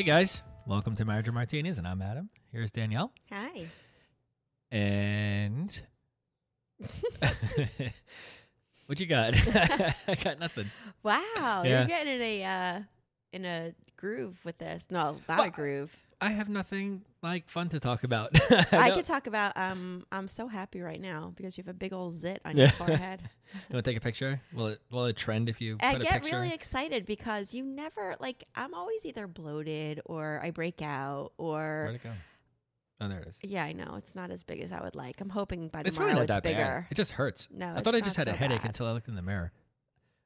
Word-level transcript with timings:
Hey 0.00 0.06
guys, 0.06 0.42
welcome 0.66 0.96
to 0.96 1.04
Marriage 1.04 1.28
and 1.28 1.34
Martinis, 1.34 1.76
and 1.76 1.86
I'm 1.86 2.00
Adam. 2.00 2.30
Here's 2.50 2.70
Danielle, 2.70 3.12
Hi. 3.30 3.66
and 4.72 5.82
what 8.86 8.98
you 8.98 9.04
got? 9.04 9.34
I 10.08 10.14
got 10.24 10.38
nothing. 10.38 10.70
Wow, 11.02 11.20
Yeah. 11.66 11.80
you're 11.80 11.84
getting 11.86 12.14
in 12.14 12.22
a 12.22 12.44
uh, 12.44 12.80
in 13.32 13.44
a 13.44 13.72
groove 13.96 14.38
with 14.44 14.58
this. 14.58 14.86
No, 14.90 15.16
not 15.28 15.38
Well, 15.38 15.42
a 15.48 15.50
groove. 15.50 15.94
I 16.22 16.30
have 16.30 16.48
nothing 16.50 17.02
like 17.22 17.48
fun 17.48 17.70
to 17.70 17.80
talk 17.80 18.04
about. 18.04 18.30
I 18.72 18.88
don't- 18.88 18.96
could 18.96 19.04
talk 19.06 19.26
about. 19.26 19.56
Um, 19.56 20.04
I'm 20.12 20.28
so 20.28 20.48
happy 20.48 20.80
right 20.82 21.00
now 21.00 21.32
because 21.34 21.56
you 21.56 21.64
have 21.64 21.70
a 21.74 21.76
big 21.78 21.92
old 21.94 22.12
zit 22.14 22.42
on 22.44 22.56
your 22.58 22.68
forehead. 22.72 23.20
You 23.54 23.74
want 23.74 23.84
to 23.84 23.90
take 23.90 23.96
a 23.96 24.02
picture? 24.02 24.40
Will 24.52 24.66
it 24.68 24.80
will 24.90 25.06
it 25.06 25.16
trend 25.16 25.48
if 25.48 25.60
you 25.60 25.78
I 25.80 25.96
get 25.96 26.24
really 26.30 26.52
excited 26.52 27.06
because 27.06 27.54
you 27.54 27.64
never 27.64 28.16
like. 28.20 28.44
I'm 28.54 28.74
always 28.74 29.06
either 29.06 29.26
bloated 29.26 30.00
or 30.04 30.40
I 30.42 30.50
break 30.50 30.82
out 30.82 31.32
Where'd 31.38 31.86
or 31.86 31.92
it 31.94 32.02
go? 32.02 32.10
Oh, 33.02 33.08
there 33.08 33.20
it 33.20 33.28
is. 33.28 33.38
yeah, 33.42 33.64
I 33.64 33.72
know 33.72 33.94
it's 33.96 34.14
not 34.14 34.30
as 34.30 34.42
big 34.44 34.60
as 34.60 34.72
I 34.72 34.82
would 34.82 34.94
like. 34.94 35.22
I'm 35.22 35.30
hoping 35.30 35.68
by 35.68 35.80
It's 35.86 35.96
tomorrow 35.96 36.20
it's 36.20 36.40
bigger. 36.40 36.58
bad. 36.82 36.86
It 36.90 36.96
just 36.96 37.12
hurts. 37.12 37.48
No, 37.50 37.72
I 37.74 37.80
thought 37.80 37.94
I 37.94 38.00
just 38.02 38.16
had 38.16 38.28
a 38.28 38.32
headache 38.32 38.60
bad. 38.60 38.68
until 38.68 38.86
I 38.86 38.92
looked 38.92 39.08
in 39.08 39.14
the 39.14 39.22
mirror. 39.22 39.52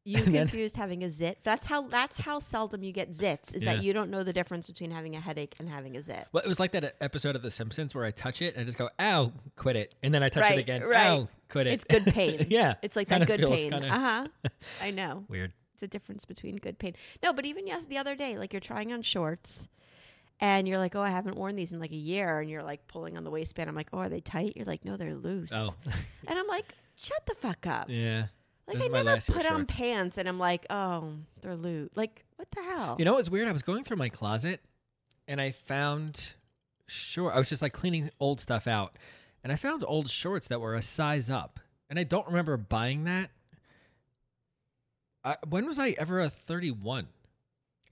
You 0.06 0.18
And 0.24 0.34
confused 0.34 0.76
having 0.76 1.02
a 1.02 1.10
zit. 1.10 1.38
That's 1.44 1.64
how. 1.66 1.88
That's 1.88 2.18
how 2.18 2.38
seldom 2.38 2.82
you 2.82 2.92
get 2.92 3.10
zits. 3.12 3.54
Is 3.54 3.62
Yeah. 3.62 3.74
that 3.76 3.82
you 3.82 3.92
don't 3.94 4.10
know 4.10 4.22
the 4.22 4.32
difference 4.34 4.66
between 4.66 4.90
having 4.90 5.16
a 5.16 5.20
headache 5.20 5.54
and 5.58 5.68
having 5.68 5.96
a 5.96 6.02
zit. 6.02 6.26
Well, 6.32 6.42
it 6.44 6.48
was 6.48 6.60
like 6.60 6.72
that 6.72 6.96
episode 7.00 7.36
of 7.36 7.42
The 7.42 7.50
Simpsons 7.50 7.94
where 7.94 8.04
I 8.04 8.10
touch 8.10 8.42
it 8.42 8.54
and 8.54 8.60
I 8.60 8.64
just 8.64 8.76
go, 8.76 8.90
"Ow, 8.98 9.32
quit 9.56 9.76
it," 9.76 9.94
and 10.02 10.12
then 10.12 10.22
I 10.22 10.28
touch 10.28 10.42
Right, 10.42 10.58
it 10.58 10.60
again. 10.60 10.82
right. 10.82 11.06
Ow, 11.06 11.28
quit 11.48 11.66
it. 11.66 11.72
It's 11.74 11.84
good 11.84 12.04
pain. 12.06 12.46
yeah, 12.50 12.74
It's 12.82 12.96
like 12.96 13.08
kinda 13.08 13.24
that 13.24 13.38
good 13.40 13.48
pain. 13.48 13.72
Uh 13.72 14.28
huh. 14.42 14.50
I 14.82 14.90
know. 14.90 15.24
Weird. 15.28 15.52
It's 15.72 15.82
a 15.82 15.88
difference 15.88 16.24
between 16.26 16.56
good 16.56 16.78
pain. 16.78 16.94
No, 17.22 17.32
but 17.32 17.46
even 17.46 17.66
yes, 17.66 17.86
the 17.86 17.96
other 17.98 18.14
day, 18.14 18.36
like 18.38 18.52
you're 18.52 18.60
trying 18.60 18.92
on 18.92 19.00
shorts, 19.02 19.68
and 20.38 20.68
you're 20.68 20.78
like, 20.78 20.94
"Oh, 20.94 21.00
I 21.00 21.08
haven't 21.08 21.36
worn 21.38 21.56
these 21.56 21.72
in 21.72 21.80
like 21.80 21.92
a 21.92 21.96
year," 21.96 22.40
and 22.40 22.50
you're 22.50 22.62
like 22.62 22.86
pulling 22.88 23.16
on 23.16 23.24
the 23.24 23.30
waistband. 23.30 23.70
I'm 23.70 23.74
like, 23.74 23.88
"Oh, 23.94 23.98
are 24.00 24.08
they 24.10 24.20
tight?" 24.20 24.52
You're 24.56 24.66
like, 24.66 24.84
"No, 24.84 24.96
they're 24.98 25.14
loose." 25.14 25.50
Oh, 25.54 25.74
And 26.28 26.38
I'm 26.38 26.46
like, 26.46 26.74
"Shut 26.96 27.24
the 27.26 27.34
fuck 27.34 27.66
up!" 27.66 27.86
yeah. 27.88 28.26
Like 28.66 28.82
I 28.82 28.88
never 28.88 29.20
put 29.20 29.46
on 29.46 29.60
shorts. 29.60 29.74
pants, 29.74 30.18
and 30.18 30.28
I'm 30.28 30.38
like, 30.38 30.66
"Oh, 30.70 31.14
they're 31.42 31.56
loose." 31.56 31.90
Like 31.94 32.24
what 32.36 32.48
the 32.50 32.62
hell? 32.62 32.96
You 32.98 33.04
know 33.04 33.14
what's 33.14 33.28
weird? 33.30 33.46
I 33.48 33.52
was 33.52 33.62
going 33.62 33.84
through 33.84 33.98
my 33.98 34.08
closet 34.08 34.60
and 35.28 35.40
I 35.40 35.50
found 35.50 36.34
sure 36.86 37.32
I 37.32 37.38
was 37.38 37.48
just 37.48 37.62
like 37.62 37.72
cleaning 37.72 38.10
old 38.20 38.40
stuff 38.40 38.66
out, 38.66 38.98
and 39.42 39.52
I 39.52 39.56
found 39.56 39.84
old 39.86 40.10
shorts 40.10 40.48
that 40.48 40.60
were 40.60 40.74
a 40.74 40.82
size 40.82 41.30
up, 41.30 41.60
and 41.90 41.98
I 41.98 42.04
don't 42.04 42.26
remember 42.26 42.56
buying 42.56 43.04
that. 43.04 43.30
I, 45.24 45.36
when 45.48 45.66
was 45.66 45.78
I 45.78 45.90
ever 45.98 46.20
a 46.20 46.28
thirty-one? 46.28 47.08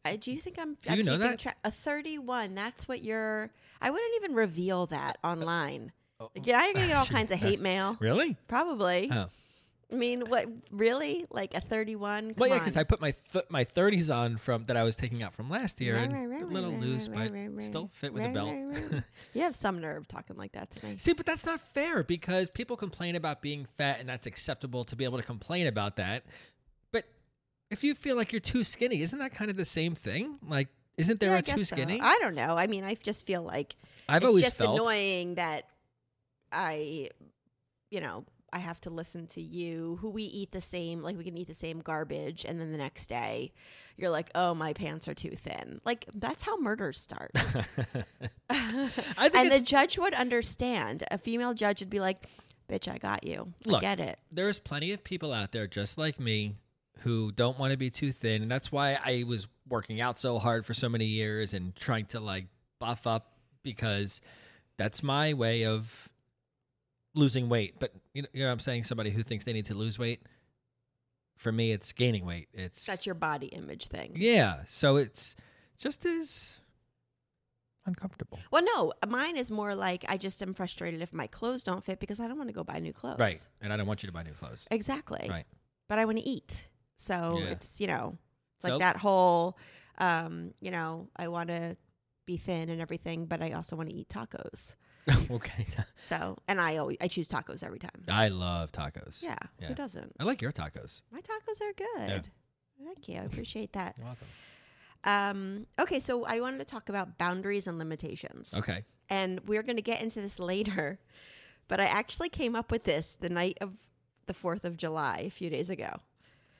I, 0.04 0.16
do 0.16 0.32
you 0.32 0.38
think 0.40 0.58
I'm? 0.58 0.74
Do 0.82 0.92
I'm 0.92 0.98
you 0.98 1.04
know 1.04 1.18
that? 1.18 1.38
Tra- 1.38 1.54
a 1.64 1.70
31. 1.70 2.54
That's 2.56 2.88
what 2.88 3.02
you're. 3.04 3.50
I 3.80 3.90
wouldn't 3.90 4.10
even 4.16 4.34
reveal 4.34 4.86
that 4.86 5.16
uh, 5.22 5.28
online. 5.28 5.92
Oh, 6.18 6.28
Like, 6.34 6.46
yeah, 6.46 6.64
you're 6.64 6.74
gonna 6.74 6.86
get 6.88 6.96
uh, 6.96 6.98
all 7.00 7.06
kinds 7.06 7.30
of 7.30 7.38
hate 7.40 7.60
mail. 7.60 7.96
Really? 8.00 8.36
Probably. 8.48 9.10
Oh. 9.12 9.26
I 9.92 9.94
mean, 9.94 10.22
what? 10.30 10.46
Really? 10.70 11.26
Like 11.30 11.54
a 11.54 11.60
31? 11.60 12.34
Well, 12.38 12.48
yeah, 12.48 12.58
because 12.58 12.76
I 12.78 12.84
put 12.84 13.00
my 13.00 13.12
th- 13.32 13.44
my 13.50 13.64
thirties 13.64 14.08
on 14.08 14.38
from 14.38 14.64
that 14.64 14.76
I 14.76 14.84
was 14.84 14.96
taking 14.96 15.22
out 15.22 15.34
from 15.34 15.50
last 15.50 15.80
year, 15.82 15.96
Right, 15.96 16.04
and 16.04 16.12
right, 16.14 16.26
right, 16.26 16.42
a 16.42 16.46
little 16.46 16.70
right, 16.72 16.80
loose, 16.80 17.08
right, 17.08 17.30
but 17.30 17.32
right, 17.38 17.48
right, 17.54 17.64
still 17.64 17.90
fit 17.92 18.12
with 18.14 18.22
a 18.22 18.26
right, 18.26 18.34
belt. 18.34 18.48
right, 18.54 18.92
right. 18.92 19.02
You 19.34 19.42
have 19.42 19.54
some 19.54 19.80
nerve 19.80 20.08
talking 20.08 20.36
like 20.36 20.52
that 20.52 20.70
to 20.70 20.86
me. 20.86 20.96
See, 20.96 21.12
but 21.12 21.26
that's 21.26 21.44
not 21.44 21.60
fair 21.74 22.02
because 22.02 22.48
people 22.48 22.76
complain 22.76 23.16
about 23.16 23.42
being 23.42 23.66
fat, 23.76 24.00
and 24.00 24.08
that's 24.08 24.26
acceptable 24.26 24.84
to 24.86 24.96
be 24.96 25.04
able 25.04 25.18
to 25.18 25.24
complain 25.24 25.66
about 25.66 25.96
that. 25.96 26.24
But 26.90 27.04
if 27.70 27.84
you 27.84 27.94
feel 27.94 28.16
like 28.16 28.32
you're 28.32 28.40
too 28.40 28.64
skinny, 28.64 29.02
isn't 29.02 29.18
that 29.18 29.34
kind 29.34 29.50
of 29.50 29.56
the 29.58 29.64
same 29.66 29.94
thing? 29.94 30.38
Like, 30.48 30.68
isn't 30.96 31.20
there 31.20 31.30
Yeah, 31.30 31.36
I 31.36 31.38
a 31.40 31.42
too 31.42 31.64
so. 31.64 31.76
skinny? 31.76 32.00
I 32.00 32.18
don't 32.18 32.34
know. 32.34 32.56
I 32.56 32.66
mean, 32.66 32.84
I 32.84 32.94
just 32.94 33.26
feel 33.26 33.42
like 33.42 33.76
I've 34.08 34.22
it's 34.22 34.28
always 34.28 34.44
just 34.44 34.56
felt. 34.56 34.74
annoying 34.78 35.34
that 35.34 35.64
I, 36.50 37.10
you 37.90 38.00
know, 38.00 38.24
I 38.52 38.58
have 38.58 38.80
to 38.82 38.90
listen 38.90 39.26
to 39.28 39.40
you 39.40 39.98
who 40.00 40.10
we 40.10 40.24
eat 40.24 40.52
the 40.52 40.60
same, 40.60 41.02
like 41.02 41.16
we 41.16 41.24
can 41.24 41.36
eat 41.36 41.48
the 41.48 41.54
same 41.54 41.80
garbage, 41.80 42.44
and 42.44 42.60
then 42.60 42.70
the 42.72 42.78
next 42.78 43.08
day 43.08 43.52
you're 43.96 44.10
like, 44.10 44.30
oh, 44.34 44.54
my 44.54 44.72
pants 44.72 45.08
are 45.08 45.14
too 45.14 45.30
thin. 45.36 45.80
Like 45.84 46.06
that's 46.14 46.42
how 46.42 46.58
murders 46.58 47.00
start. 47.00 47.30
I 48.50 48.88
think 49.18 49.34
and 49.34 49.52
the 49.52 49.60
judge 49.60 49.98
would 49.98 50.14
understand. 50.14 51.04
A 51.10 51.18
female 51.18 51.54
judge 51.54 51.80
would 51.80 51.90
be 51.90 52.00
like, 52.00 52.26
bitch, 52.70 52.88
I 52.92 52.98
got 52.98 53.24
you. 53.26 53.52
I 53.66 53.70
Look, 53.70 53.80
get 53.80 54.00
it. 54.00 54.18
there's 54.30 54.58
plenty 54.58 54.92
of 54.92 55.02
people 55.04 55.32
out 55.32 55.52
there 55.52 55.66
just 55.66 55.98
like 55.98 56.20
me 56.20 56.56
who 57.00 57.32
don't 57.32 57.58
want 57.58 57.72
to 57.72 57.76
be 57.76 57.90
too 57.90 58.12
thin 58.12 58.42
and 58.42 58.50
that's 58.50 58.70
why 58.70 58.96
I 59.04 59.24
was 59.26 59.48
working 59.68 60.00
out 60.00 60.18
so 60.18 60.38
hard 60.38 60.64
for 60.64 60.72
so 60.72 60.88
many 60.88 61.06
years 61.06 61.52
and 61.52 61.74
trying 61.74 62.06
to 62.06 62.20
like 62.20 62.46
buff 62.78 63.06
up 63.08 63.32
because 63.64 64.20
that's 64.76 65.02
my 65.02 65.32
way 65.34 65.64
of 65.64 66.08
losing 67.14 67.48
weight 67.48 67.74
but 67.78 67.92
you 68.14 68.22
know, 68.22 68.28
you 68.32 68.40
know 68.40 68.46
what 68.46 68.52
I'm 68.52 68.58
saying 68.60 68.84
somebody 68.84 69.10
who 69.10 69.22
thinks 69.22 69.44
they 69.44 69.52
need 69.52 69.66
to 69.66 69.74
lose 69.74 69.98
weight 69.98 70.22
for 71.36 71.52
me 71.52 71.72
it's 71.72 71.92
gaining 71.92 72.24
weight 72.24 72.48
it's 72.54 72.86
That's 72.86 73.04
your 73.06 73.14
body 73.14 73.46
image 73.48 73.88
thing. 73.88 74.12
yeah 74.16 74.60
so 74.66 74.96
it's 74.96 75.36
just 75.78 76.04
as 76.06 76.60
uncomfortable 77.84 78.38
Well, 78.50 78.62
no, 78.76 78.92
mine 79.08 79.36
is 79.36 79.50
more 79.50 79.74
like 79.74 80.04
I 80.08 80.16
just 80.16 80.40
am 80.42 80.54
frustrated 80.54 81.02
if 81.02 81.12
my 81.12 81.26
clothes 81.26 81.62
don't 81.64 81.84
fit 81.84 81.98
because 81.98 82.20
I 82.20 82.28
don't 82.28 82.36
want 82.38 82.48
to 82.48 82.54
go 82.54 82.62
buy 82.64 82.78
new 82.78 82.92
clothes. 82.92 83.18
right 83.18 83.48
and 83.60 83.72
I 83.72 83.76
don't 83.76 83.86
want 83.86 84.02
you 84.02 84.06
to 84.06 84.12
buy 84.12 84.22
new 84.22 84.32
clothes 84.34 84.66
Exactly. 84.70 85.26
right 85.28 85.46
But 85.88 85.98
I 85.98 86.04
want 86.04 86.18
to 86.18 86.24
eat. 86.24 86.64
So 86.96 87.38
Yeah. 87.38 87.46
it's, 87.50 87.80
you 87.80 87.88
know, 87.88 88.16
it's 88.56 88.62
So- 88.64 88.70
like 88.70 88.78
that 88.80 88.96
whole, 88.98 89.58
um, 89.98 90.54
you 90.60 90.70
know, 90.70 91.08
I 91.16 91.26
want 91.28 91.48
to 91.48 91.76
be 92.24 92.36
thin 92.36 92.68
and 92.70 92.80
everything, 92.80 93.26
but 93.26 93.42
I 93.42 93.50
also 93.52 93.74
want 93.74 93.88
to 93.90 93.94
eat 93.94 94.08
tacos. 94.08 94.76
okay 95.30 95.66
So, 96.08 96.36
and 96.46 96.60
I 96.60 96.76
always, 96.76 96.98
I 97.00 97.08
choose 97.08 97.28
tacos 97.28 97.62
every 97.64 97.78
time. 97.78 98.04
I 98.08 98.28
love 98.28 98.72
tacos 98.72 99.22
Yeah. 99.22 99.36
Yeah. 99.60 99.68
Who 99.68 99.74
doesn't? 99.74 100.12
I 100.20 100.24
like 100.24 100.42
your 100.42 100.52
tacos 100.52 101.02
My 101.10 101.20
tacos 101.20 101.60
are 101.60 101.72
good. 101.72 102.30
Thank 102.84 103.08
you. 103.08 103.18
I 103.18 103.24
appreciate 103.24 103.72
that. 103.74 103.94
You're 103.96 104.06
welcome 104.06 104.26
Um, 105.04 105.66
okay. 105.80 106.00
So 106.00 106.24
I 106.24 106.40
wanted 106.40 106.58
to 106.58 106.64
talk 106.64 106.88
about 106.88 107.18
boundaries 107.18 107.66
and 107.66 107.78
limitations. 107.78 108.52
okay 108.56 108.84
and 109.12 109.40
we're 109.46 109.62
going 109.62 109.76
to 109.76 109.82
get 109.82 110.02
into 110.02 110.20
this 110.20 110.38
later. 110.38 110.98
But 111.68 111.80
I 111.80 111.84
actually 111.84 112.30
came 112.30 112.56
up 112.56 112.70
with 112.70 112.84
this 112.84 113.16
the 113.20 113.28
night 113.28 113.58
of 113.60 113.74
the 114.26 114.34
Fourth 114.34 114.64
of 114.64 114.76
July 114.76 115.24
a 115.26 115.30
few 115.30 115.50
days 115.50 115.68
ago. 115.70 115.96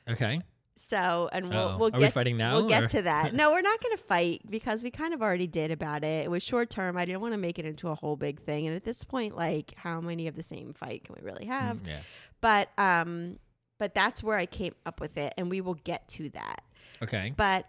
Okay. 0.09 0.43
So, 0.77 1.29
and 1.33 1.49
we'll 1.49 1.59
Uh-oh. 1.59 1.79
we'll 1.79 1.89
Are 1.91 1.99
we 1.99 2.05
get 2.05 2.13
fighting 2.13 2.37
now, 2.37 2.55
We'll 2.55 2.69
get 2.69 2.91
to 2.91 3.03
that. 3.03 3.35
No, 3.43 3.51
we're 3.51 3.63
not 3.63 3.81
going 3.83 3.97
to 3.97 4.03
fight 4.03 4.43
because 4.49 4.83
we 4.83 4.91
kind 4.91 5.15
of 5.15 5.23
already 5.23 5.47
did 5.47 5.71
about 5.71 6.05
it. 6.05 6.25
It 6.25 6.31
was 6.31 6.43
short 6.43 6.71
term. 6.71 6.97
I 6.97 7.05
didn't 7.05 7.21
want 7.21 7.35
to 7.35 7.39
make 7.39 7.59
it 7.59 7.65
into 7.65 7.89
a 7.89 7.95
whole 7.95 8.17
big 8.17 8.41
thing. 8.41 8.67
And 8.67 8.77
at 8.77 8.85
this 8.85 9.05
point, 9.05 9.37
like, 9.37 9.75
how 9.77 10.01
many 10.01 10.27
of 10.27 10.35
the 10.35 10.43
same 10.43 10.73
fight 10.73 11.05
can 11.05 11.17
we 11.19 11.25
really 11.25 11.47
have? 11.47 11.79
Mm, 11.79 11.89
yeah. 11.89 12.01
But 12.41 12.71
um, 12.79 13.39
but 13.79 13.95
that's 13.95 14.23
where 14.23 14.39
I 14.39 14.47
came 14.47 14.73
up 14.87 15.01
with 15.01 15.17
it, 15.17 15.35
and 15.37 15.51
we 15.51 15.61
will 15.61 15.75
get 15.75 16.09
to 16.09 16.29
that. 16.31 16.63
Okay. 17.03 17.33
But 17.37 17.67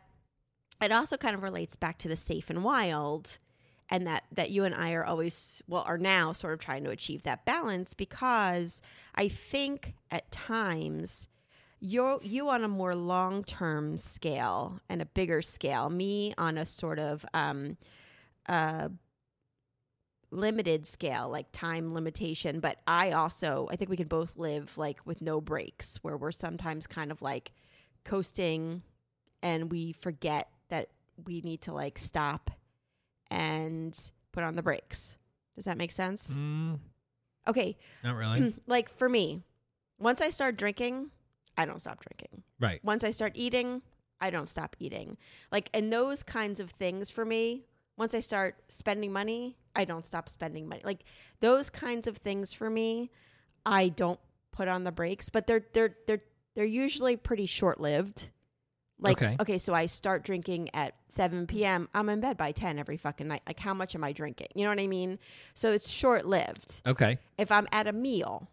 it 0.82 0.92
also 0.92 1.18
kind 1.18 1.36
of 1.36 1.44
relates 1.44 1.76
back 1.76 1.98
to 2.00 2.08
the 2.08 2.16
safe 2.16 2.50
and 2.50 2.64
wild 2.64 3.38
and 3.90 4.08
that 4.08 4.24
that 4.32 4.50
you 4.50 4.64
and 4.64 4.74
I 4.74 4.94
are 4.94 5.06
always 5.06 5.62
well 5.68 5.84
are 5.86 5.98
now 5.98 6.34
sort 6.34 6.54
of 6.54 6.60
trying 6.60 6.84
to 6.84 6.90
achieve 6.90 7.24
that 7.24 7.46
balance 7.46 7.94
because 7.94 8.82
I 9.16 9.28
think 9.28 9.94
at 10.12 10.32
times 10.32 11.28
you 11.86 12.18
you 12.24 12.48
on 12.48 12.64
a 12.64 12.68
more 12.70 12.96
long 12.96 13.44
term 13.44 13.98
scale 13.98 14.80
and 14.88 15.02
a 15.02 15.06
bigger 15.06 15.42
scale. 15.42 15.90
Me 15.90 16.34
on 16.38 16.58
a 16.58 16.66
sort 16.66 16.98
of 16.98 17.26
um, 17.34 17.78
uh, 18.48 18.88
limited 20.32 20.88
scale, 20.88 21.30
like 21.30 21.48
time 21.52 21.94
limitation. 21.94 22.62
But 22.62 22.78
I 22.88 23.12
also, 23.12 23.68
I 23.70 23.76
think 23.76 23.90
we 23.90 23.98
can 23.98 24.08
both 24.08 24.38
live 24.38 24.78
like 24.78 25.06
with 25.06 25.22
no 25.22 25.42
breaks, 25.42 25.98
where 26.02 26.16
we're 26.16 26.32
sometimes 26.32 26.88
kind 26.88 27.12
of 27.12 27.22
like 27.22 27.52
coasting, 28.06 28.82
and 29.42 29.70
we 29.70 29.92
forget 29.92 30.48
that 30.70 30.88
we 31.26 31.42
need 31.42 31.62
to 31.64 31.74
like 31.74 31.98
stop 31.98 32.50
and 33.30 34.00
put 34.32 34.44
on 34.44 34.56
the 34.56 34.64
brakes. 34.64 35.18
Does 35.56 35.66
that 35.66 35.78
make 35.78 35.92
sense? 35.92 36.30
Mm, 36.32 36.80
Okay, 37.46 37.78
not 38.06 38.16
really. 38.16 38.56
like 38.68 38.90
for 38.90 39.10
me, 39.10 39.44
once 40.00 40.22
I 40.22 40.30
start 40.30 40.56
drinking, 40.56 41.12
I 41.58 41.66
don't 41.66 41.80
stop 41.80 42.04
drinking. 42.04 42.44
right. 42.60 42.80
Once 42.84 43.04
I 43.04 43.12
start 43.12 43.34
eating, 43.36 43.82
I 44.22 44.30
don't 44.30 44.48
stop 44.48 44.76
eating. 44.80 45.18
Like, 45.52 45.70
and 45.74 45.92
those 45.92 46.24
kinds 46.24 46.60
of 46.60 46.72
things 46.72 47.10
for 47.10 47.26
me, 47.26 47.66
once 47.98 48.14
I 48.16 48.22
start 48.22 48.56
spending 48.70 49.12
money, 49.12 49.56
I 49.76 49.86
don't 49.86 50.06
stop 50.06 50.30
spending 50.30 50.68
money. 50.68 50.82
Like 50.84 51.04
those 51.40 51.70
kinds 51.70 52.08
of 52.08 52.18
things 52.18 52.54
for 52.54 52.70
me, 52.70 53.12
I 53.66 53.90
don't 53.90 54.20
put 54.52 54.68
on 54.68 54.84
the 54.84 54.92
brakes, 54.92 55.30
but 55.30 55.46
they're 55.48 55.66
they're 55.74 55.96
they're 56.08 56.22
they're 56.56 56.66
usually 56.66 57.18
pretty 57.18 57.46
short 57.46 57.80
lived. 57.80 58.30
Like 59.00 59.22
Okay. 59.22 59.36
okay, 59.40 59.58
so 59.58 59.74
I 59.74 59.88
start 59.88 60.24
drinking 60.24 60.70
at 60.74 60.96
7 61.08 61.46
p.m. 61.48 61.90
I'm 61.94 62.08
in 62.10 62.20
bed 62.20 62.38
by 62.38 62.52
10 62.52 62.80
every 62.80 62.98
fucking 62.98 63.28
night. 63.28 63.42
Like 63.46 63.60
how 63.60 63.74
much 63.74 63.96
am 63.96 64.04
I 64.04 64.12
drinking? 64.14 64.48
You 64.56 64.64
know 64.64 64.70
what 64.70 64.80
I 64.80 64.88
mean? 64.88 65.20
So 65.56 65.72
it's 65.72 65.90
short 65.90 66.26
lived 66.26 66.82
Okay. 66.88 67.18
if 67.38 67.52
I'm 67.52 67.68
at 67.72 67.88
a 67.88 67.94
meal 67.94 68.48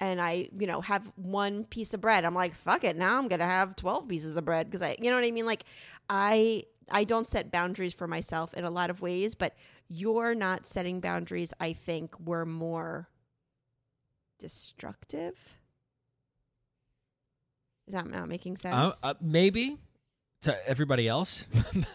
and 0.00 0.20
I, 0.20 0.48
you 0.58 0.66
know, 0.66 0.80
have 0.80 1.10
one 1.16 1.64
piece 1.64 1.94
of 1.94 2.00
bread, 2.00 2.24
I'm 2.24 2.34
like, 2.34 2.54
fuck 2.54 2.84
it, 2.84 2.96
now 2.96 3.18
I'm 3.18 3.28
gonna 3.28 3.46
have 3.46 3.76
twelve 3.76 4.08
pieces 4.08 4.36
of 4.36 4.44
bread 4.44 4.66
because 4.66 4.82
I, 4.82 4.96
you 5.00 5.10
know 5.10 5.16
what 5.16 5.24
I 5.24 5.30
mean? 5.30 5.46
Like, 5.46 5.64
I 6.08 6.64
I 6.90 7.04
don't 7.04 7.28
set 7.28 7.50
boundaries 7.50 7.94
for 7.94 8.06
myself 8.06 8.54
in 8.54 8.64
a 8.64 8.70
lot 8.70 8.90
of 8.90 9.00
ways, 9.00 9.34
but 9.34 9.54
you're 9.88 10.34
not 10.34 10.66
setting 10.66 11.00
boundaries. 11.00 11.52
I 11.60 11.72
think 11.72 12.18
were 12.20 12.44
more 12.46 13.08
destructive. 14.38 15.38
Is 17.86 17.94
that 17.94 18.10
not 18.10 18.28
making 18.28 18.56
sense? 18.56 19.00
Uh, 19.02 19.08
uh, 19.08 19.14
maybe 19.20 19.78
to 20.44 20.68
everybody 20.68 21.08
else. 21.08 21.44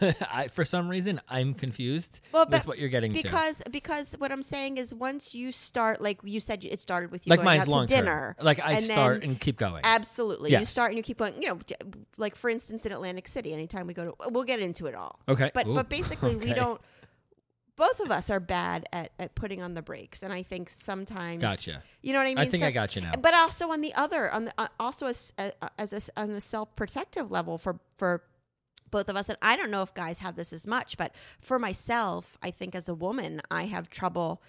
I, 0.00 0.48
for 0.48 0.64
some 0.64 0.88
reason, 0.88 1.20
I'm 1.28 1.54
confused 1.54 2.20
well, 2.32 2.46
with 2.48 2.66
what 2.66 2.78
you're 2.78 2.88
getting 2.88 3.12
to. 3.12 3.22
because 3.22 3.62
because 3.70 4.14
what 4.18 4.32
I'm 4.32 4.42
saying 4.42 4.78
is 4.78 4.92
once 4.92 5.34
you 5.34 5.52
start, 5.52 6.00
like 6.00 6.20
you 6.24 6.40
said, 6.40 6.64
it 6.64 6.80
started 6.80 7.10
with 7.10 7.26
you 7.26 7.30
Like 7.30 7.42
going 7.42 7.60
out 7.60 7.88
to 7.88 7.94
dinner. 7.94 8.34
term. 8.36 8.44
Like 8.44 8.60
I 8.60 8.72
and 8.72 8.84
start 8.84 9.22
and 9.24 9.40
keep 9.40 9.56
going. 9.56 9.82
Absolutely. 9.84 10.52
You 10.52 10.64
start 10.64 10.90
and 10.90 10.96
you 10.96 11.02
keep 11.02 11.18
going, 11.18 11.40
you 11.40 11.48
know, 11.48 11.58
like 12.16 12.36
for 12.36 12.50
instance 12.50 12.84
in 12.84 12.92
Atlantic 12.92 13.28
City, 13.28 13.52
anytime 13.52 13.86
we 13.86 13.94
go 13.94 14.04
to 14.06 14.30
we'll 14.30 14.44
get 14.44 14.60
into 14.60 14.86
it 14.86 14.94
all. 14.94 15.20
okay. 15.28 15.50
But 15.54 15.66
Ooh, 15.66 15.74
but 15.74 15.88
basically 15.98 16.36
we 16.36 16.52
don't 16.52 16.80
both 17.76 18.00
of 18.00 18.10
us 18.10 18.28
are 18.28 18.40
bad 18.40 18.86
at, 18.92 19.10
at 19.18 19.34
putting 19.34 19.62
on 19.62 19.72
the 19.72 19.80
brakes 19.80 20.22
and 20.22 20.32
I 20.34 20.42
think 20.42 20.68
sometimes 20.68 21.40
Gotcha. 21.40 21.82
You 22.02 22.12
know 22.12 22.18
what 22.18 22.26
I 22.26 22.30
mean? 22.30 22.38
I 22.38 22.44
think 22.46 22.62
So- 22.62 22.66
I 22.68 22.72
got 22.72 22.94
you 22.94 23.02
now. 23.02 23.12
But 23.18 23.32
also 23.32 23.70
on 23.70 23.80
the 23.80 23.94
other 23.94 24.30
on 24.30 24.46
the 24.46 24.52
uh, 24.58 24.66
also 24.78 25.06
as 25.06 25.32
uh, 25.38 25.50
as 25.78 25.92
a, 25.92 26.20
on 26.20 26.30
a 26.30 26.40
self-protective 26.40 27.30
level 27.30 27.56
for 27.56 27.78
for 27.96 28.22
both 28.90 29.08
of 29.08 29.16
us 29.16 29.28
and 29.28 29.38
I 29.42 29.56
don't 29.56 29.70
know 29.70 29.82
if 29.82 29.94
guys 29.94 30.18
have 30.20 30.36
this 30.36 30.52
as 30.52 30.66
much, 30.66 30.96
but 30.96 31.14
for 31.40 31.58
myself, 31.58 32.36
I 32.42 32.50
think 32.50 32.74
as 32.74 32.88
a 32.88 32.94
woman, 32.94 33.40
I 33.50 33.64
have 33.66 33.90
trouble 33.90 34.42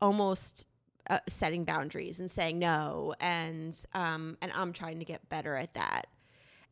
almost 0.00 0.66
uh, 1.10 1.18
setting 1.26 1.64
boundaries 1.64 2.20
and 2.20 2.30
saying 2.30 2.58
no 2.58 3.14
and 3.18 3.74
um 3.94 4.36
and 4.42 4.52
I'm 4.54 4.72
trying 4.72 4.98
to 4.98 5.04
get 5.04 5.28
better 5.28 5.56
at 5.56 5.74
that. 5.74 6.06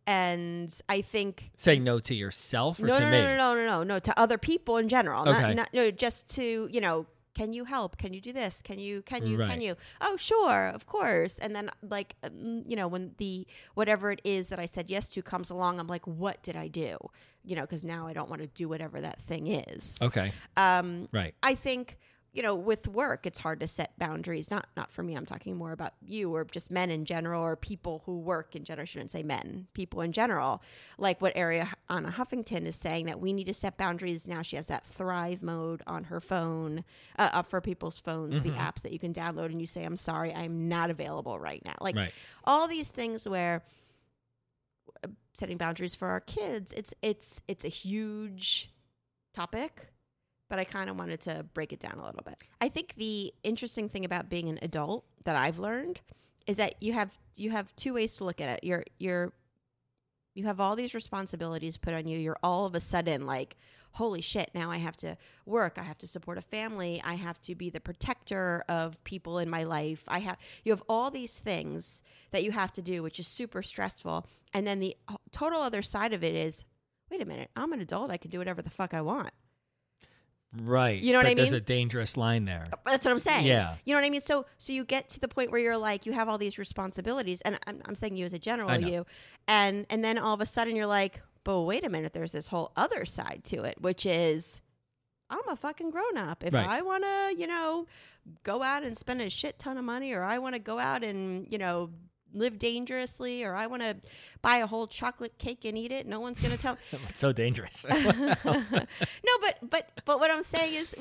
And 0.06 0.72
I 0.88 1.00
think 1.00 1.50
Saying 1.56 1.82
no 1.82 1.98
to 2.00 2.14
yourself 2.14 2.78
or 2.78 2.86
no, 2.86 2.98
to 2.98 3.00
no, 3.00 3.10
me? 3.10 3.22
no, 3.22 3.24
no, 3.24 3.36
no, 3.36 3.54
no, 3.54 3.66
no, 3.66 3.82
no, 3.82 3.98
to 3.98 4.18
other 4.20 4.38
people 4.38 4.76
in 4.76 4.88
general. 4.88 5.28
Okay. 5.28 5.40
Not, 5.40 5.56
not, 5.56 5.74
no, 5.74 5.90
just 5.90 6.28
to 6.36 6.68
you 6.70 6.80
know, 6.80 7.06
can 7.36 7.52
you 7.52 7.66
help? 7.66 7.98
Can 7.98 8.14
you 8.14 8.20
do 8.22 8.32
this? 8.32 8.62
Can 8.62 8.78
you? 8.78 9.02
Can 9.02 9.26
you? 9.26 9.36
Right. 9.36 9.50
Can 9.50 9.60
you? 9.60 9.76
Oh, 10.00 10.16
sure, 10.16 10.68
of 10.68 10.86
course. 10.86 11.38
And 11.38 11.54
then 11.54 11.70
like, 11.82 12.16
um, 12.22 12.64
you 12.66 12.76
know, 12.76 12.88
when 12.88 13.12
the 13.18 13.46
whatever 13.74 14.10
it 14.10 14.22
is 14.24 14.48
that 14.48 14.58
I 14.58 14.64
said 14.64 14.88
yes 14.90 15.06
to 15.10 15.22
comes 15.22 15.50
along, 15.50 15.78
I'm 15.78 15.86
like, 15.86 16.06
what 16.06 16.42
did 16.42 16.56
I 16.56 16.68
do? 16.68 16.96
You 17.44 17.54
know, 17.56 17.60
because 17.62 17.84
now 17.84 18.06
I 18.06 18.14
don't 18.14 18.30
want 18.30 18.40
to 18.40 18.48
do 18.48 18.70
whatever 18.70 19.02
that 19.02 19.20
thing 19.20 19.48
is. 19.48 19.98
Okay. 20.00 20.32
Um, 20.56 21.08
Right. 21.12 21.34
I 21.42 21.54
think 21.54 21.98
you 22.36 22.42
know 22.42 22.54
with 22.54 22.86
work 22.86 23.26
it's 23.26 23.38
hard 23.38 23.60
to 23.60 23.66
set 23.66 23.98
boundaries. 23.98 24.50
Not 24.50 24.66
not 24.76 24.90
for 24.92 25.02
me 25.02 25.14
i'm 25.14 25.24
talking 25.26 25.56
more 25.56 25.72
about 25.72 25.94
you 26.02 26.34
or 26.34 26.44
just 26.44 26.70
men 26.70 26.90
in 26.90 27.04
general 27.06 27.42
or 27.42 27.56
people 27.56 28.02
who 28.04 28.18
work 28.18 28.54
in 28.54 28.62
general. 28.64 28.82
I 28.82 28.84
shouldn't 28.84 29.10
say 29.10 29.22
men 29.22 29.66
people 29.72 30.02
in 30.02 30.12
general. 30.12 30.62
Like 30.98 31.20
what 31.22 31.32
area 31.34 31.72
anna 31.88 32.10
huffington 32.10 32.66
is 32.66 32.76
saying 32.76 33.06
that 33.06 33.20
we 33.20 33.32
need 33.32 33.46
to 33.46 33.54
set 33.54 33.78
boundaries. 33.78 34.28
Now 34.28 34.42
she 34.42 34.56
has 34.56 34.66
that 34.66 34.86
thrive 34.86 35.42
mode 35.42 35.82
on 35.86 36.04
her 36.04 36.20
phone 36.20 36.84
uh, 37.18 37.30
up 37.32 37.46
for 37.48 37.60
people's 37.62 37.98
phones 37.98 38.38
the 38.40 38.50
Mhm. 38.50 38.58
apps 38.58 38.82
that 38.82 38.92
you 38.92 38.98
can 38.98 39.14
download 39.14 39.46
and 39.46 39.60
you 39.60 39.66
say 39.66 39.82
i'm 39.84 39.96
sorry 39.96 40.34
i'm 40.34 40.68
not 40.68 40.90
available 40.90 41.38
right 41.40 41.64
now. 41.64 41.74
Like 41.80 41.96
Right. 41.96 42.12
all 42.44 42.68
these 42.68 42.90
things 42.90 43.26
where 43.26 43.62
setting 45.34 45.56
boundaries 45.58 45.94
for 45.94 46.08
our 46.08 46.20
kids 46.20 46.72
it's 46.72 46.92
it's 47.02 47.40
it's 47.48 47.64
a 47.64 47.68
huge 47.68 48.70
topic 49.34 49.88
but 50.48 50.58
i 50.58 50.64
kind 50.64 50.88
of 50.90 50.98
wanted 50.98 51.20
to 51.20 51.44
break 51.54 51.72
it 51.72 51.80
down 51.80 51.98
a 51.98 52.04
little 52.04 52.22
bit. 52.24 52.42
I 52.60 52.68
think 52.68 52.94
the 52.96 53.32
interesting 53.42 53.88
thing 53.88 54.04
about 54.04 54.28
being 54.28 54.48
an 54.48 54.58
adult 54.62 55.04
that 55.24 55.36
i've 55.36 55.58
learned 55.58 56.00
is 56.46 56.56
that 56.56 56.74
you 56.80 56.92
have 56.92 57.18
you 57.34 57.50
have 57.50 57.74
two 57.76 57.94
ways 57.94 58.16
to 58.16 58.24
look 58.24 58.40
at 58.40 58.48
it. 58.48 58.64
You're 58.64 58.84
you're 58.98 59.32
you 60.34 60.44
have 60.44 60.60
all 60.60 60.76
these 60.76 60.94
responsibilities 60.94 61.76
put 61.76 61.94
on 61.94 62.06
you. 62.06 62.18
You're 62.18 62.38
all 62.42 62.66
of 62.66 62.74
a 62.74 62.80
sudden 62.80 63.26
like 63.26 63.56
holy 63.92 64.20
shit 64.20 64.50
now 64.54 64.70
i 64.70 64.76
have 64.76 64.96
to 64.96 65.16
work. 65.46 65.78
I 65.78 65.82
have 65.82 65.98
to 65.98 66.06
support 66.06 66.38
a 66.38 66.42
family. 66.42 67.00
I 67.04 67.14
have 67.14 67.40
to 67.42 67.54
be 67.54 67.70
the 67.70 67.80
protector 67.80 68.62
of 68.68 69.02
people 69.04 69.38
in 69.38 69.48
my 69.48 69.64
life. 69.64 70.04
I 70.06 70.20
have 70.20 70.36
you 70.64 70.72
have 70.72 70.82
all 70.88 71.10
these 71.10 71.36
things 71.36 72.02
that 72.30 72.44
you 72.44 72.52
have 72.52 72.72
to 72.74 72.82
do 72.82 73.02
which 73.02 73.18
is 73.18 73.26
super 73.26 73.62
stressful. 73.62 74.26
And 74.52 74.66
then 74.66 74.80
the 74.80 74.96
uh, 75.08 75.16
total 75.32 75.60
other 75.60 75.82
side 75.82 76.12
of 76.12 76.22
it 76.22 76.34
is 76.34 76.64
wait 77.10 77.20
a 77.20 77.26
minute. 77.26 77.50
I'm 77.56 77.72
an 77.72 77.80
adult. 77.80 78.10
I 78.10 78.16
can 78.16 78.30
do 78.30 78.38
whatever 78.38 78.62
the 78.62 78.70
fuck 78.70 78.94
i 78.94 79.00
want 79.00 79.32
Right. 80.62 81.00
You 81.02 81.12
know 81.12 81.18
what 81.18 81.24
but 81.24 81.28
I 81.28 81.30
mean? 81.30 81.36
There's 81.38 81.52
a 81.52 81.60
dangerous 81.60 82.16
line 82.16 82.44
there. 82.44 82.66
That's 82.84 83.04
what 83.04 83.12
i'm 83.12 83.18
saying 83.20 83.46
Yeah. 83.46 83.74
you 83.84 83.92
know 83.94 84.00
what 84.00 84.06
i 84.06 84.10
mean 84.10 84.20
so 84.20 84.46
so 84.58 84.72
you 84.72 84.84
get 84.84 85.08
to 85.10 85.20
the 85.20 85.28
point 85.28 85.50
where 85.50 85.60
you're 85.60 85.76
like 85.76 86.06
you 86.06 86.12
have 86.12 86.28
all 86.28 86.38
these 86.38 86.58
responsibilities 86.58 87.40
and 87.42 87.58
i'm, 87.66 87.80
I'm 87.84 87.94
saying 87.94 88.16
you 88.16 88.24
as 88.24 88.32
a 88.32 88.38
general 88.38 88.78
you 88.80 89.04
and 89.48 89.86
and 89.90 90.04
then 90.04 90.18
all 90.18 90.34
of 90.34 90.40
a 90.40 90.46
sudden 90.46 90.74
you're 90.76 90.86
like 90.86 91.20
but 91.44 91.60
wait 91.62 91.84
a 91.84 91.88
minute 91.88 92.12
there's 92.12 92.32
this 92.32 92.48
whole 92.48 92.72
other 92.76 93.04
side 93.04 93.42
to 93.44 93.64
it 93.64 93.80
which 93.80 94.06
is 94.06 94.60
i'm 95.30 95.46
a 95.48 95.56
fucking 95.56 95.90
grown-up 95.90 96.42
if 96.44 96.54
Right. 96.54 96.66
i 96.68 96.80
want 96.82 97.04
to 97.04 97.34
you 97.40 97.46
know 97.46 97.86
go 98.44 98.62
out 98.62 98.82
and 98.82 98.96
spend 98.96 99.20
a 99.22 99.28
shit 99.30 99.58
ton 99.58 99.76
of 99.78 99.84
money 99.84 100.12
or 100.12 100.22
i 100.22 100.38
want 100.38 100.54
to 100.54 100.58
go 100.60 100.78
out 100.78 101.02
and 101.04 101.46
you 101.50 101.58
know 101.58 101.90
live 102.36 102.58
dangerously 102.58 103.42
or 103.44 103.54
i 103.54 103.66
want 103.66 103.82
to 103.82 103.96
buy 104.42 104.56
a 104.58 104.66
whole 104.66 104.86
chocolate 104.86 105.36
cake 105.38 105.64
and 105.64 105.76
eat 105.78 105.90
it 105.90 106.06
no 106.06 106.20
one's 106.20 106.38
going 106.40 106.52
to 106.52 106.58
tell 106.58 106.76
It's 107.08 107.20
so 107.20 107.32
dangerous. 107.32 107.84
no, 108.44 109.32
but 109.40 109.56
but 109.70 109.90
but 110.04 110.20
what 110.20 110.30
I'm 110.30 110.42
saying 110.42 110.74
is, 110.74 110.94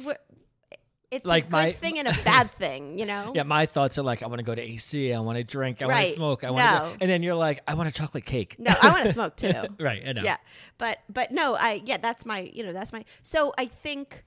it's 1.11 1.25
Like 1.25 1.43
a 1.43 1.47
good 1.47 1.51
my- 1.51 1.71
thing 1.73 1.99
and 1.99 2.07
a 2.07 2.13
bad 2.25 2.51
thing, 2.53 2.97
you 2.99 3.05
know. 3.05 3.31
yeah, 3.35 3.43
my 3.43 3.65
thoughts 3.67 3.97
are 3.97 4.03
like, 4.03 4.23
I 4.23 4.27
want 4.27 4.39
to 4.39 4.43
go 4.43 4.55
to 4.55 4.61
AC, 4.61 5.13
I 5.13 5.19
want 5.19 5.37
to 5.37 5.43
drink, 5.43 5.81
I 5.81 5.85
want 5.85 6.07
to 6.07 6.15
smoke, 6.15 6.43
I 6.43 6.49
want 6.49 6.65
to, 6.67 6.73
No. 6.89 6.95
and 6.99 7.09
then 7.09 7.21
you're 7.23 7.35
like, 7.35 7.61
I 7.67 7.73
want 7.75 7.87
a 7.87 7.91
chocolate 7.91 8.25
cake. 8.25 8.55
No, 8.57 8.73
I 8.81 8.89
want 8.89 9.03
to 9.05 9.13
smoke 9.13 9.35
too. 9.35 9.51
right. 9.79 10.01
I 10.05 10.13
know. 10.13 10.23
Yeah, 10.23 10.37
but 10.77 10.99
but 11.09 11.31
no, 11.31 11.55
I 11.55 11.81
yeah, 11.85 11.97
that's 11.97 12.25
my 12.25 12.39
you 12.53 12.63
know 12.63 12.73
that's 12.73 12.91
my. 12.91 13.05
So 13.21 13.53
I 13.57 13.65
think 13.67 14.23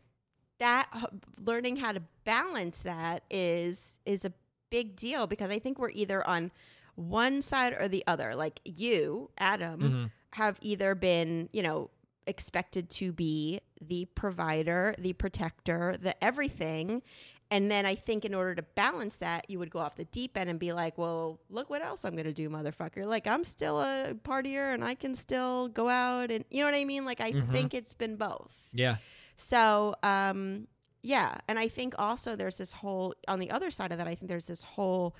that 0.60 0.88
learning 1.44 1.76
how 1.78 1.92
to 1.92 2.02
balance 2.24 2.80
that 2.80 3.22
is 3.30 3.98
is 4.06 4.24
a 4.24 4.32
big 4.70 4.96
deal 4.96 5.26
because 5.26 5.50
I 5.50 5.58
think 5.58 5.78
we're 5.78 5.90
either 5.90 6.26
on 6.26 6.50
one 6.98 7.40
side 7.42 7.74
or 7.78 7.86
the 7.88 8.02
other. 8.06 8.34
Like 8.34 8.60
you, 8.64 9.30
Adam, 9.38 9.80
Mhm. 9.80 10.10
have 10.32 10.58
either 10.60 10.94
been, 10.94 11.48
you 11.52 11.62
know, 11.62 11.90
expected 12.26 12.90
to 12.90 13.12
be 13.12 13.60
the 13.80 14.04
provider, 14.14 14.94
the 14.98 15.12
protector, 15.14 15.96
the 15.98 16.22
everything. 16.22 17.02
And 17.50 17.70
then 17.70 17.86
I 17.86 17.94
think 17.94 18.26
in 18.26 18.34
order 18.34 18.54
to 18.56 18.62
balance 18.62 19.16
that, 19.16 19.48
you 19.48 19.58
would 19.58 19.70
go 19.70 19.78
off 19.78 19.96
the 19.96 20.04
deep 20.06 20.36
end 20.36 20.50
and 20.50 20.58
be 20.58 20.72
like, 20.74 20.98
well, 20.98 21.40
look 21.48 21.70
what 21.70 21.80
else 21.80 22.04
I'm 22.04 22.12
going 22.12 22.26
to 22.26 22.32
do, 22.34 22.50
motherfucker. 22.50 23.06
Like, 23.06 23.26
I'm 23.26 23.44
still 23.44 23.80
a 23.80 24.14
partier 24.22 24.74
and 24.74 24.84
I 24.84 24.94
can 24.94 25.14
still 25.14 25.68
go 25.68 25.88
out. 25.88 26.30
And 26.30 26.44
you 26.50 26.60
know 26.60 26.66
what 26.66 26.74
I 26.74 26.84
mean? 26.84 27.06
Like, 27.06 27.22
I 27.22 27.32
Mhm. 27.32 27.50
think 27.50 27.72
it's 27.72 27.94
been 27.94 28.16
both. 28.16 28.68
Yeah. 28.74 28.96
So, 29.36 29.94
um, 30.02 30.68
yeah. 31.02 31.38
And 31.48 31.58
I 31.58 31.68
think 31.68 31.94
also 31.98 32.36
there's 32.36 32.58
this 32.58 32.72
whole, 32.74 33.14
on 33.28 33.38
the 33.38 33.50
other 33.50 33.70
side 33.70 33.92
of 33.92 33.98
that, 33.98 34.08
I 34.08 34.14
think 34.14 34.28
there's 34.28 34.44
this 34.46 34.62
whole 34.64 35.16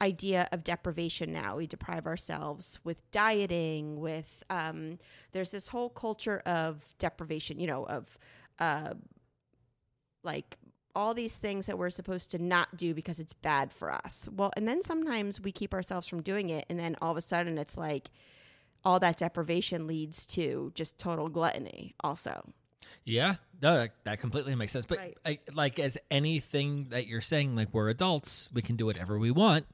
idea 0.00 0.48
of 0.52 0.64
deprivation 0.64 1.32
now. 1.32 1.56
We 1.56 1.66
deprive 1.66 2.06
ourselves 2.06 2.78
with 2.84 2.98
dieting, 3.10 4.00
with, 4.00 4.42
um, 4.50 4.98
there's 5.32 5.50
this 5.50 5.68
whole 5.68 5.88
culture 5.88 6.40
of 6.46 6.82
deprivation, 6.98 7.60
you 7.60 7.66
know, 7.66 7.84
of, 7.84 8.18
uh, 8.58 8.94
like 10.22 10.56
all 10.96 11.14
these 11.14 11.36
things 11.36 11.66
that 11.66 11.76
we're 11.78 11.90
supposed 11.90 12.30
to 12.30 12.38
not 12.38 12.76
do 12.76 12.94
because 12.94 13.18
it's 13.20 13.32
bad 13.32 13.72
for 13.72 13.92
us. 13.92 14.28
Well, 14.34 14.52
and 14.56 14.66
then 14.66 14.82
sometimes 14.82 15.40
we 15.40 15.52
keep 15.52 15.74
ourselves 15.74 16.08
from 16.08 16.22
doing 16.22 16.50
it, 16.50 16.66
and 16.68 16.78
then 16.78 16.96
all 17.02 17.10
of 17.10 17.16
a 17.16 17.20
sudden 17.22 17.58
it's 17.58 17.76
like 17.76 18.10
all 18.84 19.00
that 19.00 19.16
deprivation 19.16 19.86
leads 19.86 20.26
to 20.26 20.70
just 20.74 20.98
total 20.98 21.28
gluttony. 21.28 21.94
Also, 22.00 22.52
Yeah, 23.04 23.36
no, 23.62 23.76
that, 23.76 23.92
that 24.04 24.20
completely 24.20 24.54
makes 24.54 24.72
sense. 24.72 24.84
But 24.84 24.98
Right. 24.98 25.18
I, 25.24 25.38
like 25.52 25.78
as 25.78 25.98
anything 26.10 26.88
that 26.90 27.06
you're 27.06 27.20
saying, 27.20 27.56
like 27.56 27.68
we're 27.72 27.88
adults, 27.88 28.48
we 28.52 28.62
can 28.62 28.76
do 28.76 28.86
whatever 28.86 29.18
we 29.18 29.30
want. 29.30 29.66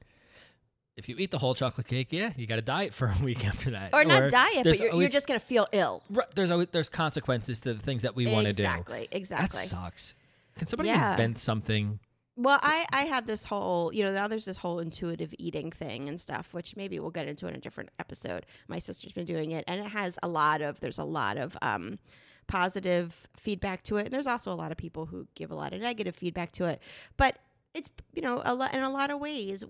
If 1.01 1.09
you 1.09 1.17
eat 1.19 1.31
the 1.31 1.39
whole 1.39 1.55
chocolate 1.55 1.87
cake, 1.89 2.09
yeah, 2.11 2.33
you 2.37 2.47
got 2.47 2.57
to 2.57 2.63
diet 2.63 2.93
for 2.93 3.07
a 3.07 3.17
week 3.25 3.47
after 3.47 3.71
that, 3.71 3.95
or 3.95 4.05
not 4.05 4.31
diet, 4.31 4.65
but 4.65 4.79
you're, 4.79 4.95
you're 4.95 5.09
just 5.09 5.27
going 5.27 5.41
to 5.41 5.45
feel 5.45 5.67
ill. 5.73 6.03
Right, 6.11 6.27
there's 6.35 6.51
always 6.51 6.69
there's 6.73 6.91
consequences 6.91 7.59
to 7.61 7.73
the 7.73 7.81
things 7.81 8.03
that 8.03 8.15
we 8.15 8.27
want 8.27 8.47
to 8.47 8.53
do. 8.53 8.63
Exactly, 8.63 9.09
Exactly. 9.11 9.47
That 9.47 9.47
exactly. 9.47 9.67
sucks. 9.67 10.15
Can 10.59 10.67
somebody 10.69 10.91
Yeah. 10.91 11.13
invent 11.13 11.39
something? 11.39 12.01
Well, 12.37 12.59
I 12.63 12.85
I 12.93 13.03
have 13.05 13.27
this 13.27 13.47
whole 13.47 13.95
you 13.95 14.03
know 14.03 14.13
now 14.13 14.29
there's 14.29 14.45
this 14.45 14.59
whole 14.59 14.79
intuitive 14.79 15.35
eating 15.39 15.71
thing 15.73 16.07
and 16.07 16.21
stuff, 16.21 16.53
which 16.53 16.77
maybe 16.77 17.01
we'll 17.01 17.11
get 17.11 17.27
into 17.27 17.47
in 17.49 17.55
a 17.55 17.59
different 17.59 17.89
episode. 17.99 18.45
My 18.69 18.79
sister's 18.79 19.13
been 19.13 19.25
doing 19.27 19.53
it, 19.53 19.65
and 19.67 19.81
it 19.81 19.89
has 19.89 20.19
a 20.23 20.29
lot 20.29 20.61
of 20.61 20.81
there's 20.81 20.99
a 20.99 21.05
lot 21.05 21.39
of 21.39 21.57
um, 21.63 21.99
positive 22.47 23.29
feedback 23.37 23.83
to 23.85 23.97
it, 23.97 24.05
and 24.07 24.13
there's 24.13 24.27
also 24.27 24.53
a 24.53 24.55
lot 24.55 24.71
of 24.71 24.77
people 24.77 25.07
who 25.07 25.27
give 25.35 25.51
a 25.51 25.55
lot 25.55 25.73
of 25.73 25.81
negative 25.81 26.15
feedback 26.15 26.53
to 26.53 26.67
it. 26.67 26.83
But 27.17 27.39
it's 27.73 27.89
you 28.15 28.23
know 28.23 28.43
a 28.45 28.55
lot 28.55 28.75
in 28.75 28.83
a 28.83 28.91
lot 28.91 29.11
of 29.11 29.21
ways 29.21 29.65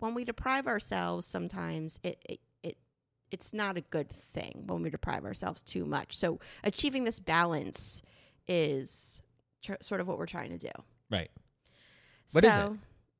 when 0.00 0.14
we 0.14 0.24
deprive 0.24 0.66
ourselves, 0.66 1.26
sometimes 1.26 2.00
it. 2.02 2.22
it 2.28 2.40
it 2.62 2.76
it's 3.30 3.54
not 3.54 3.76
a 3.76 3.80
good 3.80 4.10
thing 4.10 4.64
when 4.66 4.82
we 4.82 4.90
deprive 4.90 5.24
ourselves 5.24 5.62
too 5.62 5.84
much. 5.84 6.16
So 6.16 6.40
achieving 6.64 7.04
this 7.04 7.20
balance 7.20 8.02
is 8.48 9.22
tr- 9.62 9.74
sort 9.80 10.00
of 10.00 10.08
what 10.08 10.18
we're 10.18 10.26
trying 10.26 10.50
to 10.50 10.58
do. 10.58 10.72
Right. 11.10 11.30
What 12.32 12.44
is 12.44 12.52
it? 12.52 12.72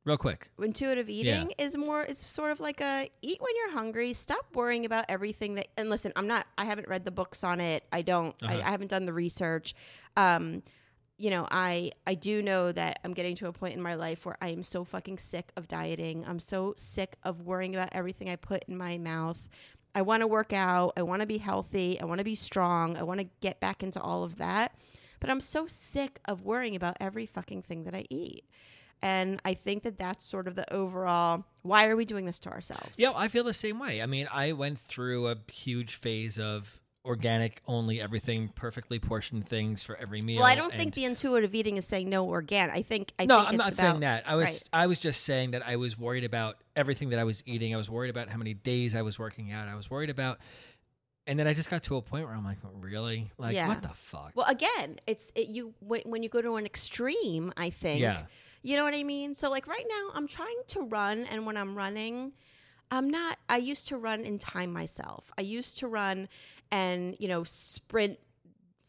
Real 0.04 0.16
quick. 0.16 0.50
Intuitive 0.58 1.10
eating 1.10 1.52
is 1.58 1.76
more. 1.76 2.02
It's 2.02 2.26
sort 2.26 2.52
of 2.52 2.58
like 2.58 2.80
a 2.80 3.08
eat 3.20 3.38
when 3.40 3.54
you're 3.56 3.72
hungry. 3.72 4.12
Stop 4.14 4.46
worrying 4.54 4.86
about 4.86 5.04
everything 5.08 5.56
that. 5.56 5.68
And 5.76 5.90
listen, 5.90 6.12
I'm 6.16 6.26
not. 6.26 6.46
I 6.56 6.64
haven't 6.64 6.88
read 6.88 7.04
the 7.04 7.10
books 7.10 7.44
on 7.44 7.60
it. 7.60 7.84
I 7.92 8.00
don't. 8.02 8.34
Uh-huh. 8.42 8.54
I, 8.54 8.66
I 8.66 8.70
haven't 8.70 8.88
done 8.88 9.04
the 9.04 9.12
research. 9.12 9.74
Um, 10.16 10.62
you 11.20 11.28
know, 11.28 11.46
I 11.50 11.92
I 12.06 12.14
do 12.14 12.40
know 12.40 12.72
that 12.72 12.98
I'm 13.04 13.12
getting 13.12 13.36
to 13.36 13.48
a 13.48 13.52
point 13.52 13.74
in 13.74 13.82
my 13.82 13.94
life 13.94 14.24
where 14.24 14.38
I 14.40 14.48
am 14.48 14.62
so 14.62 14.84
fucking 14.84 15.18
sick 15.18 15.52
of 15.54 15.68
dieting. 15.68 16.24
I'm 16.26 16.40
so 16.40 16.72
sick 16.78 17.16
of 17.22 17.42
worrying 17.42 17.76
about 17.76 17.90
everything 17.92 18.30
I 18.30 18.36
put 18.36 18.64
in 18.66 18.78
my 18.78 18.96
mouth. 18.96 19.38
I 19.94 20.00
want 20.00 20.22
to 20.22 20.26
work 20.26 20.54
out. 20.54 20.94
I 20.96 21.02
want 21.02 21.20
to 21.20 21.26
be 21.26 21.36
healthy. 21.36 22.00
I 22.00 22.06
want 22.06 22.20
to 22.20 22.24
be 22.24 22.34
strong. 22.34 22.96
I 22.96 23.02
want 23.02 23.20
to 23.20 23.26
get 23.42 23.60
back 23.60 23.82
into 23.82 24.00
all 24.00 24.24
of 24.24 24.38
that. 24.38 24.74
But 25.20 25.28
I'm 25.28 25.42
so 25.42 25.66
sick 25.66 26.20
of 26.24 26.46
worrying 26.46 26.74
about 26.74 26.96
every 27.00 27.26
fucking 27.26 27.62
thing 27.62 27.84
that 27.84 27.94
I 27.94 28.06
eat. 28.08 28.46
And 29.02 29.42
I 29.44 29.52
think 29.52 29.82
that 29.82 29.98
that's 29.98 30.24
sort 30.24 30.48
of 30.48 30.56
the 30.56 30.72
overall 30.72 31.44
why 31.60 31.86
are 31.88 31.96
we 31.96 32.06
doing 32.06 32.24
this 32.24 32.38
to 32.40 32.48
ourselves? 32.48 32.98
Yeah, 32.98 33.12
I 33.14 33.28
feel 33.28 33.44
the 33.44 33.52
same 33.52 33.78
way. 33.78 34.00
I 34.00 34.06
mean, 34.06 34.26
I 34.32 34.52
went 34.52 34.78
through 34.78 35.28
a 35.28 35.36
huge 35.52 35.96
phase 35.96 36.38
of 36.38 36.80
organic 37.04 37.62
only 37.66 38.00
everything 38.00 38.50
perfectly 38.54 38.98
portioned 38.98 39.48
things 39.48 39.82
for 39.82 39.96
every 39.96 40.20
meal. 40.20 40.40
Well, 40.40 40.46
I 40.46 40.54
don't 40.54 40.72
and- 40.72 40.80
think 40.80 40.94
the 40.94 41.04
intuitive 41.04 41.54
eating 41.54 41.76
is 41.76 41.86
saying 41.86 42.10
no 42.10 42.28
organic. 42.28 42.74
I 42.74 42.82
think 42.82 43.12
I 43.18 43.26
no, 43.26 43.38
think 43.38 43.48
I'm 43.50 43.56
not 43.56 43.76
saying 43.76 44.00
that. 44.00 44.24
I 44.26 44.34
was 44.34 44.44
right. 44.44 44.64
I 44.72 44.86
was 44.86 44.98
just 44.98 45.24
saying 45.24 45.52
that 45.52 45.66
I 45.66 45.76
was 45.76 45.98
worried 45.98 46.24
about 46.24 46.56
everything 46.76 47.10
that 47.10 47.18
I 47.18 47.24
was 47.24 47.42
eating. 47.46 47.74
I 47.74 47.78
was 47.78 47.88
worried 47.88 48.10
about 48.10 48.28
how 48.28 48.36
many 48.36 48.54
days 48.54 48.94
I 48.94 49.02
was 49.02 49.18
working 49.18 49.50
out. 49.50 49.66
I 49.68 49.76
was 49.76 49.90
worried 49.90 50.10
about 50.10 50.38
and 51.26 51.38
then 51.38 51.46
I 51.46 51.54
just 51.54 51.70
got 51.70 51.82
to 51.84 51.96
a 51.96 52.02
point 52.02 52.26
where 52.26 52.34
I'm 52.34 52.44
like, 52.44 52.58
really? 52.80 53.30
Like 53.38 53.54
Yeah. 53.54 53.68
what 53.68 53.82
the 53.82 53.90
fuck? 53.94 54.32
Well, 54.34 54.46
again, 54.48 54.98
it's 55.06 55.30
it, 55.34 55.48
you 55.48 55.74
when, 55.80 56.00
when 56.04 56.22
you 56.22 56.28
go 56.28 56.42
to 56.42 56.56
an 56.56 56.66
extreme. 56.66 57.52
I 57.56 57.70
think. 57.70 58.00
Yeah. 58.00 58.22
You 58.62 58.76
know 58.76 58.84
what 58.84 58.94
I 58.94 59.04
mean? 59.04 59.34
So 59.34 59.48
like 59.48 59.66
right 59.66 59.86
now, 59.88 60.10
I'm 60.14 60.26
trying 60.26 60.60
to 60.68 60.82
run, 60.82 61.24
and 61.24 61.46
when 61.46 61.56
I'm 61.56 61.76
running, 61.76 62.32
I'm 62.90 63.08
not. 63.08 63.38
I 63.48 63.58
used 63.58 63.88
to 63.88 63.96
run 63.96 64.24
and 64.24 64.40
time 64.40 64.72
myself. 64.72 65.30
I 65.38 65.42
used 65.42 65.78
to 65.78 65.86
run, 65.86 66.28
and 66.70 67.16
you 67.18 67.28
know, 67.28 67.44
sprint 67.44 68.18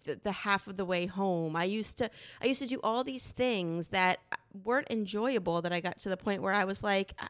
the, 0.03 0.19
the 0.23 0.31
half 0.31 0.67
of 0.67 0.77
the 0.77 0.85
way 0.85 1.05
home. 1.05 1.55
I 1.55 1.65
used 1.65 1.97
to. 1.99 2.09
I 2.41 2.47
used 2.47 2.61
to 2.61 2.67
do 2.67 2.79
all 2.83 3.03
these 3.03 3.29
things 3.29 3.89
that 3.89 4.19
weren't 4.63 4.87
enjoyable. 4.89 5.61
That 5.61 5.73
I 5.73 5.79
got 5.79 5.99
to 5.99 6.09
the 6.09 6.17
point 6.17 6.41
where 6.41 6.53
I 6.53 6.63
was 6.63 6.83
like. 6.83 7.13
"Ah, 7.19 7.29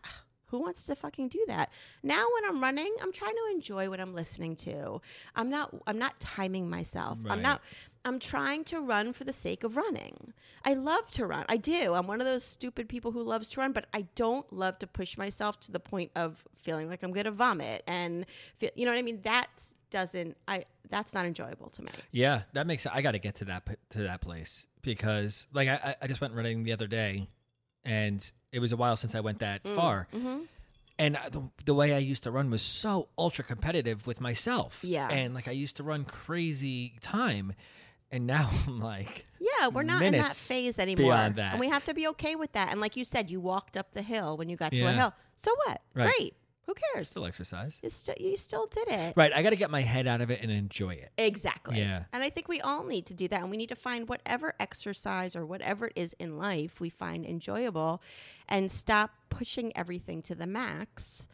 who 0.52 0.60
wants 0.60 0.84
to 0.84 0.96
fucking 0.98 1.30
do 1.30 1.42
that? 1.48 1.72
Now 2.04 2.26
when 2.34 2.44
I'm 2.46 2.62
running, 2.62 2.94
I'm 3.02 3.14
trying 3.14 3.32
to 3.36 3.56
enjoy 3.56 3.90
what 3.90 4.02
I'm 4.02 4.14
listening 4.14 4.58
to. 4.58 5.02
I'm 5.34 5.50
not 5.50 5.74
I'm 5.88 5.98
not 5.98 6.20
timing 6.20 6.70
myself. 6.70 7.18
I'm 7.30 7.42
not 7.42 7.62
I'm 8.04 8.20
trying 8.20 8.64
to 8.66 8.82
run 8.82 9.14
for 9.14 9.24
the 9.24 9.32
sake 9.34 9.64
of 9.64 9.78
running. 9.78 10.34
I 10.66 10.74
love 10.74 11.10
to 11.12 11.26
run. 11.26 11.46
I 11.48 11.58
do. 11.58 11.94
I'm 11.94 12.08
one 12.08 12.20
of 12.20 12.28
those 12.28 12.44
stupid 12.44 12.90
people 12.90 13.12
who 13.12 13.24
loves 13.24 13.50
to 13.52 13.62
run, 13.62 13.72
but 13.72 13.86
I 13.94 14.08
don't 14.16 14.52
love 14.52 14.78
to 14.80 14.88
push 14.88 15.18
myself 15.18 15.60
to 15.62 15.72
the 15.72 15.80
point 15.80 16.12
of 16.16 16.44
feeling 16.56 16.90
like 16.90 17.02
I'm 17.04 17.14
going 17.14 17.26
to 17.26 17.32
vomit 17.32 17.84
and 17.88 18.26
feel, 18.58 18.72
you 18.76 18.86
know 18.86 18.92
what 18.92 19.00
I 19.00 19.04
mean? 19.04 19.22
That 19.24 19.48
doesn't 19.92 20.36
I 20.48 20.66
that's 20.90 21.14
not 21.14 21.26
enjoyable 21.26 21.70
to 21.70 21.84
me. 21.84 21.90
Yeah, 22.12 22.42
that 22.54 22.66
makes 22.68 22.86
I 22.88 23.02
got 23.02 23.12
to 23.12 23.20
get 23.20 23.36
to 23.36 23.46
that 23.46 23.64
to 23.92 24.00
that 24.04 24.22
place 24.22 24.66
because 24.82 25.46
like 25.54 25.68
I 25.70 25.96
I- 26.02 26.08
just 26.08 26.22
went 26.22 26.34
running 26.34 26.64
the 26.64 26.74
other 26.74 26.88
day 26.88 27.30
and 27.86 28.30
it 28.52 28.60
was 28.60 28.72
a 28.72 28.78
while 28.78 28.98
since 28.98 29.14
I 29.16 29.20
went 29.20 29.40
that 29.40 29.62
far. 29.68 30.08
Mm-hmm. 30.14 30.40
And 31.00 31.18
I- 31.18 31.30
the, 31.30 31.44
the 31.66 31.74
way 31.74 31.94
I 31.94 32.00
used 32.00 32.24
to 32.24 32.32
run 32.32 32.50
was 32.50 32.62
so 32.62 33.10
ultra 33.18 33.44
competitive 33.44 34.06
with 34.08 34.20
myself. 34.22 34.80
Yeah. 34.84 35.08
And 35.10 35.34
like 35.34 35.48
I 35.48 35.52
used 35.52 35.78
to 35.78 35.84
run 35.84 36.06
crazy 36.06 36.94
time. 37.02 37.54
And 38.14 38.28
now 38.28 38.50
I'm 38.68 38.80
like, 38.82 39.24
Yeah, 39.40 39.70
we're 39.70 39.84
not 39.84 40.02
in 40.02 40.14
that 40.14 40.36
phase 40.36 40.78
anymore. 40.80 41.12
beyond 41.14 41.36
that. 41.38 41.52
And 41.52 41.60
we 41.60 41.70
have 41.70 41.84
to 41.86 41.94
be 41.94 42.08
okay 42.10 42.36
with 42.36 42.52
that. 42.54 42.70
And 42.72 42.82
like 42.82 42.98
you 42.98 43.06
said, 43.06 43.32
you 43.32 43.40
walked 43.40 43.78
up 43.78 43.94
the 43.94 44.02
hill 44.02 44.36
when 44.38 44.50
you 44.50 44.58
got 44.58 44.74
to 44.74 44.84
a 44.84 44.92
hill. 44.92 45.14
So 45.36 45.52
what? 45.66 45.82
Right. 45.94 46.14
Great. 46.18 46.34
Who 46.68 46.74
cares? 46.94 47.10
still 47.10 47.26
exercise. 47.26 47.80
You 47.82 47.90
still, 47.90 48.16
you 48.20 48.38
still 48.38 48.68
did 48.68 48.88
it. 48.88 49.14
Right. 49.18 49.32
I 49.34 49.42
got 49.42 49.50
to 49.50 49.56
get 49.56 49.72
my 49.72 49.82
head 49.82 50.08
out 50.08 50.22
of 50.22 50.30
it 50.30 50.42
and 50.42 50.52
enjoy 50.52 50.94
it. 50.94 51.12
Exactly. 51.18 51.80
Yeah. 51.80 52.04
And 52.14 52.22
I 52.24 52.30
think 52.30 52.48
we 52.48 52.62
all 52.62 52.84
need 52.84 53.06
to 53.08 53.14
do 53.14 53.28
that. 53.30 53.42
And 53.42 53.50
we 53.50 53.58
need 53.58 53.70
to 53.70 53.76
find 53.76 54.08
whatever 54.08 54.54
exercise 54.60 55.36
or 55.36 55.46
whatever 55.46 55.88
it 55.88 55.94
is 55.96 56.14
in 56.20 56.38
life 56.38 56.80
we 56.80 56.90
find 56.90 57.26
enjoyable 57.26 58.02
and 58.48 58.72
stop 58.72 59.12
pushing 59.30 59.76
everything 59.76 60.22
to 60.24 60.36
the 60.36 60.48
max. 60.48 61.28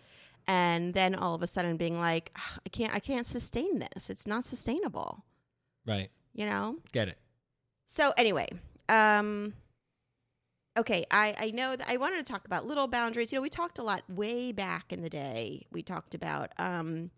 And 0.48 0.94
then 0.94 1.14
all 1.14 1.36
of 1.36 1.42
a 1.44 1.48
sudden 1.48 1.76
being 1.76 2.00
like, 2.00 2.32
"Ah, 2.38 2.60
I 2.66 2.70
can't 2.70 2.96
I 2.96 3.00
can't 3.00 3.26
sustain 3.26 3.80
this. 3.80 4.10
It's 4.10 4.26
not 4.26 4.46
sustainable. 4.46 5.26
Right. 5.86 6.10
You 6.34 6.46
know? 6.46 6.78
Get 6.94 7.10
it. 7.10 7.18
So 7.86 8.14
anyway, 8.18 8.48
um 8.88 9.54
okay, 10.78 11.06
I 11.12 11.36
I 11.40 11.52
know 11.52 11.76
that 11.76 11.88
I 11.90 11.98
wanted 11.98 12.26
to 12.26 12.32
talk 12.32 12.46
about 12.46 12.66
little 12.66 12.88
boundaries. 12.88 13.32
You 13.32 13.38
know, 13.38 13.42
we 13.44 13.50
talked 13.50 13.80
a 13.80 13.84
lot 13.84 14.04
way 14.10 14.52
back 14.52 14.92
in 14.94 15.02
the 15.02 15.10
day. 15.10 15.66
We 15.72 15.82
talked 15.84 16.16
about 16.16 16.52
um 16.58 17.12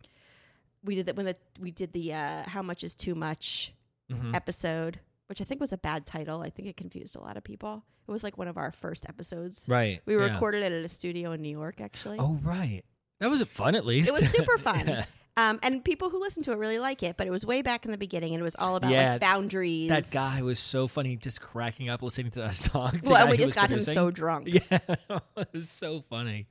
we 0.83 0.95
did 0.95 1.05
that 1.07 1.15
when 1.15 1.25
the 1.25 1.35
we 1.59 1.71
did 1.71 1.93
the 1.93 2.13
uh 2.13 2.43
how 2.49 2.61
much 2.61 2.83
is 2.83 2.93
too 2.93 3.15
much 3.15 3.73
Mhm. 4.11 4.33
episode, 4.35 4.99
which 5.27 5.39
I 5.39 5.43
think 5.43 5.61
was 5.61 5.71
a 5.71 5.77
bad 5.77 6.05
title. 6.05 6.41
I 6.41 6.49
think 6.49 6.67
it 6.67 6.75
confused 6.77 7.15
a 7.15 7.19
lot 7.19 7.37
of 7.37 7.43
people. 7.43 7.83
It 8.07 8.11
was 8.11 8.23
like 8.23 8.39
one 8.39 8.47
of 8.47 8.57
our 8.57 8.71
first 8.71 9.05
episodes. 9.07 9.67
Right. 9.69 10.01
We 10.07 10.15
yeah. 10.15 10.21
recorded 10.33 10.63
it 10.63 10.71
at 10.71 10.83
a 10.83 10.89
studio 10.89 11.31
in 11.33 11.43
New 11.43 11.51
York 11.51 11.79
actually. 11.79 12.17
Oh, 12.19 12.39
right. 12.41 12.81
That 13.19 13.29
was 13.29 13.43
fun 13.43 13.75
at 13.75 13.85
least. 13.85 14.09
It 14.09 14.13
was 14.13 14.29
super 14.31 14.57
fun. 14.69 14.87
Yeah. 14.87 15.05
Um, 15.39 15.59
and 15.63 15.83
people 15.83 16.09
who 16.09 16.19
listen 16.19 16.43
to 16.43 16.51
it 16.51 16.55
really 16.57 16.79
like 16.79 17.01
it, 17.03 17.15
but 17.17 17.27
it 17.27 17.29
was 17.31 17.45
way 17.45 17.61
back 17.61 17.85
in 17.85 17.91
the 17.91 17.97
beginning 17.97 18.33
and 18.33 18.41
it 18.41 18.43
was 18.43 18.55
all 18.57 18.75
about 18.75 18.91
Yeah, 18.91 19.13
like 19.13 19.21
boundaries. 19.21 19.89
That 19.89 20.11
guy 20.11 20.41
was 20.41 20.59
so 20.59 20.87
funny, 20.87 21.15
just 21.15 21.39
cracking 21.41 21.89
up 21.89 22.01
listening 22.01 22.31
to 22.31 22.43
us 22.43 22.59
talk. 22.63 22.99
The 22.99 23.09
Well, 23.09 23.21
and 23.21 23.29
we 23.29 23.37
just 23.37 23.47
was 23.47 23.53
got 23.55 23.69
him 23.69 23.81
so 23.81 24.11
drunk. 24.11 24.47
Yeah, 24.69 24.79
it 25.37 25.47
was 25.53 25.69
so 25.69 26.01
funny. 26.09 26.47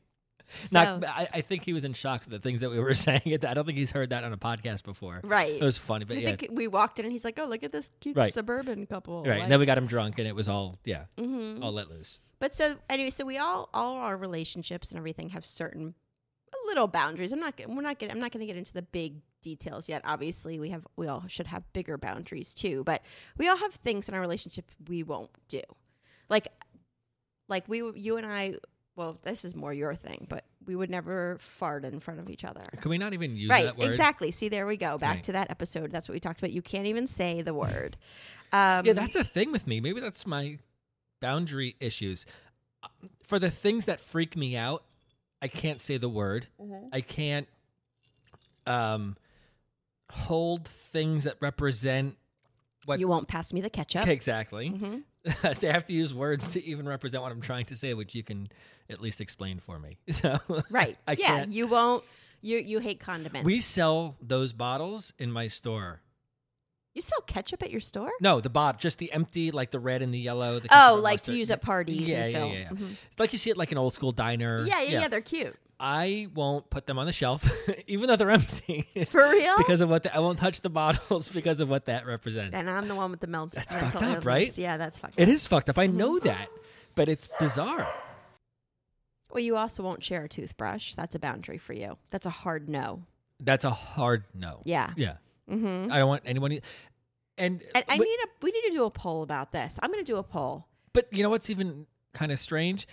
So- 0.69 0.79
Not, 0.81 1.05
I, 1.05 1.29
I 1.35 1.41
think 1.43 1.65
he 1.65 1.75
was 1.75 1.85
in 1.85 1.93
shock 1.93 2.23
at 2.23 2.31
the 2.31 2.39
things 2.39 2.61
that 2.63 2.71
we 2.71 2.79
were 2.81 2.95
saying. 3.07 3.21
I 3.27 3.53
don't 3.55 3.67
think 3.67 3.77
he's 3.77 3.91
heard 3.91 4.11
that 4.11 4.25
on 4.25 4.33
a 4.33 4.39
podcast 4.39 4.83
before. 4.85 5.21
Right. 5.23 5.61
It 5.61 5.63
was 5.63 5.77
funny, 5.77 6.07
but 6.07 6.17
I 6.17 6.21
yeah, 6.21 6.37
think 6.37 6.49
we 6.53 6.69
walked 6.69 6.99
in 6.99 7.05
and 7.05 7.13
he's 7.13 7.25
like, 7.25 7.39
"Oh, 7.39 7.45
look 7.45 7.63
at 7.63 7.71
this 7.73 7.91
cute 8.01 8.17
Right. 8.17 8.33
suburban 8.33 8.87
couple." 8.87 9.25
right. 9.25 9.43
And 9.43 9.53
then 9.53 9.61
we 9.61 9.67
got 9.67 9.77
him 9.77 9.87
drunk, 9.87 10.19
and 10.19 10.27
it 10.27 10.35
was 10.35 10.49
all 10.49 10.79
yeah, 10.85 11.05
hmm 11.19 11.63
all 11.63 11.73
let 11.73 11.91
loose. 11.91 12.21
But 12.41 12.55
so 12.55 12.77
anyway, 12.89 13.11
so 13.11 13.27
we 13.27 13.37
all 13.37 13.69
all 13.75 13.97
our 13.97 14.17
relationships 14.17 14.91
and 14.91 14.97
everything 14.99 15.29
have 15.31 15.45
certain 15.45 15.95
little 16.67 16.87
boundaries. 16.87 17.33
I'm 17.33 17.41
not 17.41 17.57
gonna- 17.57 17.75
we're 17.75 17.83
not 17.83 17.99
getting 17.99 18.15
I'm 18.15 18.21
not 18.21 18.33
going 18.33 18.41
to 18.41 18.47
get 18.47 18.57
into 18.57 18.73
the 18.73 18.83
big 18.83 19.17
details 19.43 19.89
yet. 19.89 20.03
Obviously, 20.05 20.59
we 20.59 20.71
have 20.71 20.87
we 20.97 21.07
all 21.07 21.25
should 21.29 21.47
have 21.47 21.71
bigger 21.73 21.97
boundaries 21.97 22.53
too, 22.55 22.83
but 22.85 23.03
we 23.37 23.49
all 23.49 23.57
have 23.57 23.75
things 23.75 24.09
in 24.09 24.15
our 24.15 24.21
relationship 24.21 24.71
we 24.89 25.03
won't 25.03 25.31
do. 25.49 25.63
Like 26.29 26.49
like 27.49 27.69
we 27.69 27.79
you 27.95 28.17
and 28.17 28.27
I 28.27 28.55
well, 28.97 29.17
this 29.23 29.45
is 29.45 29.55
more 29.55 29.73
your 29.73 29.95
thing, 29.95 30.27
but 30.29 30.45
we 30.67 30.75
would 30.75 30.91
never 30.91 31.39
fart 31.41 31.85
in 31.85 32.01
front 32.01 32.19
of 32.19 32.29
each 32.29 32.45
other. 32.45 32.65
Can 32.81 32.91
we 32.91 32.99
not 32.99 33.13
even 33.15 33.37
use 33.37 33.49
Right, 33.49 33.65
that 33.65 33.79
word? 33.79 33.87
exactly. 33.91 34.33
See, 34.33 34.49
there 34.49 34.67
we 34.67 34.77
go. 34.77 34.99
Back 34.99 35.15
Right. 35.17 35.25
to 35.25 35.33
that 35.33 35.51
episode. 35.51 35.93
That's 35.93 36.09
what 36.09 36.15
we 36.15 36.21
talked 36.21 36.41
about. 36.41 36.51
You 36.51 36.63
can't 36.63 36.87
even 36.87 37.07
say 37.07 37.41
the 37.41 37.55
word. 37.55 37.97
Um, 38.53 38.85
Yeah, 38.85 38.93
that's 38.95 39.15
a 39.15 39.23
thing 39.23 39.53
with 39.53 39.67
me. 39.69 39.81
Maybe 39.81 40.01
that's 40.01 40.27
my 40.27 40.59
boundary 41.21 41.77
issues. 41.81 42.27
Uh, 42.83 42.89
For 43.23 43.39
the 43.39 43.51
things 43.53 43.85
that 43.85 44.01
freak 44.01 44.37
me 44.37 44.57
out, 44.57 44.83
I 45.41 45.49
can't 45.49 45.81
say 45.81 45.97
the 45.99 46.09
word. 46.09 46.47
Mhm. 46.61 46.89
I 46.93 47.01
can't 47.01 47.47
um 48.67 49.17
hold 50.11 50.67
things 50.67 51.25
that 51.25 51.37
represent 51.41 52.17
what 52.87 52.99
you 53.01 53.09
won't 53.09 53.29
pass 53.29 53.53
me 53.53 53.61
the 53.61 53.71
ketchup. 53.71 54.07
Exactly. 54.07 54.69
hmm 54.69 54.99
so 55.55 55.69
I 55.69 55.73
have 55.73 55.85
to 55.87 55.93
use 55.93 56.15
words 56.15 56.49
to 56.49 56.65
even 56.65 56.89
represent 56.89 57.23
what 57.23 57.33
I'm 57.33 57.41
trying 57.43 57.67
to 57.67 57.77
say, 57.77 57.93
which 57.93 58.15
you 58.15 58.23
can 58.23 58.49
at 58.89 59.01
least 59.01 59.21
explain 59.21 59.59
for 59.59 59.79
me. 59.79 59.99
So 60.13 60.39
Right. 60.71 60.97
I 61.07 61.13
yeah. 61.13 61.27
can't. 61.27 61.53
You 61.53 61.67
won't. 61.67 62.05
You 62.41 62.59
you 62.59 62.79
hate 62.79 63.01
condiments. 63.01 63.45
We 63.45 63.61
sell 63.61 64.17
those 64.23 64.53
bottles 64.53 65.13
in 65.19 65.31
my 65.33 65.49
store. 65.49 66.01
You 66.99 67.03
sell 67.03 67.21
ketchup 67.23 67.63
at 67.63 67.71
your 67.71 67.81
store? 67.81 68.11
No, 68.21 68.41
the 68.41 68.51
bot, 68.51 68.79
just 68.79 68.99
the 68.99 69.13
empty, 69.13 69.51
like 69.51 69.71
the 69.71 69.79
red 69.81 70.03
and 70.03 70.13
the 70.13 70.19
yellow. 70.19 70.59
The 70.59 70.69
Oh, 70.71 70.99
like 71.03 71.23
to 71.23 71.35
use 71.37 71.51
at 71.51 71.63
parties. 71.63 72.01
Yeah, 72.09 72.25
and 72.25 72.33
yeah, 72.33 72.45
yeah, 72.45 72.53
yeah. 72.53 72.69
Mhm. 72.71 72.97
It's 73.11 73.21
like 73.21 73.33
you 73.33 73.39
see 73.39 73.51
it 73.51 73.57
like 73.57 73.73
an 73.73 73.79
old 73.79 73.95
school 73.95 74.13
diner. 74.13 74.65
yeah, 74.67 74.83
yeah, 74.83 75.01
yeah. 75.01 75.09
They're 75.09 75.21
cute. 75.21 75.57
I 75.81 76.27
won't 76.35 76.69
put 76.71 76.87
them 76.87 76.99
on 76.99 77.07
the 77.07 77.13
shelf, 77.13 77.49
even 77.87 78.09
though 78.09 78.17
they're 78.17 78.31
empty, 78.33 78.89
For 79.09 79.31
real? 79.31 79.55
because 79.59 79.81
of 79.81 79.89
what 79.89 80.03
the, 80.03 80.13
I 80.15 80.19
won't 80.19 80.39
touch 80.41 80.61
the 80.61 80.69
bottles 80.71 81.29
because 81.39 81.61
of 81.61 81.69
what 81.69 81.85
that 81.85 82.05
represents. 82.05 82.57
And 82.57 82.69
I'm 82.69 82.89
the 82.89 82.97
one 82.97 83.13
with 83.13 83.21
the 83.21 83.29
melted. 83.29 83.61
That's 83.61 83.73
fucked 83.75 83.95
up, 83.97 84.03
illness. 84.03 84.25
right? 84.25 84.59
Yeah, 84.59 84.77
that's 84.77 84.99
fucked 84.99 85.15
it 85.21 85.23
up. 85.23 85.29
is 85.29 85.47
fucked 85.47 85.71
up. 85.71 85.79
I 85.79 85.87
know 85.87 86.19
that, 86.19 86.49
but 86.97 87.09
it's 87.09 87.29
bizarre. 87.39 87.87
Well, 89.31 89.41
you 89.45 89.57
also 89.57 89.83
won't 89.83 90.03
share 90.03 90.25
a 90.25 90.29
toothbrush. 90.29 90.95
That's 90.95 91.15
a 91.15 91.19
boundary 91.19 91.59
for 91.59 91.75
you. 91.75 91.97
That's 92.11 92.27
a 92.27 92.31
hard 92.31 92.69
no. 92.69 93.03
That's 93.39 93.65
a 93.65 93.71
hard 93.71 94.25
no. 94.35 94.63
Yeah. 94.65 94.93
Yeah, 94.97 95.17
Mm-hmm. 95.49 95.93
I 95.93 95.99
don't 95.99 96.09
want 96.09 96.23
anyone. 96.27 96.59
And, 97.39 97.63
And 97.75 97.85
I 97.89 97.97
but, 97.97 98.05
need 98.05 98.19
a. 98.25 98.29
We 98.43 98.51
need 98.51 98.63
to 98.69 98.73
do 98.73 98.85
a 98.85 98.91
poll 98.91 99.23
about 99.23 99.53
this. 99.53 99.79
I'm 99.83 99.91
going 99.91 100.05
to 100.05 100.13
do 100.13 100.17
a 100.19 100.23
poll. 100.23 100.67
but 100.93 101.07
you 101.13 101.23
know 101.23 101.31
what's 101.31 101.49
even 101.51 101.87
kind 102.13 102.33
of 102.33 102.39
strange? 102.39 102.87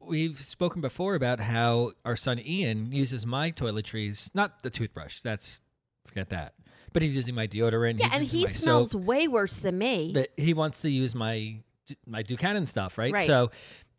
We've 0.00 0.38
spoken 0.38 0.80
before 0.80 1.14
about 1.16 1.40
how 1.40 1.92
our 2.04 2.14
son 2.16 2.38
Ian 2.38 2.92
uses 2.92 3.26
my 3.26 3.50
toiletries, 3.50 4.30
not 4.34 4.62
the 4.62 4.70
toothbrush. 4.70 5.20
That's 5.22 5.60
forget 6.06 6.28
that. 6.30 6.54
But 6.92 7.02
he's 7.02 7.16
using 7.16 7.34
my 7.34 7.46
deodorant. 7.46 7.98
Yeah, 7.98 8.10
and 8.12 8.22
he 8.22 8.46
smells 8.46 8.92
soap. 8.92 9.02
way 9.02 9.26
worse 9.26 9.54
than 9.54 9.78
me. 9.78 10.12
But 10.14 10.30
he 10.36 10.54
wants 10.54 10.80
to 10.80 10.90
use 10.90 11.14
my 11.14 11.56
my 12.06 12.22
Buchanan 12.22 12.66
stuff, 12.66 12.96
right? 12.96 13.12
Right. 13.12 13.26
So 13.26 13.50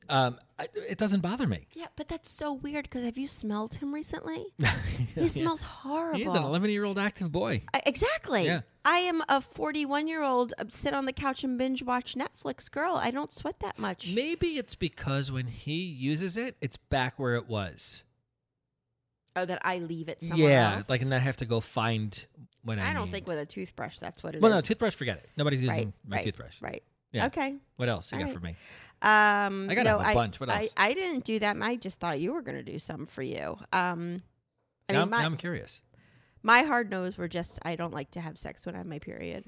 um, 0.09 0.39
I, 0.59 0.67
it 0.87 0.97
doesn't 0.97 1.21
bother 1.21 1.47
me. 1.47 1.67
yeah, 1.73 1.87
but 1.95 2.07
that's 2.07 2.29
so 2.29 2.53
weird 2.53 2.83
because 2.85 3.03
have 3.03 3.17
you 3.17 3.27
smelled 3.27 3.75
him 3.75 3.93
recently? 3.93 4.45
He 5.15 5.27
smells 5.27 5.61
horrible. 5.63 6.19
He's 6.19 6.33
an 6.33 6.43
11 6.43 6.69
year 6.71 6.83
old 6.83 6.97
active 6.97 7.31
boy. 7.31 7.63
I- 7.73 7.81
exactly. 7.85 8.45
Yeah. 8.45 8.61
I 8.85 8.99
am 8.99 9.21
a 9.29 9.41
41 9.41 10.07
year 10.07 10.23
old 10.23 10.53
uh, 10.57 10.65
sit 10.69 10.93
on 10.93 11.05
the 11.05 11.13
couch 11.13 11.43
and 11.43 11.57
binge 11.57 11.83
watch 11.83 12.15
Netflix 12.15 12.69
girl. 12.69 12.95
I 12.95 13.11
don't 13.11 13.31
sweat 13.31 13.59
that 13.59 13.79
much. 13.79 14.13
Maybe 14.13 14.57
it's 14.57 14.75
because 14.75 15.31
when 15.31 15.47
he 15.47 15.83
uses 15.83 16.35
it, 16.35 16.55
it's 16.61 16.77
back 16.77 17.19
where 17.19 17.35
it 17.35 17.47
was. 17.47 18.03
Oh, 19.35 19.45
that 19.45 19.59
I 19.63 19.79
leave 19.79 20.09
it 20.09 20.21
somewhere 20.21 20.49
yeah, 20.49 20.75
else. 20.75 20.89
like 20.89 21.01
and 21.01 21.11
then 21.11 21.19
I 21.19 21.23
have 21.23 21.37
to 21.37 21.45
go 21.45 21.59
find 21.59 22.25
when 22.63 22.79
I. 22.79 22.91
I 22.91 22.93
don't 22.93 23.05
need. 23.05 23.11
think 23.11 23.27
with 23.27 23.39
a 23.39 23.45
toothbrush 23.45 23.97
that's 23.97 24.21
what 24.21 24.35
it 24.35 24.37
is. 24.37 24.41
Well, 24.43 24.51
no, 24.51 24.61
toothbrush. 24.61 24.93
Forget 24.95 25.17
it. 25.17 25.29
Nobody's 25.37 25.63
using 25.63 25.77
right, 25.77 25.93
my 26.05 26.17
right, 26.17 26.25
toothbrush. 26.25 26.61
Right. 26.61 26.83
Yeah. 27.13 27.27
Okay. 27.27 27.55
What 27.77 27.87
else 27.87 28.11
you 28.11 28.17
All 28.17 28.23
got 28.23 28.27
right. 28.27 28.35
for 28.35 28.43
me? 28.43 28.55
Um, 29.03 29.69
I 29.69 29.75
gotta 29.75 29.89
no, 29.89 30.13
bunch. 30.13 30.39
What 30.39 30.49
I, 30.49 30.61
else? 30.61 30.73
I 30.75 30.93
didn't 30.93 31.25
do 31.25 31.39
that. 31.39 31.55
I 31.61 31.75
just 31.75 31.99
thought 31.99 32.19
you 32.19 32.33
were 32.33 32.41
going 32.41 32.57
to 32.57 32.63
do 32.63 32.79
something 32.79 33.05
for 33.05 33.21
you. 33.21 33.57
Um, 33.71 34.23
I 34.89 34.93
now, 34.93 34.99
mean, 34.99 35.01
I'm, 35.03 35.09
my, 35.09 35.23
I'm 35.23 35.37
curious. 35.37 35.81
my 36.41 36.63
hard 36.63 36.89
nose 36.89 37.17
were 37.17 37.27
just 37.27 37.59
I 37.63 37.75
don't 37.75 37.93
like 37.93 38.11
to 38.11 38.21
have 38.21 38.37
sex 38.37 38.65
when 38.65 38.75
I 38.75 38.79
have 38.79 38.87
my 38.87 38.99
period. 38.99 39.45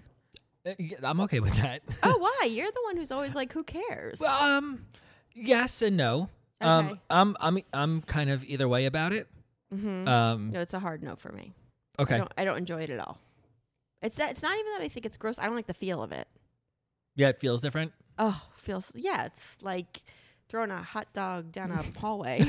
Uh, 0.65 0.73
I'm 1.03 1.21
okay 1.21 1.39
with 1.39 1.55
that. 1.55 1.81
oh, 2.03 2.17
why? 2.41 2.47
You're 2.47 2.71
the 2.71 2.81
one 2.83 2.97
who's 2.97 3.11
always 3.11 3.33
like, 3.33 3.53
who 3.53 3.63
cares? 3.63 4.19
well, 4.19 4.41
um, 4.41 4.85
yes 5.33 5.81
and 5.81 5.97
no. 5.97 6.29
Um, 6.61 6.99
I'm 7.09 7.37
I'm 7.39 7.59
I'm 7.73 8.01
kind 8.01 8.29
of 8.29 8.43
either 8.45 8.67
way 8.67 8.85
about 8.85 9.13
it. 9.13 9.27
mm-hmm. 9.73 10.07
Um, 10.07 10.49
no, 10.49 10.59
it's 10.59 10.73
a 10.73 10.79
hard 10.79 11.01
no 11.01 11.15
for 11.15 11.31
me. 11.31 11.53
I 11.97 12.01
okay. 12.01 12.17
don't, 12.17 12.31
I 12.37 12.43
don't 12.43 12.57
enjoy 12.57 12.81
it 12.83 12.89
at 12.89 12.99
all. 12.99 13.19
It's 14.01 14.17
that, 14.17 14.31
it's 14.31 14.43
not 14.43 14.57
even 14.57 14.73
that 14.73 14.81
I 14.81 14.87
think 14.89 15.05
it's 15.05 15.17
gross. 15.17 15.39
I 15.39 15.45
don't 15.45 15.55
like 15.55 15.67
the 15.67 15.73
feel 15.73 16.03
of 16.03 16.11
it. 16.11 16.27
Yeah, 17.15 17.29
it 17.29 17.39
feels 17.39 17.61
different. 17.61 17.93
Oh, 18.17 18.41
feels 18.57 18.91
yeah. 18.95 19.25
It's 19.25 19.57
like 19.61 20.01
throwing 20.49 20.71
a 20.71 20.81
hot 20.81 21.07
dog 21.13 21.51
down 21.51 21.71
a 21.71 21.83
hallway. 21.99 22.45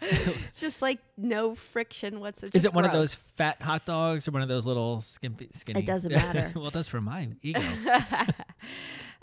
it's 0.00 0.60
just 0.60 0.82
like 0.82 0.98
no 1.16 1.54
friction 1.54 2.20
whatsoever. 2.20 2.56
Is 2.56 2.64
it 2.64 2.72
one 2.74 2.84
of 2.84 2.92
those 2.92 3.14
fat 3.14 3.60
hot 3.62 3.86
dogs 3.86 4.26
or 4.28 4.30
one 4.32 4.42
of 4.42 4.48
those 4.48 4.66
little 4.66 5.00
skimpy, 5.00 5.48
skinny? 5.54 5.80
It 5.80 5.86
doesn't 5.86 6.12
matter. 6.14 6.52
well, 6.54 6.68
it 6.68 6.72
does 6.74 6.88
for 6.88 7.00
my 7.00 7.28
ego. 7.42 7.62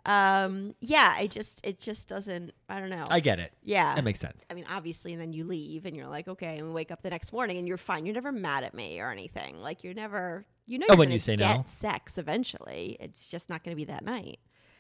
Um. 0.08 0.74
Yeah. 0.80 1.13
I 1.15 1.28
just 1.28 1.60
it 1.63 1.80
just 1.80 2.08
doesn't. 2.08 2.54
I 2.70 2.80
don't 2.80 2.89
know. 2.89 3.06
I 3.10 3.20
get 3.20 3.39
it. 3.39 3.52
yeah. 3.63 3.93
That 3.96 4.04
makes 4.04 4.20
sense. 4.20 4.41
I 4.50 4.54
mean, 4.54 4.65
obviously, 4.70 5.13
and 5.13 5.22
then 5.22 5.34
you 5.34 5.43
leave, 5.43 5.86
and 5.86 5.96
you're 5.96 6.08
like, 6.08 6.28
okay, 6.28 6.58
and 6.58 6.67
we 6.67 6.74
wake 6.74 6.91
up 6.91 7.02
the 7.02 7.10
next 7.10 7.32
morning, 7.34 7.58
and 7.58 7.67
you're 7.67 7.78
fine. 7.78 8.06
You're 8.06 8.15
never 8.15 8.32
mad 8.32 8.63
at 8.63 8.74
me 8.74 9.00
or 9.00 9.12
anything. 9.12 9.60
Like 9.60 9.84
you're 9.84 9.93
never, 9.93 10.46
you 10.65 10.80
know, 10.80 10.88
Oh, 10.89 10.93
you're 10.93 11.00
when 11.00 11.12
you 11.12 11.20
say 11.20 11.36
get 11.36 11.58
no. 11.58 11.63
sex 11.67 12.17
eventually. 12.17 12.98
It's 13.00 13.28
just 13.28 13.50
not 13.50 13.63
going 13.63 13.76
to 13.76 13.78
be 13.78 13.86
that 13.86 14.04
night. 14.04 14.39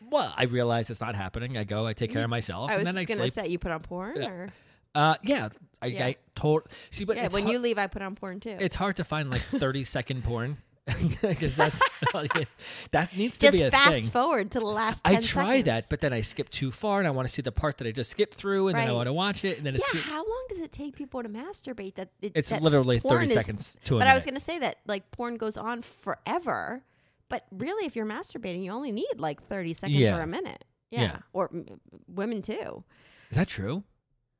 Well, 0.09 0.33
I 0.37 0.43
realize 0.43 0.89
it's 0.89 1.01
not 1.01 1.15
happening. 1.15 1.57
I 1.57 1.63
go, 1.63 1.85
I 1.87 1.93
take 1.93 2.11
care 2.11 2.23
of 2.23 2.29
myself, 2.29 2.69
I 2.69 2.75
and 2.75 2.83
was 2.83 2.93
then 2.93 3.01
I 3.01 3.03
to 3.05 3.15
sleep. 3.15 3.33
say, 3.33 3.47
you 3.47 3.57
put 3.59 3.71
on 3.71 3.81
porn, 3.81 4.21
Yeah. 4.21 4.29
or 4.29 4.49
Uh, 4.95 5.15
yeah, 5.23 5.49
I, 5.81 5.87
Yeah. 5.87 6.05
I 6.05 6.15
told. 6.35 6.63
See, 6.91 7.03
but 7.03 7.17
yeah, 7.17 7.27
when 7.29 7.43
hard, 7.43 7.53
you 7.53 7.59
leave, 7.59 7.77
I 7.77 7.87
put 7.87 8.01
on 8.01 8.15
porn 8.15 8.39
too. 8.39 8.55
it's 8.59 8.75
hard 8.75 8.95
to 8.97 9.03
find 9.03 9.29
like 9.29 9.41
thirty 9.51 9.83
second 9.83 10.23
porn 10.23 10.57
because 11.21 11.55
that's 11.55 11.81
that 12.91 13.15
needs 13.15 13.37
to 13.37 13.47
just 13.47 13.57
be 13.57 13.63
a 13.63 13.71
fast 13.71 13.91
thing. 13.91 14.03
forward 14.05 14.51
to 14.51 14.59
the 14.59 14.65
last. 14.65 15.01
I 15.05 15.15
10 15.15 15.23
try 15.23 15.61
that, 15.63 15.89
but 15.89 16.01
then 16.01 16.13
I 16.13 16.21
skip 16.21 16.49
too 16.49 16.71
far, 16.71 16.99
and 16.99 17.07
I 17.07 17.11
want 17.11 17.27
to 17.27 17.33
see 17.33 17.41
the 17.41 17.51
part 17.51 17.77
that 17.79 17.87
I 17.87 17.91
just 17.91 18.11
skipped 18.11 18.35
through, 18.35 18.69
and 18.69 18.77
then 18.77 18.87
I 18.89 18.93
want 18.93 19.07
to 19.07 19.13
watch 19.13 19.43
it, 19.43 19.57
and 19.57 19.65
then 19.65 19.73
yeah, 19.73 19.79
it's 19.83 19.91
too, 19.91 19.97
how 19.99 20.17
long 20.17 20.45
does 20.49 20.59
it 20.59 20.71
take 20.71 20.95
people 20.95 21.21
to 21.23 21.29
masturbate? 21.29 21.95
That 21.95 22.09
it, 22.21 22.31
it's 22.35 22.49
that 22.49 22.61
literally 22.61 22.99
thirty 22.99 23.25
is- 23.25 23.33
seconds 23.33 23.77
to 23.85 23.95
But 23.95 23.99
minute. 23.99 24.11
I 24.11 24.13
was 24.15 24.23
going 24.23 24.35
to 24.35 24.39
say 24.39 24.59
that 24.59 24.77
like 24.87 25.11
porn 25.11 25.37
goes 25.37 25.57
on 25.57 25.81
forever, 25.81 26.83
but 27.29 27.45
really, 27.51 27.85
if 27.85 27.95
you're 27.95 28.05
masturbating, 28.05 28.63
you 28.63 28.71
only 28.71 28.91
need 28.91 29.15
like 29.17 29.43
thirty 29.47 29.73
seconds 29.73 29.99
Yeah. 29.99 30.17
or 30.17 30.21
a 30.21 30.27
minute. 30.27 30.63
Yeah, 30.89 31.01
Yeah. 31.01 31.17
or 31.33 31.49
mm, 31.49 31.77
women 32.07 32.41
too. 32.41 32.83
Is 33.29 33.35
that 33.37 33.49
true? 33.49 33.83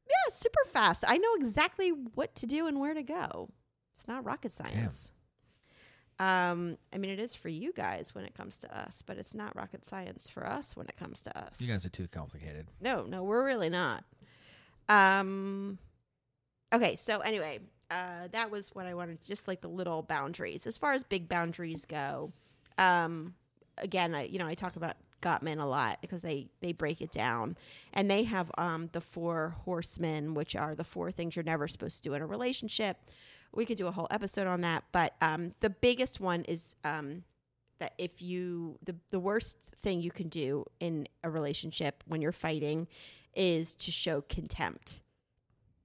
Yeah, 0.10 0.34
super 0.34 0.62
fast. 0.72 1.04
I 1.06 1.18
know 1.18 1.30
exactly 1.36 1.90
what 1.90 2.34
to 2.36 2.48
do 2.48 2.68
and 2.68 2.80
where 2.80 2.94
to 2.94 3.04
go. 3.04 3.50
It's 3.98 4.08
not 4.08 4.24
rocket 4.24 4.54
science. 4.54 5.12
Um, 6.20 6.78
I 6.92 6.98
mean, 6.98 7.12
it 7.12 7.20
is 7.20 7.36
for 7.36 7.50
you 7.50 7.72
guys 7.74 8.16
when 8.16 8.26
it 8.26 8.34
comes 8.34 8.58
to 8.60 8.78
us, 8.78 9.04
but 9.06 9.18
it's 9.18 9.36
not 9.36 9.56
rocket 9.56 9.86
science 9.86 10.28
for 10.28 10.48
us 10.48 10.76
when 10.76 10.88
it 10.88 10.98
comes 10.98 11.22
to 11.24 11.38
us. 11.38 11.62
You 11.62 11.68
guys 11.68 11.86
are 11.86 11.90
too 11.90 12.08
complicated. 12.08 12.68
No, 12.82 13.04
no, 13.04 13.24
we're 13.24 13.46
really 13.46 13.70
not. 13.70 14.04
Um, 14.90 15.78
okay, 16.74 16.96
so 16.96 17.20
anyway, 17.20 17.60
uh, 17.92 18.30
that 18.32 18.50
was 18.50 18.70
what 18.74 18.88
I 18.88 18.94
wanted. 18.94 19.22
Just 19.22 19.48
like 19.48 19.62
the 19.62 19.70
little 19.70 20.02
boundaries. 20.02 20.66
As 20.66 20.78
far 20.78 20.94
as 20.94 21.04
big 21.04 21.30
boundaries 21.30 21.86
go, 21.86 22.32
um, 22.78 23.36
again, 23.78 24.16
I 24.16 24.24
you 24.24 24.40
know 24.40 24.48
I 24.48 24.56
talk 24.56 24.76
about 24.76 24.96
Gottman 25.22 25.62
a 25.62 25.66
lot 25.66 26.00
because 26.02 26.22
they 26.22 26.48
they 26.62 26.72
break 26.72 27.02
it 27.02 27.12
down, 27.12 27.58
and 27.94 28.10
they 28.10 28.24
have 28.24 28.52
um 28.58 28.90
the 28.92 29.02
four 29.02 29.56
horsemen, 29.66 30.34
which 30.34 30.56
are 30.56 30.76
the 30.76 30.84
four 30.84 31.12
things 31.12 31.36
you're 31.36 31.44
never 31.44 31.68
supposed 31.68 31.98
to 31.98 32.10
do 32.10 32.14
in 32.16 32.22
a 32.22 32.28
relationship. 32.28 32.98
We 33.54 33.66
could 33.66 33.78
do 33.78 33.88
a 33.88 33.92
whole 33.92 34.08
episode 34.12 34.48
on 34.48 34.62
that, 34.62 34.84
but 34.92 35.16
um, 35.22 35.54
the 35.62 35.70
biggest 35.70 36.20
one 36.20 36.44
is 36.44 36.76
um, 36.84 37.24
that 37.80 37.94
if 37.98 38.22
you 38.22 38.78
the 38.84 38.96
the 39.10 39.20
worst 39.20 39.58
thing 39.82 40.02
you 40.02 40.12
can 40.12 40.30
do 40.30 40.66
in 40.80 41.08
a 41.24 41.30
relationship 41.30 42.04
when 42.08 42.22
you're 42.22 42.32
fighting 42.32 42.88
is 43.36 43.74
to 43.76 43.92
show 43.92 44.22
contempt. 44.22 45.02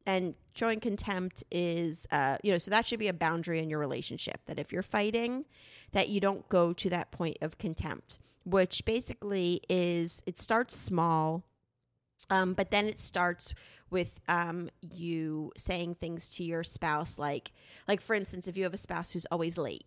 And 0.04 0.34
showing 0.54 0.80
contempt 0.80 1.44
is 1.50 2.06
uh 2.10 2.38
you 2.42 2.52
know, 2.52 2.58
so 2.58 2.70
that 2.70 2.86
should 2.86 2.98
be 2.98 3.08
a 3.08 3.12
boundary 3.12 3.62
in 3.62 3.70
your 3.70 3.78
relationship 3.78 4.40
that 4.46 4.58
if 4.58 4.72
you're 4.72 4.82
fighting 4.82 5.44
that 5.92 6.08
you 6.08 6.20
don't 6.20 6.48
go 6.48 6.72
to 6.72 6.88
that 6.90 7.10
point 7.10 7.36
of 7.40 7.58
contempt, 7.58 8.18
which 8.44 8.84
basically 8.84 9.60
is 9.68 10.22
it 10.26 10.38
starts 10.38 10.76
small 10.76 11.44
um, 12.30 12.54
but 12.54 12.70
then 12.70 12.86
it 12.86 12.98
starts 12.98 13.52
with 13.92 14.18
um, 14.28 14.68
you 14.80 15.52
saying 15.56 15.94
things 15.94 16.28
to 16.30 16.42
your 16.44 16.64
spouse 16.64 17.18
like 17.18 17.52
like 17.86 18.00
for 18.00 18.14
instance 18.14 18.48
if 18.48 18.56
you 18.56 18.64
have 18.64 18.74
a 18.74 18.78
spouse 18.78 19.12
who's 19.12 19.26
always 19.30 19.56
late 19.56 19.86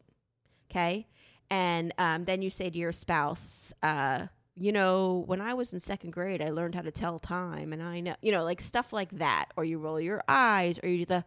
okay? 0.72 1.08
And 1.50 1.94
um, 1.98 2.26
then 2.26 2.42
you 2.42 2.50
say 2.50 2.70
to 2.70 2.78
your 2.78 2.92
spouse 2.92 3.74
uh, 3.84 4.28
you 4.58 4.72
know 4.72 5.24
when 5.28 5.42
i 5.42 5.54
was 5.54 5.74
in 5.74 5.82
second 5.82 6.12
grade 6.12 6.42
i 6.42 6.50
learned 6.50 6.76
how 6.76 6.82
to 6.82 6.90
tell 6.92 7.20
time 7.20 7.74
and 7.74 7.84
i 7.84 8.00
know 8.00 8.16
you 8.22 8.32
know 8.32 8.44
like 8.46 8.62
stuff 8.62 8.94
like 8.94 9.12
that. 9.20 9.48
Or 9.58 9.66
you 9.66 9.78
roll 9.80 10.00
your 10.00 10.24
eyes 10.30 10.80
or 10.82 10.88
you 10.88 11.00
do 11.00 11.06
the 11.06 11.26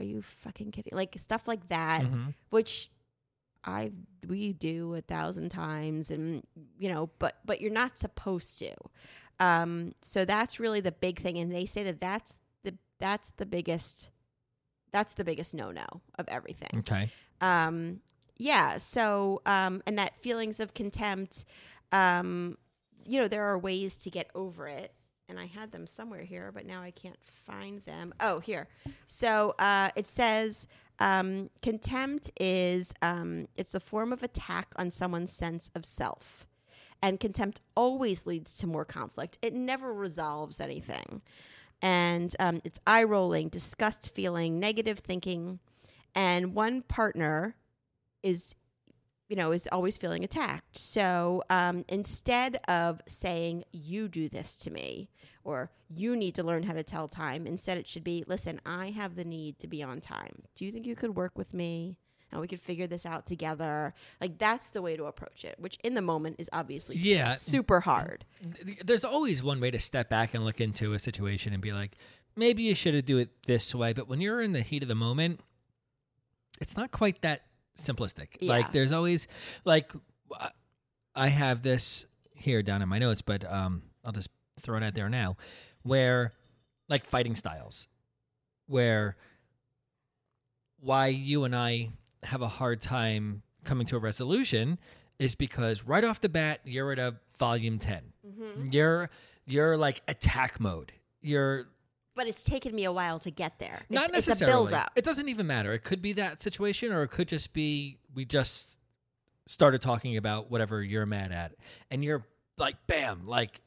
are 0.00 0.04
you 0.04 0.20
fucking 0.22 0.72
kidding? 0.72 0.94
Like 0.96 1.14
stuff 1.18 1.46
like 1.46 1.68
that 1.68 2.02
Mhm. 2.02 2.34
which 2.48 2.90
I 3.62 3.92
we 4.26 4.54
do 4.54 4.94
a 4.94 5.02
thousand 5.02 5.50
times 5.50 6.10
and 6.10 6.42
you 6.78 6.88
know 6.88 7.10
but 7.18 7.36
but 7.44 7.60
you're 7.60 7.70
not 7.70 7.98
supposed 7.98 8.58
to 8.60 8.72
um 9.40 9.92
so 10.02 10.24
that's 10.24 10.60
really 10.60 10.80
the 10.80 10.92
big 10.92 11.20
thing 11.20 11.36
and 11.38 11.52
they 11.52 11.66
say 11.66 11.82
that 11.82 12.00
that's 12.00 12.38
the 12.62 12.74
that's 12.98 13.30
the 13.38 13.46
biggest 13.46 14.10
that's 14.92 15.14
the 15.14 15.24
biggest 15.24 15.54
no-no 15.54 15.86
of 16.18 16.28
everything. 16.28 16.80
Okay. 16.80 17.10
um 17.40 18.00
yeah 18.36 18.76
so 18.78 19.40
um 19.46 19.82
and 19.86 19.98
that 19.98 20.14
feelings 20.16 20.60
of 20.60 20.74
contempt 20.74 21.44
um 21.92 22.56
you 23.06 23.18
know 23.20 23.28
there 23.28 23.44
are 23.44 23.58
ways 23.58 23.96
to 23.96 24.10
get 24.10 24.28
over 24.34 24.66
it 24.68 24.92
and 25.28 25.38
i 25.40 25.46
had 25.46 25.70
them 25.70 25.86
somewhere 25.86 26.22
here 26.22 26.50
but 26.52 26.66
now 26.66 26.82
i 26.82 26.90
can't 26.90 27.22
find 27.22 27.82
them. 27.84 28.12
Oh 28.20 28.38
here. 28.40 28.68
So 29.06 29.54
uh 29.58 29.90
it 29.96 30.06
says 30.08 30.66
Um, 31.02 31.48
contempt 31.62 32.30
is 32.38 32.92
um, 33.00 33.48
it's 33.56 33.74
a 33.74 33.80
form 33.80 34.12
of 34.12 34.22
attack 34.22 34.68
on 34.76 34.90
someone's 34.90 35.32
sense 35.32 35.70
of 35.74 35.86
self, 35.86 36.46
and 37.02 37.20
contempt 37.20 37.60
always 37.74 38.26
leads 38.26 38.56
to 38.58 38.66
more 38.66 38.84
conflict. 38.84 39.38
It 39.42 39.52
never 39.52 39.92
resolves 39.92 40.60
anything, 40.60 41.22
and 41.82 42.34
um, 42.40 42.60
it's 42.64 42.80
eye 42.86 43.04
rolling, 43.04 43.48
disgust 43.48 44.14
feeling, 44.14 44.60
negative 44.60 44.98
thinking, 44.98 45.60
and 46.14 46.54
one 46.54 46.82
partner 46.82 47.56
is 48.22 48.54
you 49.30 49.36
know, 49.36 49.52
is 49.52 49.68
always 49.70 49.96
feeling 49.96 50.24
attacked. 50.24 50.76
So 50.76 51.44
um, 51.48 51.84
instead 51.88 52.58
of 52.66 53.00
saying, 53.06 53.62
you 53.70 54.08
do 54.08 54.28
this 54.28 54.56
to 54.56 54.72
me, 54.72 55.08
or 55.44 55.70
you 55.88 56.16
need 56.16 56.34
to 56.34 56.42
learn 56.42 56.64
how 56.64 56.72
to 56.72 56.82
tell 56.82 57.06
time, 57.06 57.46
instead 57.46 57.78
it 57.78 57.86
should 57.86 58.02
be, 58.02 58.24
listen, 58.26 58.60
I 58.66 58.90
have 58.90 59.14
the 59.14 59.24
need 59.24 59.60
to 59.60 59.68
be 59.68 59.84
on 59.84 60.00
time. 60.00 60.42
Do 60.56 60.64
you 60.64 60.72
think 60.72 60.84
you 60.84 60.96
could 60.96 61.14
work 61.14 61.38
with 61.38 61.54
me? 61.54 61.96
And 62.32 62.40
we 62.40 62.46
could 62.48 62.60
figure 62.60 62.86
this 62.86 63.04
out 63.04 63.26
together. 63.26 63.92
Like 64.20 64.38
that's 64.38 64.70
the 64.70 64.82
way 64.82 64.96
to 64.96 65.04
approach 65.06 65.44
it, 65.44 65.56
which 65.58 65.78
in 65.82 65.94
the 65.94 66.02
moment 66.02 66.36
is 66.38 66.48
obviously 66.52 66.96
Yeah. 66.96 67.34
super 67.34 67.80
hard. 67.80 68.24
There's 68.84 69.04
always 69.04 69.42
one 69.42 69.60
way 69.60 69.70
to 69.72 69.78
step 69.78 70.08
back 70.08 70.32
and 70.34 70.44
look 70.44 70.60
into 70.60 70.92
a 70.94 70.98
situation 70.98 71.52
and 71.52 71.60
be 71.62 71.72
like, 71.72 71.96
maybe 72.36 72.62
you 72.62 72.74
should 72.74 72.94
have 72.94 73.04
do 73.04 73.18
it 73.18 73.30
this 73.46 73.74
way. 73.74 73.92
But 73.92 74.06
when 74.08 74.20
you're 74.20 74.40
in 74.42 74.52
the 74.52 74.62
heat 74.62 74.82
of 74.82 74.88
the 74.88 74.94
moment, 74.94 75.40
it's 76.60 76.76
not 76.76 76.92
quite 76.92 77.22
that 77.22 77.42
simplistic. 77.76 78.28
Yeah. 78.40 78.50
Like 78.52 78.72
there's 78.72 78.92
always 78.92 79.26
like 79.64 79.90
I- 80.32 80.50
I 81.16 81.28
have 81.28 81.62
this 81.62 82.06
here 82.34 82.62
down 82.62 82.80
in 82.82 82.88
my 82.88 82.98
notes, 83.00 83.20
but 83.22 83.44
um, 83.50 83.82
I'll 84.04 84.12
just 84.12 84.28
throw 84.60 84.76
it 84.76 84.82
out 84.84 84.94
there 84.94 85.08
now, 85.08 85.36
where 85.82 86.30
like 86.88 87.04
fighting 87.04 87.34
styles, 87.34 87.88
where 88.66 89.16
why 90.78 91.08
you 91.08 91.44
and 91.44 91.54
I 91.54 91.90
have 92.22 92.42
a 92.42 92.48
hard 92.48 92.80
time 92.80 93.42
coming 93.64 93.86
to 93.86 93.96
a 93.96 93.98
resolution 93.98 94.78
is 95.18 95.34
because 95.34 95.84
right 95.84 96.04
off 96.04 96.20
the 96.20 96.28
bat 96.28 96.60
you're 96.64 96.92
at 96.92 96.98
a 96.98 97.14
volume 97.38 97.78
10 97.78 98.02
mm-hmm. 98.26 98.64
you're 98.70 99.10
you're 99.50 99.76
like 99.76 100.02
attack 100.08 100.60
mode. 100.60 100.92
You're 101.20 101.66
But 102.14 102.26
it's 102.28 102.44
taken 102.44 102.74
me 102.74 102.84
a 102.84 102.92
while 102.92 103.18
to 103.20 103.30
get 103.30 103.58
there. 103.58 103.82
not 103.90 104.04
it's, 104.04 104.26
necessarily 104.26 104.42
It's 104.42 104.42
a 104.42 104.46
build 104.46 104.72
up. 104.72 104.92
it 104.96 105.04
doesn't 105.04 105.28
even 105.28 105.46
matter. 105.46 105.72
It 105.72 105.84
could 105.84 106.00
be 106.00 106.14
that 106.14 106.40
situation 106.40 106.92
or 106.92 107.02
it 107.02 107.08
could 107.08 107.28
just 107.28 107.52
be 107.52 107.98
we 108.14 108.24
just 108.24 108.78
started 109.46 109.80
talking 109.80 110.16
about 110.16 110.50
whatever 110.50 110.82
you're 110.82 111.06
mad 111.06 111.32
at. 111.32 111.52
And 111.90 112.04
you're 112.04 112.24
like 112.56 112.76
bam 112.86 113.26
like 113.26 113.60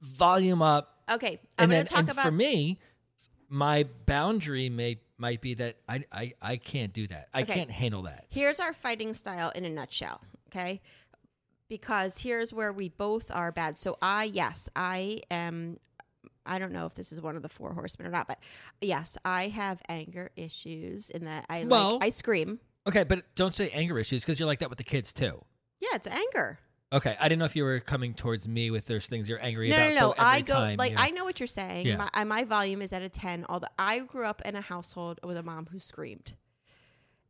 volume 0.00 0.62
up. 0.62 0.96
Okay, 1.10 1.40
I'm 1.58 1.64
and 1.64 1.70
going 1.70 1.78
then 1.78 1.84
to 1.84 1.90
talk 1.90 2.00
and 2.00 2.10
about 2.10 2.26
for 2.26 2.32
me 2.32 2.78
my 3.48 3.84
boundary 4.06 4.68
may 4.68 4.98
might 5.20 5.40
be 5.40 5.54
that 5.54 5.76
I, 5.88 6.04
I 6.10 6.32
i 6.40 6.56
can't 6.56 6.92
do 6.92 7.06
that 7.08 7.28
i 7.34 7.42
Okay. 7.42 7.54
can't 7.54 7.70
handle 7.70 8.02
that 8.02 8.24
Here's 8.30 8.58
our 8.58 8.72
fighting 8.72 9.12
style 9.14 9.50
in 9.50 9.64
a 9.64 9.70
nutshell, 9.70 10.22
okay? 10.48 10.80
Because 11.68 12.18
here's 12.18 12.52
where 12.52 12.72
we 12.72 12.88
both 12.88 13.30
are 13.30 13.52
bad. 13.52 13.78
So 13.78 13.96
I, 14.02 14.24
yes, 14.24 14.68
I 14.74 15.20
am. 15.30 15.78
I 16.44 16.58
don't 16.58 16.72
know 16.72 16.86
if 16.86 16.94
this 16.96 17.12
is 17.12 17.20
one 17.20 17.36
of 17.36 17.42
the 17.42 17.48
four 17.48 17.72
horsemen 17.74 18.08
or 18.08 18.10
not, 18.10 18.26
but 18.26 18.38
yes, 18.80 19.16
I 19.24 19.48
have 19.48 19.80
anger 19.88 20.30
issues 20.34 21.10
in 21.10 21.26
that 21.26 21.46
I 21.48 21.64
Well- 21.64 21.94
like 21.98 22.04
I 22.04 22.08
scream. 22.08 22.58
okay 22.88 23.04
but 23.04 23.22
don't 23.36 23.54
say 23.54 23.70
anger 23.70 23.98
issues 23.98 24.22
because 24.24 24.40
you're 24.40 24.46
like 24.48 24.58
that 24.60 24.70
with 24.70 24.78
the 24.78 24.84
kids 24.84 25.12
too 25.12 25.44
Yeah, 25.80 25.90
it's 25.94 26.06
anger. 26.08 26.58
Okay, 26.92 27.16
I 27.20 27.28
didn't 27.28 27.38
know 27.38 27.44
if 27.44 27.54
you 27.54 27.62
were 27.62 27.78
coming 27.78 28.14
towards 28.14 28.48
me 28.48 28.70
with 28.72 28.86
there's 28.86 29.06
things 29.06 29.28
you're 29.28 29.42
angry 29.42 29.70
No, 29.70 29.76
about. 29.76 29.88
no, 29.88 29.94
no. 29.94 30.00
so 30.00 30.14
I 30.18 30.40
go 30.40 30.74
like. 30.76 30.94
I 30.96 31.10
know 31.10 31.24
what 31.24 31.38
you're 31.38 31.46
saying. 31.46 31.86
Yeah. 31.86 32.08
My, 32.14 32.24
my 32.24 32.42
volume 32.44 32.82
is 32.82 32.92
at 32.92 33.00
a 33.02 33.08
ten. 33.08 33.46
Although 33.48 33.68
I 33.78 34.00
grew 34.00 34.24
up 34.26 34.42
in 34.44 34.56
a 34.56 34.60
household 34.60 35.20
with 35.22 35.36
a 35.36 35.42
mom 35.44 35.68
who 35.70 35.78
screamed, 35.78 36.34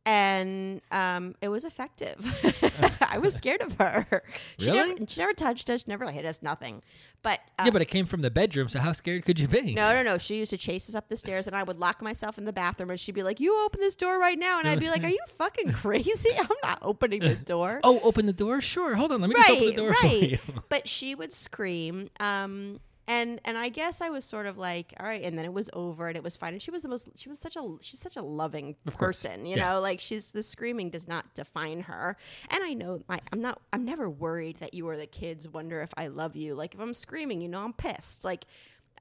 and 0.05 0.81
um, 0.91 1.35
it 1.41 1.49
was 1.49 1.63
effective. 1.65 2.17
I 3.01 3.17
was 3.19 3.35
scared 3.35 3.61
of 3.61 3.73
her. 3.73 4.23
She 4.57 4.67
Really? 4.71 4.89
never, 4.93 5.05
she 5.07 5.19
never 5.19 5.33
touched 5.33 5.69
us. 5.69 5.87
Never 5.87 6.09
hit 6.11 6.25
us. 6.25 6.39
Nothing. 6.41 6.81
But 7.23 7.39
uh, 7.59 7.63
yeah, 7.65 7.69
but 7.71 7.83
it 7.83 7.85
came 7.85 8.07
from 8.07 8.21
the 8.21 8.31
bedroom. 8.31 8.67
So 8.67 8.79
how 8.79 8.93
scared 8.93 9.25
could 9.25 9.39
you 9.39 9.47
be? 9.47 9.73
no, 9.75 9.93
no, 9.93 10.01
no. 10.01 10.17
She 10.17 10.37
used 10.37 10.49
to 10.51 10.57
chase 10.57 10.89
us 10.89 10.95
up 10.95 11.07
the 11.07 11.15
stairs, 11.17 11.45
and 11.45 11.55
I 11.55 11.61
would 11.61 11.79
lock 11.79 12.01
myself 12.01 12.37
in 12.39 12.45
the 12.45 12.53
bathroom, 12.53 12.89
and 12.89 12.99
she'd 12.99 13.13
be 13.13 13.21
like, 13.21 13.39
"You 13.39 13.63
open 13.63 13.79
this 13.79 13.93
door 13.95 14.19
right 14.19 14.39
now," 14.39 14.57
and 14.57 14.67
I'd 14.67 14.79
be 14.79 14.89
like, 14.89 15.03
"Are 15.03 15.09
you 15.09 15.19
fucking 15.37 15.73
crazy? 15.73 16.31
I'm 16.37 16.47
not 16.63 16.79
opening 16.81 17.19
the 17.19 17.35
door." 17.35 17.79
Oh, 17.83 17.99
open 18.01 18.25
the 18.25 18.33
door. 18.33 18.59
Sure. 18.59 18.95
Hold 18.95 19.11
on. 19.11 19.21
Let 19.21 19.29
me 19.29 19.35
just 19.35 19.49
open 19.51 19.65
the 19.67 19.73
door 19.73 19.89
right. 19.89 19.99
for 19.99 20.07
you. 20.07 20.39
but 20.69 20.87
she 20.87 21.13
would 21.13 21.31
scream. 21.31 22.09
Um, 22.19 22.79
and 23.11 23.41
and 23.43 23.57
I 23.57 23.67
guess 23.67 23.99
I 23.99 24.09
was 24.09 24.23
sort 24.23 24.45
of 24.45 24.57
like, 24.57 24.93
all 24.97 25.05
right, 25.05 25.21
and 25.21 25.37
then 25.37 25.43
it 25.43 25.51
was 25.51 25.69
over, 25.73 26.07
and 26.07 26.15
it 26.15 26.23
was 26.23 26.37
fine. 26.37 26.53
And 26.53 26.61
she 26.61 26.71
was 26.71 26.81
the 26.81 26.87
most. 26.87 27.09
She 27.15 27.27
was 27.27 27.39
such 27.39 27.57
a. 27.57 27.75
She's 27.81 27.99
such 27.99 28.15
a 28.15 28.21
loving 28.21 28.77
Of 28.87 28.97
course, 28.97 29.23
person, 29.23 29.45
you 29.45 29.57
yeah. 29.57 29.73
know. 29.73 29.81
Like 29.81 29.99
she's 29.99 30.31
the 30.31 30.41
screaming 30.41 30.89
does 30.89 31.09
not 31.09 31.33
define 31.35 31.81
her. 31.81 32.15
And 32.49 32.63
I 32.63 32.73
know 32.73 33.03
my. 33.09 33.19
I'm 33.33 33.41
not. 33.41 33.61
I'm 33.73 33.83
never 33.83 34.09
worried 34.09 34.57
that 34.59 34.73
you 34.73 34.87
or 34.87 34.95
the 34.95 35.07
kids 35.07 35.45
wonder 35.45 35.81
if 35.81 35.89
I 35.97 36.07
love 36.07 36.37
you. 36.37 36.55
Like 36.55 36.73
if 36.73 36.79
I'm 36.79 36.93
screaming, 36.93 37.41
you 37.41 37.49
know, 37.49 37.61
I'm 37.63 37.73
pissed. 37.73 38.23
Like 38.23 38.45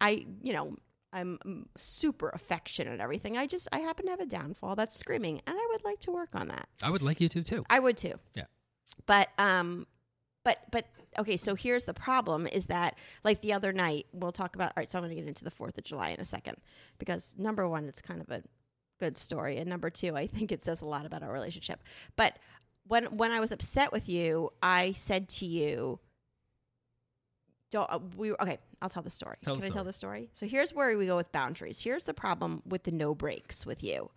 I, 0.00 0.26
you 0.42 0.52
know. 0.52 0.76
I'm 1.12 1.40
mm, 1.44 1.64
super 1.76 2.28
affectionate 2.28 2.92
and 2.92 3.02
everything. 3.02 3.36
I 3.36 3.48
just 3.48 3.66
I 3.72 3.80
happen 3.80 4.04
to 4.04 4.12
have 4.12 4.20
a 4.20 4.26
downfall 4.26 4.76
that's 4.76 4.96
screaming, 4.96 5.40
and 5.44 5.56
I 5.58 5.68
would 5.72 5.82
like 5.82 5.98
to 6.02 6.12
work 6.12 6.28
on 6.34 6.46
that. 6.46 6.68
I 6.84 6.90
would 6.92 7.02
like 7.02 7.20
you 7.20 7.28
to 7.30 7.42
too. 7.42 7.64
I 7.68 7.80
would 7.80 7.96
too. 7.96 8.14
Yeah. 8.36 8.44
But 9.06 9.30
um 9.36 9.88
but 10.44 10.58
but 10.70 10.86
okay, 11.20 11.36
so 11.36 11.54
here's 11.54 11.84
the 11.84 11.94
problem 11.94 12.46
is 12.46 12.66
that 12.66 12.96
like 13.24 13.40
the 13.40 13.52
other 13.52 13.72
night, 13.72 14.06
we'll 14.12 14.32
talk 14.32 14.54
about 14.54 14.68
all 14.68 14.80
right, 14.80 14.90
so 14.90 14.98
I'm 14.98 15.04
gonna 15.04 15.14
get 15.14 15.26
into 15.26 15.44
the 15.44 15.50
fourth 15.50 15.78
of 15.78 15.84
July 15.84 16.10
in 16.10 16.20
a 16.20 16.24
second. 16.24 16.56
Because 16.98 17.34
number 17.38 17.68
one, 17.68 17.86
it's 17.86 18.02
kind 18.02 18.20
of 18.20 18.30
a 18.30 18.42
good 18.98 19.16
story. 19.16 19.58
And 19.58 19.68
number 19.68 19.90
two, 19.90 20.16
I 20.16 20.26
think 20.26 20.52
it 20.52 20.64
says 20.64 20.82
a 20.82 20.86
lot 20.86 21.06
about 21.06 21.22
our 21.22 21.32
relationship. 21.32 21.82
But 22.16 22.38
when 22.86 23.04
when 23.16 23.32
I 23.32 23.40
was 23.40 23.52
upset 23.52 23.92
with 23.92 24.08
you, 24.08 24.50
I 24.62 24.92
said 24.92 25.28
to 25.30 25.46
you, 25.46 26.00
don't 27.70 27.90
uh, 27.90 28.00
we 28.16 28.32
okay 28.32 28.58
i'll 28.82 28.88
tell 28.88 29.02
the 29.02 29.10
story 29.10 29.36
Tell 29.44 29.54
the 29.54 29.62
can 29.62 29.70
i 29.70 29.74
tell 29.74 29.84
the 29.84 29.92
story 29.92 30.28
so 30.32 30.46
here's 30.46 30.74
where 30.74 30.96
we 30.98 31.06
go 31.06 31.16
with 31.16 31.30
boundaries 31.30 31.80
here's 31.80 32.02
the 32.02 32.14
problem 32.14 32.62
with 32.66 32.82
the 32.82 32.90
no 32.90 33.14
breaks 33.14 33.64
with 33.64 33.82
you 33.82 34.10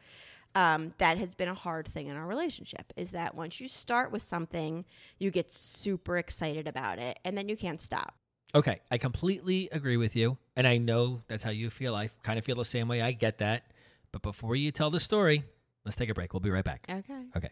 um, 0.56 0.94
that 1.00 1.18
has 1.18 1.34
been 1.36 1.50
a 1.50 1.54
hard 1.54 1.88
thing 1.88 2.08
in 2.08 2.16
our 2.18 2.28
relationship 2.28 2.94
is 2.96 3.12
that 3.12 3.36
once 3.36 3.60
you 3.60 3.68
start 3.68 4.12
with 4.12 4.22
something 4.22 4.86
you 5.20 5.32
get 5.32 5.52
super 5.52 6.18
excited 6.18 6.68
about 6.68 7.00
it 7.00 7.20
and 7.26 7.38
then 7.38 7.50
you 7.50 7.58
can't 7.58 7.82
stop 7.82 8.16
Okay, 8.56 8.82
I 8.92 9.00
completely 9.00 9.68
agree 9.72 9.98
with 9.98 10.16
you, 10.16 10.38
and 10.56 10.68
I 10.68 10.78
know 10.78 11.24
that's 11.28 11.44
how 11.44 11.50
you 11.50 11.72
feel. 11.72 11.96
I 11.96 12.10
kind 12.22 12.38
of 12.38 12.46
feel 12.46 12.56
the 12.56 12.64
same 12.64 12.88
way. 12.88 13.02
I 13.02 13.12
get 13.12 13.40
that. 13.40 13.64
But 14.12 14.22
before 14.22 14.56
you 14.56 14.72
tell 14.72 14.92
the 14.92 15.00
story, 15.00 15.44
let's 15.86 15.98
take 15.98 16.10
a 16.10 16.14
break. 16.14 16.34
We'll 16.34 16.40
be 16.40 16.52
right 16.52 16.64
back. 16.64 16.86
okay 16.88 17.24
Okay. 17.36 17.50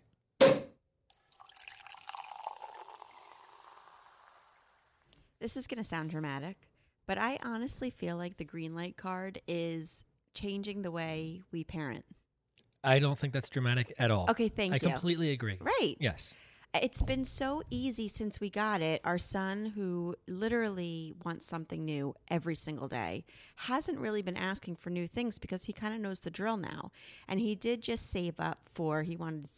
this 5.40 5.58
is 5.58 5.68
going 5.68 5.78
to 5.78 5.84
sound 5.84 6.10
dramatic 6.10 6.58
but 7.08 7.18
i 7.18 7.38
honestly 7.44 7.90
feel 7.90 8.18
like 8.18 8.38
the 8.38 8.46
Greenlight 8.46 8.96
card 8.98 9.42
is 9.48 10.04
changing 10.34 10.82
the 10.82 10.92
way 10.92 11.42
we 11.52 11.64
parent 11.64 12.06
I 12.84 13.00
don't 13.00 13.18
think 13.18 13.34
that's 13.34 13.50
dramatic 13.50 13.94
at 13.98 14.12
all. 14.12 14.28
okay 14.30 14.50
thank 14.50 14.74
I 14.74 14.80
you 14.82 14.90
I 14.90 14.92
completely 14.92 15.32
agree. 15.32 15.58
right 15.60 15.96
Yes. 16.00 16.34
It's 16.74 17.02
been 17.02 17.26
so 17.26 17.64
easy 17.70 18.08
since 18.08 18.40
we 18.40 18.50
got 18.50 18.82
it. 18.82 19.02
Our 19.04 19.18
son, 19.18 19.74
who 19.76 20.16
literally 20.26 21.14
wants 21.26 21.46
something 21.46 21.84
new 21.84 22.16
every 22.30 22.56
single 22.56 22.88
day, 22.88 23.26
hasn't 23.58 24.00
really 24.00 24.22
been 24.22 24.38
asking 24.38 24.78
for 24.78 24.90
new 24.90 25.06
things 25.06 25.38
because 25.38 25.66
he 25.66 25.74
kind 25.74 25.94
of 25.94 26.00
knows 26.00 26.22
the 26.22 26.32
drill 26.32 26.56
now. 26.56 26.92
And 27.28 27.42
he 27.42 27.56
did 27.56 27.82
just 27.82 28.10
save 28.10 28.40
up 28.40 28.60
for, 28.74 29.04
he 29.04 29.18
wanted 29.18 29.50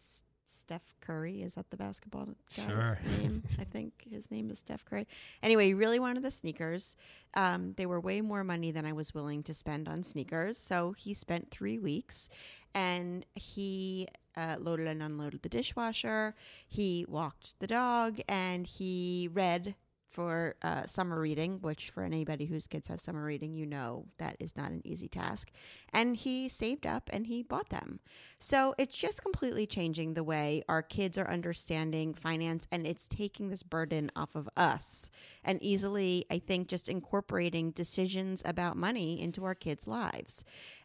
Steph 0.66 0.96
Curry. 1.02 1.42
Is 1.42 1.56
that 1.56 1.70
the 1.72 1.78
basketball 1.78 2.26
guy's 2.56 2.66
Sure. 2.66 3.00
name? 3.18 3.44
I 3.60 3.66
think 3.66 4.06
his 4.10 4.32
name 4.32 4.50
is 4.50 4.60
Steph 4.60 4.86
Curry. 4.86 5.08
Anyway, 5.42 5.68
he 5.68 5.74
really 5.74 6.00
wanted 6.00 6.24
the 6.24 6.32
sneakers. 6.32 6.96
Um, 7.34 7.74
they 7.76 7.86
were 7.86 8.00
way 8.00 8.22
more 8.22 8.44
money 8.46 8.72
than 8.72 8.86
I 8.86 8.94
was 8.94 9.14
willing 9.14 9.44
to 9.44 9.54
spend 9.54 9.90
on 9.90 10.04
sneakers. 10.04 10.58
So 10.58 10.94
he 10.94 11.14
spent 11.14 11.52
three 11.52 11.80
weeks 11.80 12.30
and 12.74 13.26
he 13.36 14.08
uh, 14.38 14.56
loaded 14.58 14.88
and 14.88 15.04
unloaded 15.04 15.42
the 15.42 15.50
dishwasher. 15.50 16.34
He 16.68 17.06
walked 17.10 17.60
the 17.60 17.68
dog 17.68 18.22
and 18.30 18.66
he 18.66 19.30
read 19.34 19.76
for 20.14 20.56
uh, 20.62 20.86
summer 20.86 21.20
reading, 21.20 21.58
which 21.62 21.90
for 21.90 22.04
anybody 22.04 22.46
whose 22.46 22.68
kids 22.68 22.88
have 22.88 23.02
summer 23.02 23.26
reading, 23.26 23.54
you 23.54 23.66
know 23.66 24.06
that 24.20 24.38
is 24.40 24.56
not 24.56 24.70
an 24.70 24.82
easy 24.86 25.08
task. 25.08 25.50
And 25.92 26.16
he 26.16 26.48
saved 26.48 26.86
up 26.86 27.10
and 27.12 27.26
he 27.26 27.42
bought 27.42 27.70
them. 27.70 28.00
So 28.38 28.76
it's 28.78 28.96
just 28.96 29.24
completely 29.24 29.66
changing 29.66 30.14
the 30.14 30.24
way 30.24 30.64
our 30.70 30.84
kids 30.84 31.18
are 31.18 31.30
understanding 31.30 32.14
finance 32.14 32.68
and 32.72 32.86
it's 32.86 33.08
taking 33.08 33.50
this 33.50 33.64
burden 33.64 34.12
off 34.16 34.36
of 34.36 34.48
us 34.56 35.10
and 35.44 35.62
easily, 35.64 36.26
I 36.30 36.38
think, 36.40 36.68
just 36.68 36.90
incorporating 36.90 37.72
decisions 37.72 38.44
about 38.46 38.78
money 38.78 39.20
into 39.20 39.44
our 39.46 39.56
kids' 39.56 39.88
lives. 39.88 40.44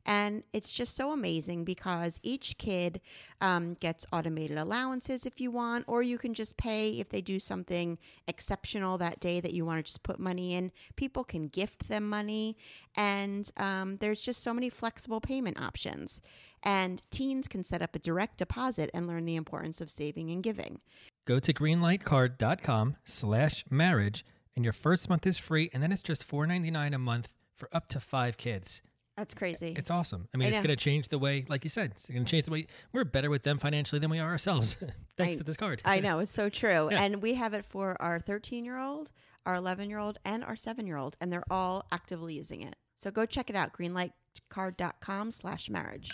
And 0.08 0.42
it's 0.54 0.72
just 0.72 0.96
so 0.96 1.12
amazing 1.12 1.64
because 1.64 2.18
each 2.22 2.56
kid 2.56 3.02
um, 3.42 3.74
gets 3.74 4.06
automated 4.10 4.56
allowances 4.56 5.26
if 5.26 5.38
you 5.38 5.50
want, 5.50 5.84
or 5.86 6.02
you 6.02 6.16
can 6.16 6.32
just 6.32 6.56
pay 6.56 6.92
if 6.92 7.10
they 7.10 7.20
do 7.20 7.38
something 7.38 7.98
exceptional 8.26 8.96
that 8.96 9.20
day 9.20 9.38
that 9.40 9.52
you 9.52 9.66
want 9.66 9.84
to 9.84 9.92
just 9.92 10.02
put 10.02 10.18
money 10.18 10.54
in. 10.54 10.72
People 10.96 11.24
can 11.24 11.46
gift 11.48 11.88
them 11.88 12.08
money. 12.08 12.56
And 12.96 13.50
um, 13.58 13.98
there's 13.98 14.22
just 14.22 14.42
so 14.42 14.54
many 14.54 14.70
flexible 14.70 15.20
payment 15.20 15.60
options. 15.60 16.22
And 16.62 17.02
teens 17.10 17.46
can 17.46 17.62
set 17.62 17.82
up 17.82 17.94
a 17.94 17.98
direct 17.98 18.38
deposit 18.38 18.88
and 18.94 19.06
learn 19.06 19.26
the 19.26 19.36
importance 19.36 19.82
of 19.82 19.90
saving 19.90 20.30
and 20.30 20.42
giving. 20.42 20.80
Go 21.26 21.38
to 21.38 21.52
greenlightcard.com 21.52 22.96
slash 23.04 23.62
marriage 23.68 24.24
and 24.56 24.64
your 24.64 24.72
first 24.72 25.10
month 25.10 25.26
is 25.26 25.36
free 25.36 25.68
and 25.74 25.82
then 25.82 25.92
it's 25.92 26.00
just 26.00 26.26
$4.99 26.26 26.94
a 26.94 26.98
month 26.98 27.28
for 27.54 27.68
up 27.72 27.88
to 27.88 28.00
five 28.00 28.38
kids. 28.38 28.80
That's 29.18 29.34
crazy. 29.34 29.74
It's 29.76 29.90
awesome. 29.90 30.28
I 30.32 30.36
mean, 30.38 30.46
I 30.46 30.50
it's 30.56 30.64
going 30.64 30.74
to 30.74 30.82
change 30.82 31.08
the 31.08 31.18
way, 31.18 31.44
like 31.48 31.64
you 31.64 31.70
said, 31.70 31.90
it's 31.90 32.06
going 32.08 32.24
to 32.24 32.30
change 32.30 32.44
the 32.44 32.52
way 32.52 32.68
we're 32.92 33.02
better 33.04 33.28
with 33.30 33.42
them 33.42 33.58
financially 33.58 33.98
than 33.98 34.10
we 34.10 34.20
are 34.20 34.30
ourselves, 34.30 34.76
thanks 35.16 35.34
I- 35.34 35.38
to 35.38 35.44
this 35.44 35.56
card. 35.56 35.82
I 35.84 35.98
know 35.98 36.20
it's 36.20 36.30
so 36.30 36.48
true, 36.48 36.88
Yeah. 36.90 37.02
and 37.02 37.20
we 37.20 37.34
have 37.34 37.52
it 37.52 37.64
for 37.64 38.00
our 38.00 38.20
13 38.20 38.64
year 38.64 38.78
old, 38.78 39.10
our 39.44 39.56
11 39.56 39.90
year 39.90 39.98
old, 39.98 40.18
and 40.24 40.44
our 40.44 40.54
seven 40.54 40.86
year 40.86 40.96
old, 40.96 41.16
and 41.20 41.32
they're 41.32 41.44
all 41.50 41.84
actively 41.90 42.34
using 42.34 42.62
it. 42.62 42.76
So 43.00 43.10
go 43.10 43.26
check 43.26 43.50
it 43.50 43.56
out, 43.56 43.72
greenlightcard.com 43.72 45.32
slash 45.32 45.68
marriage. 45.68 46.10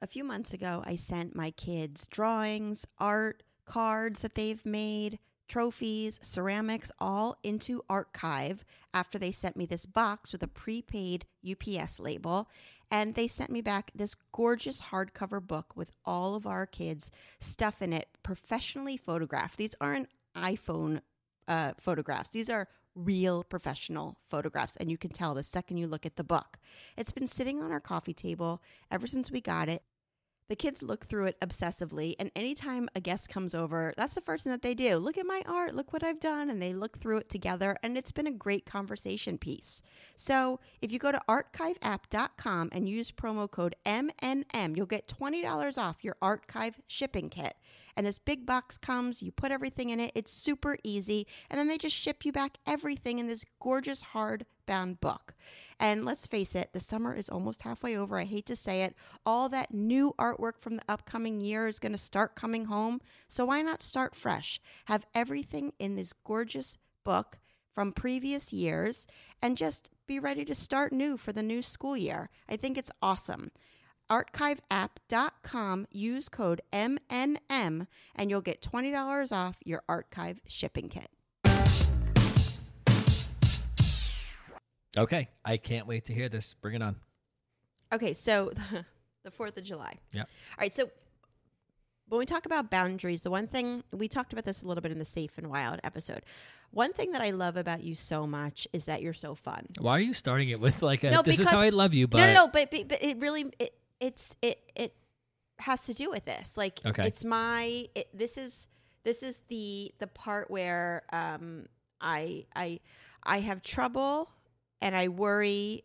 A 0.00 0.06
few 0.06 0.22
months 0.22 0.52
ago, 0.52 0.82
I 0.86 0.96
sent 0.96 1.34
my 1.34 1.50
kids 1.50 2.06
drawings, 2.06 2.86
art, 2.98 3.42
cards 3.64 4.20
that 4.20 4.34
they've 4.34 4.64
made, 4.64 5.18
trophies, 5.48 6.18
ceramics, 6.22 6.90
all 6.98 7.36
into 7.42 7.82
Artkive 7.90 8.60
after 8.92 9.18
they 9.18 9.32
sent 9.32 9.56
me 9.56 9.66
this 9.66 9.86
box 9.86 10.32
with 10.32 10.42
a 10.42 10.48
prepaid 10.48 11.26
UPS 11.48 12.00
label. 12.00 12.48
And 12.90 13.14
they 13.14 13.28
sent 13.28 13.50
me 13.50 13.60
back 13.60 13.90
this 13.94 14.14
gorgeous 14.32 14.80
hardcover 14.82 15.44
book 15.44 15.72
with 15.74 15.90
all 16.04 16.34
of 16.34 16.46
our 16.46 16.66
kids' 16.66 17.10
stuff 17.40 17.82
in 17.82 17.92
it, 17.92 18.08
professionally 18.22 18.96
photographed. 18.96 19.56
These 19.56 19.74
aren't 19.80 20.08
iPhone 20.36 21.00
uh, 21.48 21.72
photographs, 21.78 22.30
these 22.30 22.48
are 22.48 22.68
real 22.94 23.42
professional 23.42 24.16
photographs. 24.28 24.76
And 24.76 24.90
you 24.90 24.96
can 24.96 25.10
tell 25.10 25.34
the 25.34 25.42
second 25.42 25.78
you 25.78 25.86
look 25.86 26.06
at 26.06 26.16
the 26.16 26.24
book. 26.24 26.58
It's 26.96 27.12
been 27.12 27.26
sitting 27.26 27.60
on 27.60 27.72
our 27.72 27.80
coffee 27.80 28.14
table 28.14 28.62
ever 28.90 29.06
since 29.06 29.30
we 29.30 29.40
got 29.40 29.68
it. 29.68 29.82
The 30.48 30.56
kids 30.56 30.82
look 30.82 31.06
through 31.06 31.26
it 31.26 31.40
obsessively, 31.40 32.16
and 32.18 32.30
anytime 32.36 32.88
a 32.94 33.00
guest 33.00 33.30
comes 33.30 33.54
over, 33.54 33.94
that's 33.96 34.14
the 34.14 34.20
first 34.20 34.44
thing 34.44 34.52
that 34.52 34.60
they 34.60 34.74
do. 34.74 34.98
Look 34.98 35.16
at 35.16 35.24
my 35.24 35.42
art, 35.46 35.74
look 35.74 35.92
what 35.92 36.04
I've 36.04 36.20
done, 36.20 36.50
and 36.50 36.60
they 36.60 36.74
look 36.74 36.98
through 36.98 37.18
it 37.18 37.30
together, 37.30 37.76
and 37.82 37.96
it's 37.96 38.12
been 38.12 38.26
a 38.26 38.32
great 38.32 38.66
conversation 38.66 39.38
piece. 39.38 39.80
So, 40.16 40.60
if 40.82 40.92
you 40.92 40.98
go 40.98 41.12
to 41.12 41.20
artkiveapp.com 41.28 42.68
and 42.72 42.88
use 42.88 43.10
promo 43.10 43.50
code 43.50 43.74
MNM, 43.86 44.76
you'll 44.76 44.84
get 44.84 45.08
$20 45.08 45.78
off 45.78 46.04
your 46.04 46.16
Artkive 46.22 46.74
shipping 46.88 47.30
kit. 47.30 47.54
And 47.96 48.06
this 48.06 48.18
big 48.18 48.46
box 48.46 48.76
comes, 48.76 49.22
you 49.22 49.30
put 49.30 49.52
everything 49.52 49.90
in 49.90 50.00
it, 50.00 50.12
it's 50.14 50.32
super 50.32 50.76
easy, 50.82 51.26
and 51.50 51.58
then 51.58 51.68
they 51.68 51.78
just 51.78 51.96
ship 51.96 52.24
you 52.24 52.32
back 52.32 52.58
everything 52.66 53.18
in 53.18 53.28
this 53.28 53.44
gorgeous 53.60 54.02
hardbound 54.14 55.00
book. 55.00 55.34
And 55.78 56.04
let's 56.04 56.26
face 56.26 56.54
it, 56.54 56.72
the 56.72 56.80
summer 56.80 57.14
is 57.14 57.28
almost 57.28 57.62
halfway 57.62 57.96
over. 57.96 58.18
I 58.18 58.24
hate 58.24 58.46
to 58.46 58.56
say 58.56 58.82
it. 58.82 58.94
All 59.24 59.48
that 59.48 59.72
new 59.72 60.14
artwork 60.18 60.58
from 60.60 60.76
the 60.76 60.84
upcoming 60.88 61.40
year 61.40 61.66
is 61.66 61.78
going 61.78 61.92
to 61.92 61.98
start 61.98 62.36
coming 62.36 62.66
home. 62.66 63.00
So 63.28 63.44
why 63.44 63.62
not 63.62 63.82
start 63.82 64.14
fresh? 64.14 64.60
Have 64.86 65.06
everything 65.14 65.72
in 65.78 65.96
this 65.96 66.12
gorgeous 66.24 66.78
book 67.04 67.38
from 67.74 67.92
previous 67.92 68.52
years 68.52 69.06
and 69.42 69.58
just 69.58 69.90
be 70.06 70.18
ready 70.18 70.44
to 70.44 70.54
start 70.54 70.92
new 70.92 71.16
for 71.16 71.32
the 71.32 71.42
new 71.42 71.60
school 71.60 71.96
year. 71.96 72.30
I 72.48 72.56
think 72.56 72.78
it's 72.78 72.90
awesome. 73.02 73.50
Artkiveapp.com, 74.10 75.86
use 75.90 76.28
code 76.28 76.60
MNM, 76.72 77.86
and 78.16 78.30
you'll 78.30 78.40
get 78.40 78.60
$20 78.60 79.32
off 79.32 79.56
your 79.64 79.82
Artkive 79.88 80.38
shipping 80.46 80.88
kit. 80.88 81.08
Okay. 84.96 85.28
I 85.44 85.56
can't 85.56 85.86
wait 85.86 86.04
to 86.06 86.14
hear 86.14 86.28
this. 86.28 86.54
Bring 86.60 86.74
it 86.74 86.82
on. 86.82 86.96
Okay, 87.92 88.12
so 88.12 88.52
the 89.24 89.30
4th 89.30 89.56
of 89.56 89.64
July. 89.64 89.94
Yeah. 90.12 90.22
All 90.22 90.26
right, 90.60 90.72
so 90.72 90.90
when 92.08 92.18
we 92.18 92.26
talk 92.26 92.46
about 92.46 92.70
boundaries, 92.70 93.22
the 93.22 93.30
one 93.30 93.46
thing 93.46 93.82
we 93.92 94.08
talked 94.08 94.32
about 94.32 94.44
this 94.44 94.62
a 94.62 94.66
little 94.66 94.82
bit 94.82 94.92
in 94.92 94.98
the 94.98 95.04
Safe 95.04 95.36
and 95.38 95.48
Wild 95.48 95.80
episode. 95.82 96.22
One 96.70 96.92
thing 96.92 97.12
that 97.12 97.22
I 97.22 97.30
love 97.30 97.56
about 97.56 97.82
you 97.82 97.94
so 97.94 98.26
much 98.26 98.68
is 98.72 98.84
that 98.86 99.00
you're 99.00 99.14
so 99.14 99.34
fun. 99.34 99.66
Why 99.78 99.92
are 99.92 100.00
you 100.00 100.12
starting 100.12 100.50
it 100.50 100.60
with 100.60 100.82
like 100.82 101.04
a, 101.04 101.10
No, 101.10 101.22
this 101.22 101.40
is 101.40 101.48
how 101.48 101.60
I 101.60 101.70
love 101.70 101.94
you, 101.94 102.06
but 102.06 102.18
no, 102.18 102.26
no, 102.26 102.34
no, 102.34 102.48
but, 102.48 102.70
but 102.70 102.88
but 102.88 103.02
it 103.02 103.18
really 103.18 103.50
it 103.58 103.74
it's 104.04 104.36
it 104.42 104.58
it 104.74 104.94
has 105.60 105.84
to 105.86 105.94
do 105.94 106.10
with 106.10 106.24
this. 106.24 106.56
Like 106.56 106.80
Okay. 106.84 107.06
it's 107.06 107.24
my 107.24 107.86
it, 107.94 108.08
this 108.12 108.36
is 108.36 108.66
this 109.04 109.22
is 109.22 109.40
the 109.48 109.92
the 109.98 110.06
part 110.06 110.50
where 110.50 111.02
um 111.12 111.66
I 112.00 112.46
I 112.54 112.80
I 113.22 113.40
have 113.40 113.62
trouble 113.62 114.30
and 114.80 114.94
I 114.94 115.08
worry 115.08 115.84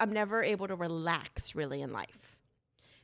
I'm 0.00 0.12
never 0.12 0.42
able 0.42 0.68
to 0.68 0.76
relax 0.76 1.54
really 1.54 1.82
in 1.82 1.92
life 1.92 2.36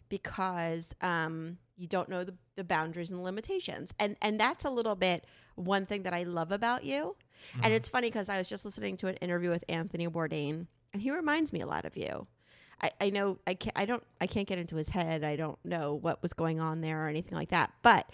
because 0.08 0.94
um 1.00 1.58
you 1.76 1.86
don't 1.86 2.08
know 2.08 2.24
the, 2.24 2.34
the 2.56 2.64
boundaries 2.64 3.10
and 3.10 3.22
limitations. 3.22 3.92
And 3.98 4.16
and 4.22 4.38
that's 4.38 4.64
a 4.64 4.70
little 4.70 4.96
bit 4.96 5.24
one 5.56 5.86
thing 5.86 6.02
that 6.04 6.14
I 6.14 6.22
love 6.24 6.52
about 6.52 6.84
you. 6.84 7.16
Mm-hmm. 7.52 7.60
And 7.64 7.72
it's 7.72 7.88
funny 7.88 8.08
because 8.08 8.28
I 8.28 8.38
was 8.38 8.48
just 8.48 8.64
listening 8.64 8.96
to 8.98 9.06
an 9.08 9.16
interview 9.16 9.48
with 9.50 9.64
Anthony 9.68 10.06
Bourdain, 10.08 10.66
and 10.92 11.00
he 11.02 11.10
reminds 11.10 11.52
me 11.54 11.62
a 11.62 11.66
lot 11.66 11.86
of 11.86 11.96
you. 11.96 12.26
I, 12.82 12.90
I 13.00 13.10
know 13.10 13.38
I 13.46 13.54
can't 13.54 13.76
I 13.78 13.84
don't 13.84 14.02
I 14.20 14.26
can't 14.26 14.48
get 14.48 14.58
into 14.58 14.76
his 14.76 14.88
head. 14.88 15.24
I 15.24 15.36
don't 15.36 15.58
know 15.64 15.94
what 15.94 16.22
was 16.22 16.32
going 16.32 16.60
on 16.60 16.80
there 16.80 17.04
or 17.04 17.08
anything 17.08 17.34
like 17.34 17.50
that. 17.50 17.72
But 17.82 18.10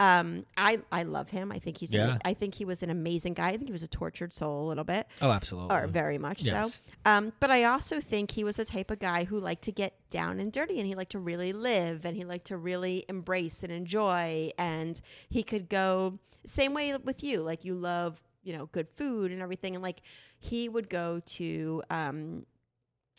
um, 0.00 0.46
I 0.56 0.78
I 0.92 1.02
love 1.02 1.30
him. 1.30 1.50
I 1.50 1.58
think 1.58 1.78
he's 1.78 1.92
Yeah. 1.92 2.12
an, 2.14 2.18
I 2.24 2.32
think 2.34 2.54
he 2.54 2.64
was 2.64 2.82
an 2.84 2.90
amazing 2.90 3.34
guy. 3.34 3.48
I 3.48 3.52
think 3.56 3.66
he 3.66 3.72
was 3.72 3.82
a 3.82 3.88
tortured 3.88 4.32
soul 4.32 4.64
a 4.64 4.68
little 4.68 4.84
bit 4.84 5.08
oh, 5.20 5.30
absolutely. 5.32 5.74
or 5.74 5.86
very 5.88 6.18
much 6.18 6.42
Yes. 6.42 6.80
so. 7.04 7.10
Um, 7.10 7.32
but 7.40 7.50
I 7.50 7.64
also 7.64 8.00
think 8.00 8.30
he 8.32 8.44
was 8.44 8.56
the 8.56 8.64
type 8.64 8.90
of 8.92 9.00
guy 9.00 9.24
who 9.24 9.40
liked 9.40 9.62
to 9.64 9.72
get 9.72 9.94
down 10.10 10.38
and 10.38 10.52
dirty, 10.52 10.78
and 10.78 10.86
he 10.86 10.94
liked 10.94 11.12
to 11.12 11.18
really 11.18 11.52
live, 11.52 12.04
and 12.04 12.16
he 12.16 12.24
liked 12.24 12.46
to 12.46 12.56
really 12.56 13.04
embrace 13.08 13.62
and 13.64 13.72
enjoy. 13.72 14.50
And 14.56 15.00
he 15.28 15.42
could 15.42 15.68
go 15.68 16.18
same 16.46 16.74
way 16.74 16.96
with 16.96 17.24
you, 17.24 17.40
like 17.42 17.64
you 17.64 17.74
love, 17.74 18.22
you 18.44 18.56
know, 18.56 18.66
good 18.66 18.88
food 18.88 19.32
and 19.32 19.42
everything, 19.42 19.74
and 19.74 19.82
like 19.82 20.00
he 20.38 20.68
would 20.68 20.88
go 20.88 21.20
to. 21.26 21.82
Um, 21.90 22.46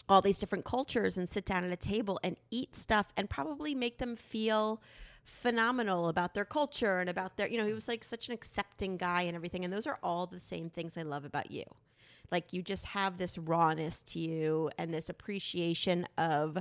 all 0.10 0.22
these 0.22 0.40
different 0.40 0.66
cultures 0.66 1.18
and 1.18 1.30
sit 1.30 1.46
down 1.46 1.64
at 1.64 1.72
a 1.72 1.78
table 1.78 2.20
and 2.24 2.36
eat 2.50 2.76
stuff 2.76 3.14
and 3.16 3.30
probably 3.30 3.76
make 3.76 4.00
them 4.00 4.16
feel 4.16 4.82
phenomenal 5.24 6.10
about 6.10 6.34
their 6.34 6.46
culture 6.46 7.00
and 7.00 7.10
about 7.10 7.38
their 7.38 7.48
you 7.48 7.58
know 7.58 7.68
he 7.68 7.74
was 7.74 7.88
like 7.88 8.04
such 8.04 8.28
an 8.28 8.34
accepting 8.34 8.98
guy 8.98 9.22
and 9.22 9.36
everything 9.36 9.64
and 9.64 9.72
those 9.72 9.86
are 9.86 10.00
all 10.02 10.26
the 10.26 10.40
same 10.40 10.72
things 10.72 10.98
i 10.98 11.04
love 11.04 11.24
about 11.24 11.52
you 11.52 11.64
like 12.32 12.52
you 12.52 12.64
just 12.64 12.86
have 12.86 13.18
this 13.20 13.38
rawness 13.38 14.02
to 14.02 14.20
you 14.20 14.72
and 14.80 14.92
this 14.92 15.08
appreciation 15.08 16.08
of 16.18 16.58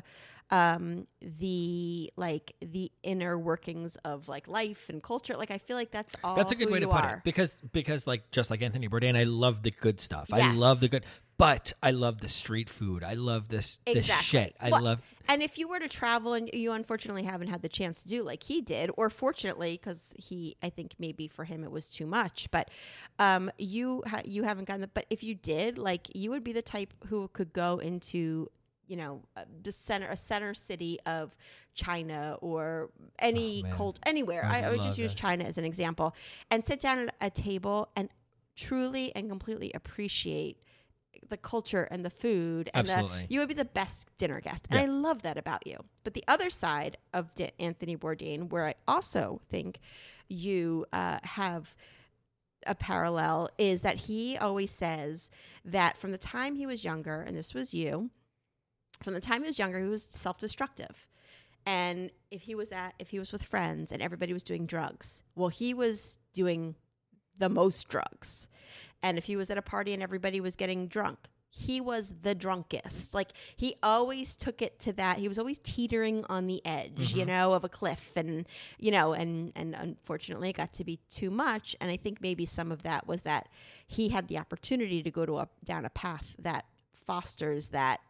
um 0.50 1.06
the 1.22 2.12
like 2.16 2.54
the 2.60 2.90
inner 3.02 3.38
workings 3.38 3.96
of 4.04 4.28
like 4.28 4.46
life 4.48 4.90
and 4.90 5.02
culture 5.02 5.34
like 5.36 5.50
i 5.50 5.58
feel 5.58 5.76
like 5.76 5.90
that's 5.90 6.14
all 6.22 6.36
That's 6.36 6.52
a 6.52 6.54
good 6.54 6.70
way 6.70 6.80
to 6.80 6.88
put 6.88 7.04
are. 7.04 7.14
it 7.16 7.24
because 7.24 7.56
because 7.72 8.06
like 8.06 8.30
just 8.30 8.50
like 8.50 8.60
Anthony 8.60 8.88
Bourdain, 8.88 9.16
I 9.16 9.24
love 9.24 9.62
the 9.62 9.70
good 9.70 9.98
stuff. 9.98 10.28
I 10.32 10.52
love 10.54 10.80
the 10.80 10.88
good, 10.88 11.04
but 11.38 11.72
I 11.82 11.92
love 11.92 12.20
the 12.20 12.28
street 12.28 12.68
food. 12.68 13.02
I 13.04 13.14
love 13.14 13.48
this 13.48 13.78
this 13.92 14.04
Exactly. 14.04 14.24
shit. 14.24 14.56
I 14.60 14.70
Well, 14.70 14.82
love 14.82 15.02
And 15.30 15.42
if 15.42 15.58
you 15.58 15.68
were 15.68 15.78
to 15.78 15.88
travel 15.88 16.32
and 16.34 16.48
you 16.52 16.72
unfortunately 16.72 17.24
haven't 17.24 17.48
had 17.48 17.62
the 17.62 17.68
chance 17.68 18.02
to 18.02 18.08
do 18.08 18.22
like 18.22 18.42
he 18.42 18.60
did, 18.60 18.90
or 18.96 19.10
fortunately, 19.10 19.72
because 19.72 20.14
he, 20.18 20.56
I 20.62 20.70
think 20.70 20.94
maybe 20.98 21.28
for 21.28 21.44
him 21.44 21.64
it 21.64 21.70
was 21.70 21.88
too 21.88 22.06
much, 22.06 22.48
but 22.50 22.70
um, 23.18 23.50
you 23.58 24.02
ha- 24.06 24.22
you 24.24 24.42
haven't 24.44 24.64
gotten 24.66 24.80
the. 24.80 24.88
But 24.88 25.06
if 25.10 25.22
you 25.22 25.34
did, 25.34 25.78
like 25.78 26.08
you 26.14 26.30
would 26.30 26.44
be 26.44 26.52
the 26.52 26.62
type 26.62 26.92
who 27.08 27.28
could 27.32 27.52
go 27.52 27.78
into 27.78 28.50
you 28.86 28.96
know 28.96 29.22
uh, 29.36 29.44
the 29.62 29.70
center 29.70 30.08
a 30.08 30.16
center 30.16 30.54
city 30.54 30.98
of 31.04 31.36
China 31.74 32.36
or 32.40 32.90
any 33.18 33.66
Oh, 33.70 33.76
cult 33.76 33.98
anywhere. 34.06 34.46
I 34.46 34.62
I, 34.62 34.70
would 34.70 34.82
just 34.82 34.96
use 34.98 35.12
this. 35.12 35.20
China 35.20 35.44
as 35.44 35.58
an 35.58 35.64
example 35.66 36.14
and 36.50 36.64
sit 36.64 36.80
down 36.80 36.98
at 37.00 37.14
a 37.20 37.30
table 37.30 37.90
and 37.94 38.08
truly 38.56 39.14
and 39.14 39.28
completely 39.28 39.70
appreciate 39.74 40.56
the 41.28 41.36
culture 41.36 41.84
and 41.90 42.04
the 42.04 42.10
food 42.10 42.70
and 42.74 42.86
the, 42.88 42.92
Absolutely. 42.92 43.26
you 43.28 43.40
would 43.40 43.48
be 43.48 43.54
the 43.54 43.64
best 43.64 44.08
dinner 44.18 44.40
guest. 44.40 44.66
And 44.70 44.78
Yeah. 44.78 44.84
I 44.86 44.88
love 44.88 45.22
that 45.22 45.36
about 45.38 45.66
you. 45.66 45.78
But 46.04 46.14
the 46.14 46.24
other 46.28 46.50
side 46.50 46.96
of 47.12 47.34
D- 47.34 47.50
Anthony 47.58 47.96
Bourdain, 47.96 48.50
where 48.50 48.66
I 48.66 48.74
also 48.86 49.40
think 49.48 49.78
you 50.28 50.86
uh, 50.92 51.18
have 51.22 51.74
a 52.66 52.74
parallel, 52.74 53.50
is 53.58 53.82
that 53.82 53.96
he 53.96 54.36
always 54.36 54.70
says 54.70 55.30
that 55.64 55.96
from 55.96 56.10
the 56.10 56.18
time 56.18 56.56
he 56.56 56.66
was 56.66 56.84
younger, 56.84 57.20
and 57.22 57.36
this 57.36 57.54
was 57.54 57.72
you, 57.72 58.10
from 59.02 59.14
the 59.14 59.20
time 59.20 59.42
he 59.42 59.46
was 59.46 59.58
younger, 59.58 59.80
he 59.80 59.88
was 59.88 60.04
self 60.10 60.38
destructive. 60.38 61.06
And 61.66 62.10
if 62.30 62.42
he 62.42 62.54
was 62.54 62.72
at, 62.72 62.94
if 62.98 63.10
he 63.10 63.18
was 63.18 63.30
with 63.30 63.42
friends 63.42 63.92
and 63.92 64.00
everybody 64.00 64.32
was 64.32 64.42
doing 64.42 64.64
drugs, 64.66 65.22
well, 65.34 65.48
he 65.50 65.74
was 65.74 66.18
doing 66.32 66.74
the 67.38 67.48
most 67.48 67.88
drugs. 67.88 68.48
And 69.02 69.16
if 69.16 69.24
he 69.24 69.36
was 69.36 69.50
at 69.50 69.58
a 69.58 69.62
party 69.62 69.92
and 69.92 70.02
everybody 70.02 70.40
was 70.40 70.56
getting 70.56 70.88
drunk, 70.88 71.18
he 71.50 71.80
was 71.80 72.12
the 72.22 72.34
drunkest. 72.34 73.14
Like 73.14 73.30
he 73.56 73.76
always 73.82 74.36
took 74.36 74.60
it 74.62 74.78
to 74.80 74.92
that. 74.94 75.18
He 75.18 75.28
was 75.28 75.38
always 75.38 75.58
teetering 75.58 76.24
on 76.28 76.46
the 76.46 76.64
edge, 76.64 77.14
you 77.14 77.24
know, 77.24 77.52
of 77.54 77.64
a 77.64 77.68
cliff 77.68 78.12
and 78.16 78.46
you 78.78 78.90
know, 78.90 79.12
and 79.12 79.52
and 79.56 79.74
unfortunately 79.74 80.50
it 80.50 80.56
got 80.56 80.72
to 80.74 80.84
be 80.84 81.00
too 81.10 81.30
much 81.30 81.74
and 81.80 81.90
I 81.90 81.96
think 81.96 82.20
maybe 82.20 82.44
some 82.46 82.70
of 82.70 82.82
that 82.82 83.06
was 83.06 83.22
that 83.22 83.48
he 83.86 84.08
had 84.10 84.28
the 84.28 84.38
opportunity 84.38 85.02
to 85.02 85.10
go 85.10 85.24
to 85.26 85.38
a 85.38 85.48
down 85.64 85.84
a 85.84 85.90
path 85.90 86.34
that 86.38 86.64
fosters 86.92 87.68
that 87.68 88.00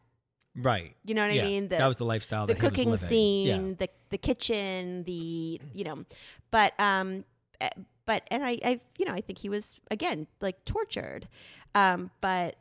Right. 0.57 0.97
you 1.05 1.15
know 1.15 1.25
what 1.25 1.35
yeah. 1.35 1.43
I 1.43 1.47
mean? 1.47 1.69
The, 1.69 1.77
that 1.77 1.87
was 1.87 1.97
the 1.99 2.05
lifestyle. 2.05 2.47
the 2.47 2.55
that 2.55 2.61
he 2.61 2.67
was 2.67 2.71
cooking 2.77 2.97
scene, 2.97 3.47
Yeah. 3.69 3.75
the 3.79 3.89
the 4.11 4.19
kitchen, 4.19 5.05
the 5.05 5.61
you 5.73 5.85
know, 5.85 6.05
but 6.51 6.73
um, 6.81 7.25
eh, 7.61 7.71
but 8.09 8.23
and 8.31 8.43
I 8.43 8.59
I 8.65 8.81
you 8.99 9.05
know 9.05 9.13
I 9.13 9.21
think 9.21 9.39
he 9.39 9.51
was 9.51 9.79
again 9.91 10.27
like 10.41 10.65
tortured, 10.65 11.29
um, 11.75 12.11
but 12.23 12.57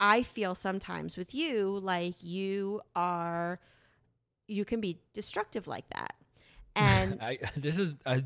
I 0.00 0.24
feel 0.24 0.56
sometimes 0.56 1.16
with 1.16 1.32
you 1.32 1.78
like 1.80 2.16
you 2.20 2.80
are, 2.96 3.60
you 4.48 4.64
can 4.64 4.80
be 4.80 4.98
destructive 5.12 5.68
like 5.68 5.88
that, 5.90 6.16
and 6.74 7.16
I, 7.22 7.38
this 7.56 7.78
is 7.78 7.94
a 8.04 8.20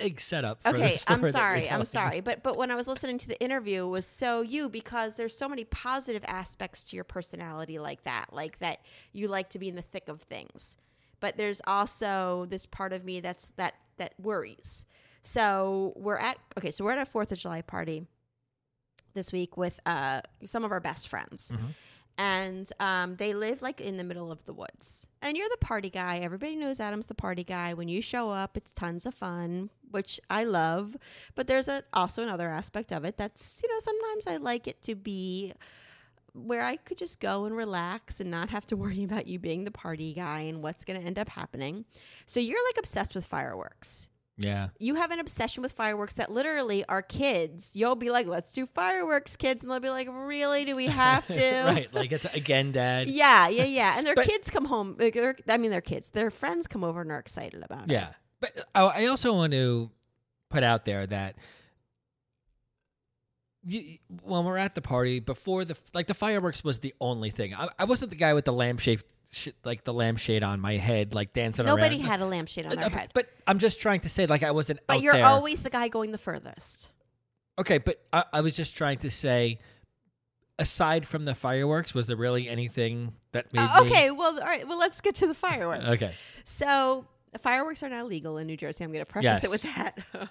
big 0.00 0.20
setup. 0.20 0.62
For 0.62 0.68
okay 0.68 0.96
i'm 1.08 1.32
sorry 1.32 1.68
i'm 1.68 1.84
sorry 1.84 2.20
but 2.20 2.44
but 2.44 2.56
when 2.56 2.70
i 2.70 2.76
was 2.76 2.86
listening 2.86 3.18
to 3.18 3.26
the 3.26 3.42
interview 3.42 3.84
it 3.84 3.88
was 3.88 4.06
so 4.06 4.42
you 4.42 4.68
because 4.68 5.16
there's 5.16 5.36
so 5.36 5.48
many 5.48 5.64
positive 5.64 6.24
aspects 6.28 6.84
to 6.84 6.96
your 6.96 7.04
personality 7.04 7.80
like 7.80 8.04
that 8.04 8.26
like 8.30 8.60
that 8.60 8.82
you 9.12 9.26
like 9.26 9.50
to 9.50 9.58
be 9.58 9.68
in 9.68 9.74
the 9.74 9.82
thick 9.82 10.08
of 10.08 10.22
things. 10.22 10.76
But 11.20 11.36
there's 11.36 11.60
also 11.66 12.46
this 12.48 12.66
part 12.66 12.92
of 12.92 13.04
me 13.04 13.18
that's 13.18 13.48
that 13.56 13.74
that 13.96 14.14
worries 14.22 14.84
so 15.32 15.92
we're 15.96 16.16
at 16.16 16.36
okay 16.56 16.70
so 16.70 16.84
we're 16.84 16.92
at 16.92 16.98
a 16.98 17.10
fourth 17.10 17.30
of 17.32 17.38
july 17.38 17.60
party 17.60 18.06
this 19.14 19.32
week 19.32 19.56
with 19.56 19.78
uh 19.84 20.20
some 20.44 20.64
of 20.64 20.72
our 20.72 20.80
best 20.80 21.08
friends 21.08 21.52
Mhm. 21.54 21.74
and 22.18 22.72
um, 22.80 23.16
they 23.16 23.32
live 23.34 23.60
like 23.62 23.80
in 23.80 23.96
the 23.96 24.04
middle 24.04 24.32
of 24.32 24.44
the 24.44 24.52
woods. 24.52 25.06
And 25.22 25.36
you're 25.36 25.48
the 25.50 25.64
party 25.64 25.88
guy. 25.90 26.18
Everybody 26.18 26.56
knows 26.56 26.80
Adam's 26.80 27.06
the 27.06 27.14
party 27.14 27.44
guy. 27.44 27.74
When 27.74 27.88
you 27.88 28.00
show 28.02 28.30
up, 28.30 28.56
it's 28.56 28.72
tons 28.72 29.06
of 29.06 29.14
fun, 29.14 29.70
which 29.90 30.20
I 30.28 30.42
love. 30.44 30.96
But 31.36 31.46
there's 31.46 31.68
a, 31.68 31.84
also 31.92 32.22
another 32.24 32.48
aspect 32.48 32.92
of 32.92 33.04
it 33.04 33.16
that's, 33.16 33.60
you 33.62 33.68
know, 33.72 33.78
sometimes 33.78 34.26
I 34.26 34.36
like 34.38 34.66
it 34.66 34.82
to 34.82 34.94
be 34.96 35.52
where 36.32 36.62
I 36.62 36.74
could 36.76 36.98
just 36.98 37.20
go 37.20 37.44
and 37.44 37.56
relax 37.56 38.18
and 38.20 38.30
not 38.32 38.50
have 38.50 38.66
to 38.68 38.76
worry 38.84 39.04
about 39.04 39.26
you 39.28 39.38
being 39.38 39.62
the 39.64 39.70
party 39.70 40.12
guy 40.12 40.40
and 40.40 40.60
what's 40.62 40.84
going 40.84 41.00
to 41.00 41.06
end 41.06 41.18
up 41.20 41.28
happening. 41.28 41.84
So 42.26 42.40
you're 42.40 42.64
like 42.68 42.78
obsessed 42.78 43.14
with 43.14 43.26
fireworks 43.26 44.08
Yeah. 44.40 44.68
you 44.78 44.94
have 44.94 45.10
an 45.10 45.18
obsession 45.18 45.62
with 45.64 45.72
fireworks 45.72 46.14
that 46.14 46.30
literally 46.30 46.84
are 46.88 47.02
kids. 47.02 47.72
You'll 47.74 47.96
be 47.96 48.08
like, 48.08 48.26
let's 48.28 48.52
do 48.52 48.66
fireworks, 48.66 49.34
kids. 49.36 49.62
And 49.62 49.70
they'll 49.72 49.80
be 49.80 49.90
like, 49.90 50.08
really? 50.10 50.64
Do 50.64 50.76
we 50.76 50.86
have 50.86 51.26
to? 51.38 51.62
right. 51.66 51.92
Like 51.92 52.12
it's 52.12 52.24
again, 52.26 52.70
Dad. 52.70 53.08
Yeah, 53.08 53.48
yeah, 53.48 53.64
yeah. 53.64 53.94
And 53.98 54.06
their 54.06 54.14
But- 54.16 54.26
kids 54.26 54.48
come 54.48 54.66
home. 54.66 54.96
like, 54.98 55.16
I 55.48 55.56
mean, 55.56 55.70
their 55.72 55.80
kids, 55.80 56.10
their 56.10 56.30
friends 56.30 56.68
come 56.68 56.84
over 56.84 57.00
and 57.00 57.10
are 57.10 57.18
excited 57.18 57.62
about 57.64 57.84
it. 57.84 57.90
Yeah. 57.90 58.10
But 58.40 58.68
I 58.74 58.82
I 58.82 59.06
also 59.06 59.34
want 59.34 59.52
to 59.52 59.90
put 60.50 60.62
out 60.62 60.84
there 60.84 61.04
that 61.08 61.34
you, 63.64 63.98
when 64.22 64.44
we're 64.44 64.56
at 64.56 64.74
the 64.74 64.80
party 64.80 65.20
before 65.20 65.64
the 65.64 65.76
like 65.92 66.06
the 66.06 66.14
fireworks 66.14 66.62
was 66.62 66.78
the 66.78 66.94
only 67.00 67.30
thing. 67.30 67.54
I, 67.54 67.68
I 67.78 67.84
wasn't 67.84 68.10
the 68.10 68.16
guy 68.16 68.34
with 68.34 68.44
the 68.44 68.52
lampshade 68.52 69.02
sh- 69.30 69.48
like 69.64 69.84
the 69.84 69.92
lampshade 69.92 70.42
on 70.42 70.60
my 70.60 70.76
head 70.76 71.14
like 71.14 71.32
dancing 71.32 71.66
around. 71.66 71.76
Nobody 71.76 71.96
around. 71.96 72.06
had 72.06 72.20
a 72.20 72.26
lampshade 72.26 72.66
on 72.66 72.76
their 72.76 72.86
Uh, 72.86 72.90
head. 72.90 73.10
But 73.14 73.28
I'm 73.46 73.58
just 73.58 73.80
trying 73.80 74.00
to 74.00 74.08
say 74.08 74.26
like 74.26 74.42
I 74.42 74.50
wasn't 74.50 74.80
But 74.86 74.96
out 74.96 75.02
you're 75.02 75.12
there. 75.14 75.26
always 75.26 75.62
the 75.62 75.70
guy 75.70 75.88
going 75.88 76.12
the 76.12 76.18
furthest. 76.18 76.90
Okay, 77.58 77.78
but 77.78 78.00
I, 78.12 78.24
I 78.34 78.40
was 78.40 78.56
just 78.56 78.76
trying 78.76 78.98
to 78.98 79.10
say 79.10 79.58
aside 80.60 81.06
from 81.06 81.24
the 81.24 81.34
fireworks 81.34 81.94
was 81.94 82.06
there 82.06 82.16
really 82.16 82.48
anything 82.48 83.14
that 83.32 83.52
made 83.52 83.62
Uh, 83.62 83.84
me 83.84 83.90
okay, 83.90 84.10
well, 84.10 84.38
all 84.40 84.46
right. 84.46 84.66
Well, 84.66 84.78
let's 84.78 85.00
get 85.00 85.14
to 85.16 85.26
the 85.26 85.34
fireworks. 85.34 85.84
Okay. 85.92 86.12
So 86.44 87.06
fireworks 87.42 87.82
are 87.82 87.88
now 87.88 88.04
legal 88.06 88.38
in 88.38 88.46
New 88.46 88.56
Jersey. 88.56 88.82
I'm 88.84 88.90
going 88.92 89.04
to 89.04 89.10
preface 89.10 89.44
it 89.44 89.50
with 89.50 89.62
that. 89.62 89.98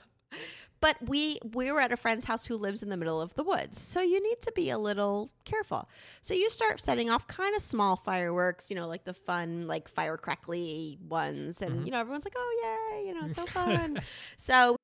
but 0.79 0.97
we 1.07 1.39
we 1.53 1.71
were 1.71 1.79
at 1.79 1.91
a 1.91 1.97
friend's 1.97 2.25
house 2.25 2.45
who 2.45 2.55
lives 2.55 2.83
in 2.83 2.89
the 2.89 2.97
middle 2.97 3.21
of 3.21 3.33
the 3.35 3.43
woods, 3.43 3.79
so 3.79 4.01
you 4.01 4.21
need 4.21 4.41
to 4.41 4.51
be 4.51 4.69
a 4.69 4.77
little 4.77 5.31
careful. 5.45 5.89
So 6.21 6.33
you 6.33 6.49
start 6.49 6.79
setting 6.79 7.09
off 7.09 7.27
kind 7.27 7.55
of 7.55 7.61
small 7.61 7.95
fireworks, 7.95 8.69
you 8.69 8.75
know, 8.75 8.87
like 8.87 9.03
the 9.03 9.13
fun, 9.13 9.67
like 9.67 9.87
firecrackly 9.87 10.97
ones, 11.07 11.61
and 11.61 11.71
mm-hmm. 11.71 11.85
you 11.85 11.91
know 11.91 11.99
everyone's 11.99 12.25
like, 12.25 12.35
"Oh 12.37 12.91
yay!" 12.93 13.07
You 13.07 13.19
know, 13.19 13.27
so 13.27 13.45
fun. 13.47 14.01
so 14.37 14.75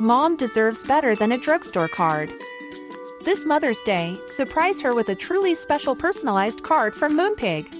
Mom 0.00 0.36
deserves 0.36 0.84
better 0.84 1.14
than 1.14 1.32
a 1.32 1.38
drugstore 1.38 1.88
card. 1.88 2.32
This 3.22 3.44
Mother's 3.44 3.82
Day, 3.82 4.16
surprise 4.28 4.80
her 4.80 4.94
with 4.94 5.10
a 5.10 5.14
truly 5.14 5.54
special 5.54 5.94
personalized 5.94 6.62
card 6.62 6.94
from 6.94 7.18
Moonpig. 7.18 7.79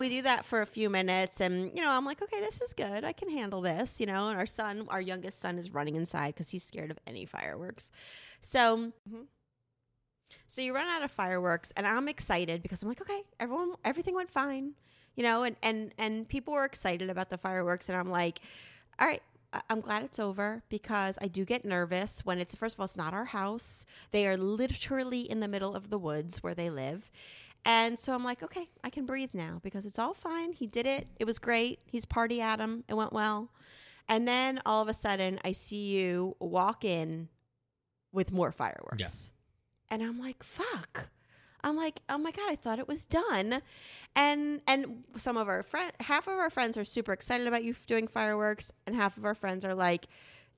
we 0.00 0.08
do 0.08 0.22
that 0.22 0.44
for 0.44 0.62
a 0.62 0.66
few 0.66 0.88
minutes 0.88 1.40
and 1.40 1.70
you 1.76 1.82
know 1.82 1.90
i'm 1.90 2.04
like 2.04 2.20
okay 2.22 2.40
this 2.40 2.60
is 2.60 2.72
good 2.72 3.04
i 3.04 3.12
can 3.12 3.30
handle 3.30 3.60
this 3.60 4.00
you 4.00 4.06
know 4.06 4.28
and 4.28 4.38
our 4.38 4.46
son 4.46 4.86
our 4.88 5.00
youngest 5.00 5.38
son 5.38 5.58
is 5.58 5.72
running 5.72 5.94
inside 5.94 6.34
because 6.34 6.48
he's 6.48 6.64
scared 6.64 6.90
of 6.90 6.98
any 7.06 7.26
fireworks 7.26 7.90
so 8.40 8.92
mm-hmm. 9.08 9.22
so 10.46 10.62
you 10.62 10.74
run 10.74 10.88
out 10.88 11.02
of 11.02 11.10
fireworks 11.10 11.72
and 11.76 11.86
i'm 11.86 12.08
excited 12.08 12.62
because 12.62 12.82
i'm 12.82 12.88
like 12.88 13.00
okay 13.00 13.22
everyone 13.38 13.74
everything 13.84 14.14
went 14.14 14.30
fine 14.30 14.72
you 15.14 15.22
know 15.22 15.42
and 15.42 15.56
and 15.62 15.92
and 15.98 16.28
people 16.28 16.54
were 16.54 16.64
excited 16.64 17.10
about 17.10 17.28
the 17.28 17.38
fireworks 17.38 17.88
and 17.88 17.98
i'm 17.98 18.10
like 18.10 18.40
all 18.98 19.06
right 19.06 19.22
I'm 19.68 19.80
glad 19.80 20.04
it's 20.04 20.20
over 20.20 20.62
because 20.68 21.18
I 21.20 21.26
do 21.26 21.44
get 21.44 21.64
nervous 21.64 22.24
when 22.24 22.38
it's 22.38 22.54
first 22.54 22.76
of 22.76 22.80
all 22.80 22.84
it's 22.84 22.96
not 22.96 23.12
our 23.12 23.24
house. 23.24 23.84
They 24.12 24.26
are 24.28 24.36
literally 24.36 25.22
in 25.22 25.40
the 25.40 25.48
middle 25.48 25.74
of 25.74 25.90
the 25.90 25.98
woods 25.98 26.40
where 26.40 26.54
they 26.54 26.70
live. 26.70 27.10
And 27.64 27.98
so 27.98 28.14
I'm 28.14 28.24
like, 28.24 28.42
okay, 28.42 28.66
I 28.82 28.90
can 28.90 29.04
breathe 29.06 29.34
now 29.34 29.60
because 29.62 29.84
it's 29.86 29.98
all 29.98 30.14
fine. 30.14 30.52
He 30.52 30.66
did 30.66 30.86
it. 30.86 31.06
It 31.18 31.24
was 31.26 31.38
great. 31.38 31.80
He's 31.86 32.04
party 32.04 32.40
Adam. 32.40 32.84
It 32.88 32.94
went 32.94 33.12
well. 33.12 33.50
And 34.08 34.26
then 34.26 34.60
all 34.64 34.82
of 34.82 34.88
a 34.88 34.94
sudden, 34.94 35.38
I 35.44 35.52
see 35.52 35.88
you 35.90 36.36
walk 36.40 36.84
in 36.84 37.28
with 38.12 38.32
more 38.32 38.50
fireworks. 38.50 39.30
And 39.88 40.02
I'm 40.02 40.18
like, 40.18 40.42
fuck. 40.42 41.08
I'm 41.62 41.76
like, 41.76 42.00
oh 42.08 42.16
my 42.18 42.30
god, 42.30 42.48
I 42.50 42.56
thought 42.56 42.78
it 42.78 42.88
was 42.88 43.04
done, 43.04 43.60
and 44.16 44.62
and 44.66 45.04
some 45.18 45.36
of 45.36 45.46
our 45.46 45.62
friends, 45.62 45.92
half 46.00 46.26
of 46.26 46.32
our 46.38 46.48
friends 46.48 46.78
are 46.78 46.84
super 46.84 47.12
excited 47.12 47.46
about 47.46 47.62
you 47.64 47.74
doing 47.86 48.08
fireworks, 48.08 48.72
and 48.86 48.96
half 48.96 49.18
of 49.18 49.26
our 49.26 49.34
friends 49.34 49.62
are 49.62 49.74
like 49.74 50.06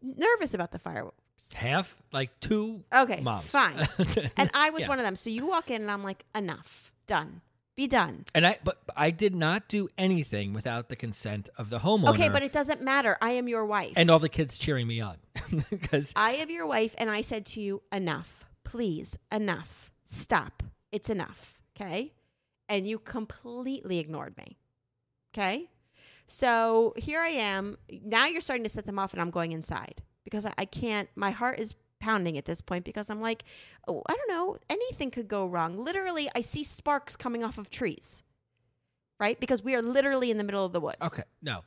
nervous 0.00 0.54
about 0.54 0.70
the 0.70 0.78
fireworks. 0.78 1.16
half 1.54 2.00
like 2.12 2.30
two 2.38 2.84
Okay, 2.94 3.20
moms. 3.20 3.46
fine. 3.46 3.88
And 4.36 4.48
I 4.54 4.70
was 4.70 4.84
Yeah. 4.84 4.90
one 4.90 5.00
of 5.00 5.04
them. 5.04 5.16
So 5.16 5.28
you 5.28 5.44
walk 5.44 5.72
in, 5.72 5.82
and 5.82 5.90
I'm 5.90 6.04
like, 6.04 6.24
enough, 6.36 6.91
done, 7.06 7.40
be 7.76 7.86
done. 7.86 8.24
And 8.34 8.46
I, 8.46 8.58
but 8.62 8.78
I 8.96 9.10
did 9.10 9.34
not 9.34 9.68
do 9.68 9.88
anything 9.96 10.52
without 10.52 10.88
the 10.88 10.96
consent 10.96 11.48
of 11.56 11.70
the 11.70 11.80
homeowner. 11.80 12.10
Okay, 12.10 12.28
but 12.28 12.42
it 12.42 12.52
doesn't 12.52 12.82
matter. 12.82 13.16
I 13.20 13.32
am 13.32 13.48
your 13.48 13.64
wife. 13.64 13.92
and 13.96 14.10
all 14.10 14.18
the 14.18 14.28
kids 14.28 14.58
cheering 14.58 14.86
me 14.86 15.00
on 15.00 15.16
because 15.70 16.12
I 16.16 16.34
am 16.34 16.50
your 16.50 16.66
wife, 16.66 16.94
and 16.98 17.10
I 17.10 17.20
said 17.20 17.46
to 17.46 17.60
you, 17.60 17.82
enough, 17.90 18.44
please, 18.64 19.18
enough, 19.30 19.90
stop. 20.04 20.62
It's 20.90 21.08
enough. 21.08 21.60
Okay. 21.76 22.12
And 22.68 22.86
you 22.86 22.98
completely 22.98 23.98
ignored 23.98 24.36
me. 24.36 24.58
Okay. 25.34 25.70
So 26.26 26.94
here 26.96 27.20
I 27.20 27.28
am. 27.28 27.76
Now 27.90 28.26
you're 28.26 28.40
starting 28.40 28.64
to 28.64 28.68
set 28.70 28.86
them 28.86 28.98
off, 28.98 29.12
and 29.12 29.20
I'm 29.20 29.30
going 29.30 29.52
inside 29.52 30.02
because 30.24 30.46
I, 30.46 30.52
I 30.58 30.64
can't, 30.64 31.08
my 31.16 31.30
heart 31.30 31.58
is 31.58 31.74
pounding 32.02 32.36
at 32.36 32.44
this 32.44 32.60
point 32.60 32.84
because 32.84 33.08
I'm 33.08 33.20
like, 33.22 33.44
oh, 33.88 34.02
I 34.08 34.14
don't 34.14 34.28
know, 34.28 34.56
anything 34.68 35.10
could 35.10 35.28
go 35.28 35.46
wrong. 35.46 35.78
Literally, 35.78 36.28
I 36.34 36.40
see 36.42 36.64
sparks 36.64 37.16
coming 37.16 37.42
off 37.44 37.56
of 37.56 37.70
trees, 37.70 38.22
right? 39.20 39.38
Because 39.40 39.62
we 39.62 39.74
are 39.74 39.82
literally 39.82 40.30
in 40.30 40.36
the 40.36 40.44
middle 40.44 40.64
of 40.66 40.72
the 40.72 40.80
woods. 40.80 40.98
okay, 41.00 41.22
no, 41.40 41.60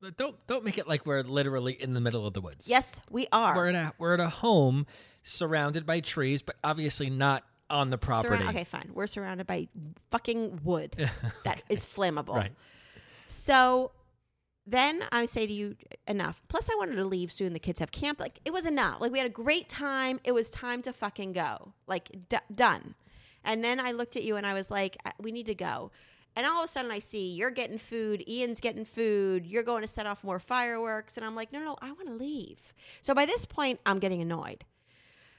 But 0.00 0.16
don't 0.16 0.36
don't 0.46 0.64
make 0.64 0.78
it 0.78 0.86
like 0.88 1.04
we're 1.04 1.22
literally 1.22 1.72
in 1.72 1.92
the 1.92 2.00
middle 2.00 2.26
of 2.26 2.32
the 2.32 2.40
woods. 2.40 2.68
Yes, 2.68 3.00
we 3.10 3.26
are. 3.32 3.54
we're 3.56 3.68
in 3.68 3.76
a 3.76 3.92
we're 3.98 4.14
at 4.14 4.20
a 4.20 4.28
home 4.30 4.86
surrounded 5.22 5.84
by 5.84 6.00
trees, 6.00 6.40
but 6.42 6.56
obviously 6.64 7.10
not 7.10 7.44
on 7.68 7.90
the 7.90 7.98
property. 7.98 8.36
Surround- 8.36 8.56
okay, 8.56 8.64
fine. 8.64 8.90
We're 8.94 9.06
surrounded 9.06 9.46
by 9.46 9.68
fucking 10.10 10.60
wood 10.64 10.96
that 11.44 11.62
is 11.68 11.84
flammable. 11.84 12.34
Right. 12.36 12.52
So 13.26 13.92
then 14.66 15.04
I 15.10 15.24
say 15.24 15.46
to 15.46 15.52
you, 15.52 15.76
enough. 16.06 16.42
Plus, 16.48 16.68
I 16.70 16.76
wanted 16.76 16.96
to 16.96 17.04
leave 17.04 17.32
soon. 17.32 17.52
The 17.52 17.58
kids 17.58 17.80
have 17.80 17.92
camp. 17.92 18.20
Like, 18.20 18.40
it 18.44 18.52
was 18.52 18.66
enough. 18.66 19.00
Like, 19.00 19.12
we 19.12 19.18
had 19.18 19.26
a 19.26 19.30
great 19.30 19.68
time. 19.68 20.20
It 20.24 20.32
was 20.32 20.50
time 20.50 20.82
to 20.82 20.92
fucking 20.92 21.32
go. 21.32 21.72
Like, 21.86 22.28
d- 22.28 22.36
done. 22.54 22.94
And 23.44 23.64
then 23.64 23.80
I 23.80 23.92
looked 23.92 24.16
at 24.16 24.22
you 24.22 24.36
and 24.36 24.46
I 24.46 24.54
was 24.54 24.70
like, 24.70 24.96
we 25.18 25.32
need 25.32 25.46
to 25.46 25.54
go. 25.54 25.90
And 26.36 26.46
all 26.46 26.62
of 26.62 26.68
a 26.68 26.72
sudden, 26.72 26.90
I 26.90 27.00
see 27.00 27.28
you're 27.32 27.50
getting 27.50 27.78
food, 27.78 28.22
Ian's 28.28 28.60
getting 28.60 28.84
food, 28.84 29.46
you're 29.46 29.64
going 29.64 29.82
to 29.82 29.88
set 29.88 30.06
off 30.06 30.22
more 30.22 30.38
fireworks. 30.38 31.16
And 31.16 31.26
I'm 31.26 31.34
like, 31.34 31.52
no, 31.52 31.58
no, 31.60 31.76
I 31.80 31.90
want 31.92 32.06
to 32.06 32.14
leave. 32.14 32.72
So 33.00 33.14
by 33.14 33.26
this 33.26 33.44
point, 33.44 33.80
I'm 33.84 33.98
getting 33.98 34.22
annoyed. 34.22 34.64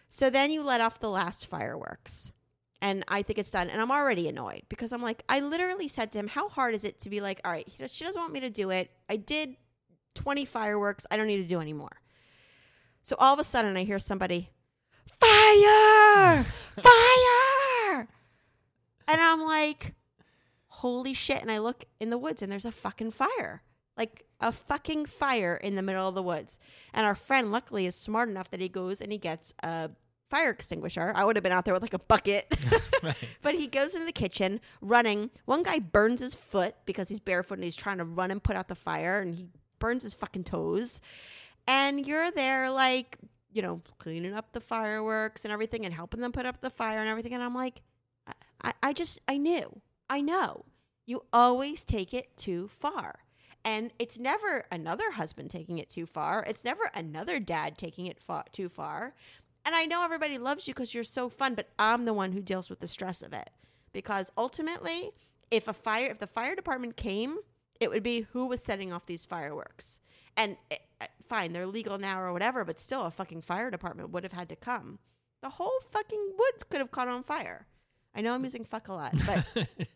So 0.10 0.30
then 0.30 0.52
you 0.52 0.64
let 0.64 0.82
off 0.82 1.00
the 1.00 1.10
last 1.10 1.46
fireworks. 1.46 2.34
And 2.82 3.04
I 3.08 3.22
think 3.22 3.38
it's 3.38 3.52
done. 3.52 3.70
And 3.70 3.80
I'm 3.80 3.92
already 3.92 4.28
annoyed 4.28 4.64
because 4.68 4.92
I'm 4.92 5.02
like, 5.02 5.24
I 5.30 5.40
literally 5.40 5.88
said 5.88 6.12
to 6.14 6.20
him, 6.20 6.28
How 6.28 6.50
hard 6.50 6.74
is 6.74 6.84
it 6.84 7.00
to 7.02 7.10
be 7.10 7.22
like, 7.22 7.40
all 7.46 7.52
right, 7.52 7.68
she 7.88 8.04
doesn't 8.04 8.20
want 8.20 8.34
me 8.34 8.40
to 8.40 8.50
do 8.50 8.72
it. 8.72 8.90
I 9.08 9.18
did 9.18 9.56
20 10.16 10.46
fireworks. 10.46 11.06
I 11.12 11.18
don't 11.18 11.28
need 11.28 11.38
to 11.38 11.48
do 11.48 11.62
anymore. 11.62 12.02
So 13.04 13.16
all 13.20 13.34
of 13.34 13.40
a 13.40 13.44
sudden, 13.44 13.78
I 13.78 13.84
hear 13.84 14.00
somebody, 14.00 14.50
Fire! 15.20 16.46
Fire! 16.82 18.08
And 19.08 19.20
I'm 19.22 19.42
like, 19.42 19.94
holy 20.68 21.14
shit. 21.14 21.42
And 21.42 21.52
I 21.52 21.60
look 21.60 21.86
in 22.00 22.10
the 22.10 22.18
woods 22.18 22.42
and 22.42 22.52
there's 22.52 22.66
a 22.66 22.72
fucking 22.72 23.12
fire. 23.12 23.62
Like 23.98 24.26
a 24.40 24.52
fucking 24.52 25.06
fire 25.06 25.56
in 25.56 25.76
the 25.76 25.82
middle 25.82 26.08
of 26.08 26.16
the 26.16 26.24
woods. 26.24 26.58
And 26.94 27.06
our 27.06 27.16
friend, 27.16 27.52
luckily, 27.52 27.86
is 27.86 27.96
smart 27.96 28.30
enough 28.30 28.50
that 28.52 28.62
he 28.62 28.70
goes 28.70 29.02
and 29.02 29.12
he 29.12 29.18
gets 29.18 29.54
a 29.62 29.92
fire 30.32 30.50
extinguisher. 30.50 31.12
I 31.16 31.24
would 31.24 31.36
have 31.36 31.44
been 31.44 31.52
out 31.52 31.66
there 31.66 31.74
with 31.76 31.84
like 31.84 31.94
a 31.94 32.00
bucket. 32.00 32.52
Right. 33.04 33.16
but 33.42 33.56
he 33.56 33.66
goes 33.66 33.96
in 33.96 34.06
the 34.06 34.12
kitchen 34.12 34.60
running. 34.80 35.32
One 35.46 35.64
guy 35.64 35.80
burns 35.80 36.20
his 36.22 36.36
foot 36.36 36.76
because 36.86 37.10
he's 37.10 37.20
barefoot 37.20 37.56
and 37.56 37.64
he's 37.64 37.76
trying 37.76 37.98
to 37.98 38.04
run 38.04 38.30
and 38.30 38.42
put 38.44 38.56
out 38.56 38.68
the 38.68 38.76
fire 38.76 39.20
and 39.22 39.36
he 39.36 39.48
burns 39.80 40.04
his 40.04 40.14
fucking 40.14 40.44
toes. 40.44 41.02
And 41.68 42.06
you're 42.06 42.30
there 42.30 42.70
like, 42.70 43.18
you 43.52 43.64
know, 43.64 43.82
cleaning 43.98 44.36
up 44.36 44.52
the 44.52 44.60
fireworks 44.62 45.46
and 45.46 45.52
everything 45.52 45.84
and 45.84 45.94
helping 45.96 46.22
them 46.22 46.32
put 46.32 46.46
up 46.46 46.62
the 46.62 46.70
fire 46.70 47.00
and 47.00 47.10
everything. 47.10 47.34
And 47.34 47.42
I'm 47.42 47.56
like, 47.56 47.82
I- 48.28 48.34
I, 48.64 48.74
I 48.84 48.94
just, 48.94 49.20
I 49.28 49.38
knew. 49.38 49.82
I 50.10 50.22
know. 50.22 50.66
You 51.08 51.24
always 51.34 51.84
take 51.84 52.14
it 52.14 52.38
too 52.38 52.70
far. 52.72 53.16
And 53.66 53.92
it's 54.00 54.20
never 54.20 54.66
another 54.72 55.12
husband 55.12 55.50
taking 55.50 55.80
it 55.80 55.90
too 55.90 56.06
far. 56.06 56.44
It's 56.48 56.64
never 56.64 56.90
another 56.94 57.40
dad 57.40 57.78
taking 57.80 58.06
it 58.08 58.20
fa- 58.20 58.46
too 58.52 58.70
far. 58.70 59.16
And 59.66 59.76
I 59.76 59.86
know 59.86 60.04
everybody 60.04 60.38
loves 60.38 60.68
you 60.68 60.74
because 60.74 60.94
you're 60.94 61.04
so 61.04 61.30
fun, 61.30 61.56
but 61.56 61.70
I'm 61.78 62.06
the 62.06 62.14
one 62.14 62.32
who 62.32 62.42
deals 62.42 62.70
with 62.70 62.80
the 62.80 62.88
stress 62.88 63.22
of 63.22 63.34
it. 63.34 63.50
Because 63.94 64.32
ultimately, 64.38 65.12
if 65.52 65.68
a 65.68 65.74
fire, 65.74 66.08
if 66.08 66.20
the 66.20 66.28
fire 66.28 66.56
department 66.56 66.98
came, 66.98 67.38
it 67.80 67.90
would 67.90 68.04
be 68.04 68.22
who 68.32 68.46
was 68.46 68.64
setting 68.64 68.92
off 68.92 69.06
these 69.06 69.26
fireworks. 69.26 70.00
And 70.38 70.56
eh, 70.72 70.78
eh, 71.02 71.08
fine, 71.28 71.54
they're 71.54 71.68
legal 71.68 71.98
now 71.98 72.22
or 72.22 72.34
whatever, 72.34 72.64
but 72.64 72.80
still, 72.80 73.04
a 73.04 73.12
fucking 73.12 73.42
fire 73.42 73.70
department 73.70 74.12
would 74.12 74.24
have 74.24 74.34
had 74.34 74.50
to 74.50 74.56
come. 74.56 75.00
The 75.42 75.50
whole 75.50 75.80
fucking 75.90 76.34
woods 76.38 76.64
could 76.64 76.80
have 76.80 76.92
caught 76.92 77.08
on 77.08 77.24
fire. 77.24 77.68
I 78.16 78.22
know 78.22 78.34
I'm 78.34 78.44
using 78.44 78.66
fuck 78.66 78.88
a 78.88 78.94
lot, 78.94 79.14
but 79.26 79.68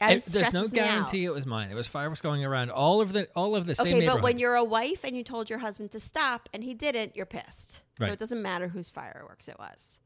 And 0.00 0.20
there's 0.20 0.52
no 0.52 0.68
guarantee 0.68 1.24
it 1.24 1.32
was 1.32 1.46
mine. 1.46 1.70
It 1.70 1.74
was 1.74 1.86
fireworks 1.86 2.20
going 2.20 2.44
around 2.44 2.70
all 2.70 3.00
of 3.00 3.12
the 3.12 3.28
all 3.34 3.56
of 3.56 3.66
the 3.66 3.74
same 3.74 3.96
Okay, 3.96 4.06
but 4.06 4.22
when 4.22 4.38
you're 4.38 4.54
a 4.54 4.64
wife 4.64 5.04
and 5.04 5.16
you 5.16 5.22
told 5.22 5.48
your 5.48 5.58
husband 5.60 5.90
to 5.92 6.00
stop 6.00 6.48
and 6.52 6.62
he 6.64 6.74
didn't, 6.74 7.16
you're 7.16 7.26
pissed. 7.26 7.80
So 7.98 8.06
it 8.06 8.18
doesn't 8.18 8.42
matter 8.42 8.68
whose 8.68 8.90
fireworks 8.90 9.48
it 9.48 9.58
was. 9.58 9.98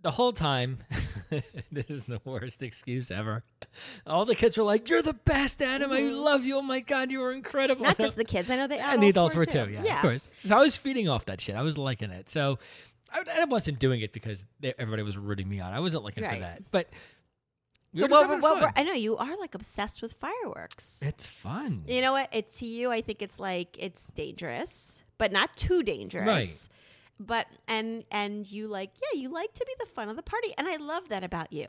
the 0.00 0.10
whole 0.12 0.32
time, 0.32 0.78
this 1.72 1.86
is 1.88 2.04
the 2.04 2.20
worst 2.24 2.62
excuse 2.62 3.10
ever. 3.10 3.42
All 4.06 4.24
the 4.24 4.34
kids 4.34 4.56
were 4.56 4.62
like, 4.62 4.88
"You're 4.88 5.02
the 5.02 5.12
best, 5.12 5.60
Adam. 5.60 5.92
I 5.92 6.00
love 6.00 6.44
you. 6.44 6.56
Oh 6.58 6.62
my 6.62 6.80
god, 6.80 7.10
you 7.10 7.18
were 7.18 7.32
incredible." 7.32 7.82
Mm-hmm. 7.82 7.88
Not 7.90 7.98
just 7.98 8.16
the 8.22 8.24
kids. 8.24 8.50
I 8.50 8.56
know 8.56 8.66
they 8.68 8.78
and 8.78 9.02
the 9.02 9.08
adults 9.08 9.34
were 9.34 9.44
too. 9.44 9.66
too. 9.66 9.78
Yeah, 9.82 9.96
of 9.96 10.02
course. 10.02 10.28
So 10.46 10.56
I 10.56 10.60
was 10.60 10.76
feeding 10.76 11.08
off 11.08 11.24
that 11.26 11.40
shit. 11.40 11.56
I 11.56 11.62
was 11.62 11.76
liking 11.76 12.10
it. 12.10 12.30
So 12.30 12.58
I, 13.12 13.22
I 13.40 13.44
wasn't 13.46 13.78
doing 13.80 14.00
it 14.00 14.12
because 14.12 14.44
they, 14.60 14.72
everybody 14.78 15.02
was 15.02 15.18
rooting 15.18 15.48
me 15.48 15.60
on. 15.60 15.72
I 15.74 15.80
wasn't 15.80 16.04
looking 16.04 16.24
for 16.24 16.38
that. 16.38 16.62
But 16.70 16.88
we 17.92 18.00
So 18.00 18.06
what, 18.08 18.40
what, 18.42 18.60
we're- 18.60 18.72
I 18.76 18.82
know 18.82 18.92
you 18.92 19.16
are 19.16 19.36
like 19.38 19.54
obsessed 19.54 20.02
with 20.02 20.12
fireworks. 20.12 21.00
it's 21.02 21.26
fun. 21.26 21.82
You 21.86 22.02
know 22.02 22.12
what? 22.12 22.28
It's 22.32 22.58
to 22.58 22.66
you. 22.66 22.90
I 22.90 23.00
think 23.00 23.22
it's 23.22 23.38
like 23.40 23.76
it's 23.78 24.08
dangerous, 24.08 25.02
but 25.18 25.32
not 25.32 25.56
too 25.56 25.82
dangerous. 25.82 26.26
Right. 26.26 26.68
But 27.20 27.46
and 27.66 28.04
and 28.10 28.50
you 28.50 28.68
like 28.68 28.90
yeah, 29.02 29.20
you 29.20 29.28
like 29.30 29.52
to 29.54 29.64
be 29.66 29.72
the 29.80 29.86
fun 29.86 30.08
of 30.08 30.16
the 30.16 30.22
party, 30.22 30.54
and 30.56 30.68
I 30.68 30.76
love 30.76 31.08
that 31.08 31.24
about 31.24 31.52
you. 31.52 31.66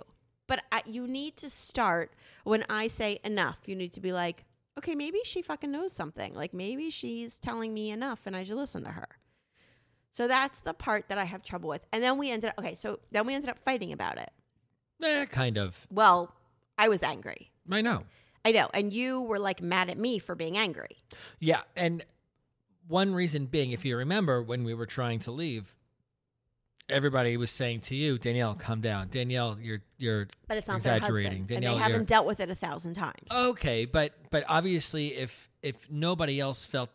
But 0.48 0.64
I, 0.72 0.82
you 0.86 1.08
need 1.08 1.38
to 1.38 1.50
start 1.50 2.14
when 2.44 2.66
I 2.70 2.88
say 2.88 3.20
enough. 3.24 3.60
You 3.68 3.76
need 3.76 3.94
to 3.94 4.00
be 4.00 4.12
like, 4.12 4.46
okay, 4.80 4.96
maybe 4.96 5.20
she 5.24 5.42
fucking 5.42 5.72
knows 5.72 5.94
something. 5.94 6.34
Like 6.36 6.54
maybe 6.54 6.90
she's 6.92 7.38
telling 7.40 7.74
me 7.74 7.90
enough, 7.92 8.22
and 8.26 8.36
I 8.36 8.44
should 8.44 8.58
listen 8.58 8.84
to 8.84 8.92
her. 8.92 9.08
So 10.12 10.28
that's 10.28 10.60
the 10.60 10.74
part 10.74 11.08
that 11.10 11.18
I 11.18 11.24
have 11.26 11.44
trouble 11.44 11.70
with. 11.70 11.86
And 11.94 12.02
then 12.04 12.18
we 12.18 12.30
ended 12.32 12.50
up 12.52 12.60
okay. 12.60 12.76
So 12.76 13.00
then 13.12 13.26
we 13.26 13.34
ended 13.34 13.50
up 13.50 13.60
fighting 13.60 13.92
about 13.94 14.18
it. 14.18 14.32
Eh, 15.04 15.26
kind 15.26 15.58
of. 15.58 15.78
Well, 15.92 16.34
I 16.78 16.90
was 16.90 17.04
angry. 17.04 17.52
I 17.72 17.82
know. 17.82 18.04
I 18.46 18.52
know, 18.52 18.70
and 18.74 18.94
you 18.94 19.22
were 19.22 19.40
like 19.40 19.62
mad 19.62 19.90
at 19.90 19.98
me 19.98 20.18
for 20.18 20.34
being 20.34 20.58
angry. 20.58 20.98
Yeah, 21.40 21.62
and 21.76 22.04
one 22.88 23.14
reason 23.14 23.46
being, 23.46 23.72
if 23.72 23.84
you 23.86 23.98
remember, 23.98 24.42
when 24.42 24.64
we 24.64 24.74
were 24.74 24.86
trying 24.86 25.20
to 25.20 25.32
leave, 25.32 25.76
everybody 26.90 27.36
was 27.38 27.52
saying 27.52 27.82
to 27.82 27.96
you, 27.96 28.18
Danielle, 28.18 28.56
calm 28.56 28.82
down. 28.82 29.10
Danielle, 29.10 29.58
you're 29.62 29.82
you're 29.98 30.28
But 30.48 30.58
it's 30.58 30.68
not 30.68 30.78
Exaggerating. 30.78 31.46
Danielle, 31.46 31.74
and 31.74 31.80
they 31.82 31.84
haven't 31.84 32.08
dealt 32.08 32.26
with 32.26 32.40
it 32.40 32.50
a 32.50 32.56
thousand 32.56 32.94
times. 32.94 33.30
okay, 33.32 33.86
but 33.86 34.14
but 34.32 34.44
obviously, 34.48 35.16
if 35.16 35.50
if 35.62 35.90
nobody 35.92 36.40
else 36.40 36.66
felt 36.66 36.90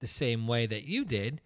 the 0.00 0.06
same 0.06 0.46
way 0.46 0.66
that 0.66 0.84
you 0.84 1.04
did, 1.04 1.40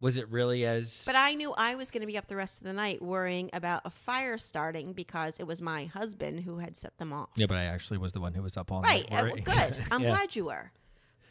was 0.00 0.16
it 0.16 0.28
really 0.30 0.64
as? 0.64 1.04
But 1.06 1.16
I 1.16 1.34
knew 1.34 1.52
I 1.56 1.74
was 1.74 1.90
going 1.90 2.02
to 2.02 2.06
be 2.06 2.18
up 2.18 2.26
the 2.28 2.36
rest 2.36 2.58
of 2.58 2.64
the 2.64 2.72
night 2.72 3.00
worrying 3.02 3.50
about 3.52 3.82
a 3.84 3.90
fire 3.90 4.36
starting 4.38 4.92
because 4.92 5.38
it 5.40 5.46
was 5.46 5.62
my 5.62 5.86
husband 5.86 6.40
who 6.40 6.58
had 6.58 6.76
set 6.76 6.96
them 6.98 7.12
off. 7.12 7.30
yeah, 7.36 7.46
but 7.46 7.56
I 7.56 7.64
actually 7.64 7.98
was 7.98 8.12
the 8.12 8.20
one 8.20 8.34
who 8.34 8.42
was 8.42 8.56
up 8.56 8.70
all 8.70 8.82
right. 8.82 9.08
night. 9.10 9.18
uh, 9.18 9.22
worrying. 9.22 9.44
good. 9.44 9.76
I'm 9.90 10.02
yeah. 10.02 10.10
glad 10.10 10.36
you 10.36 10.46
were. 10.46 10.70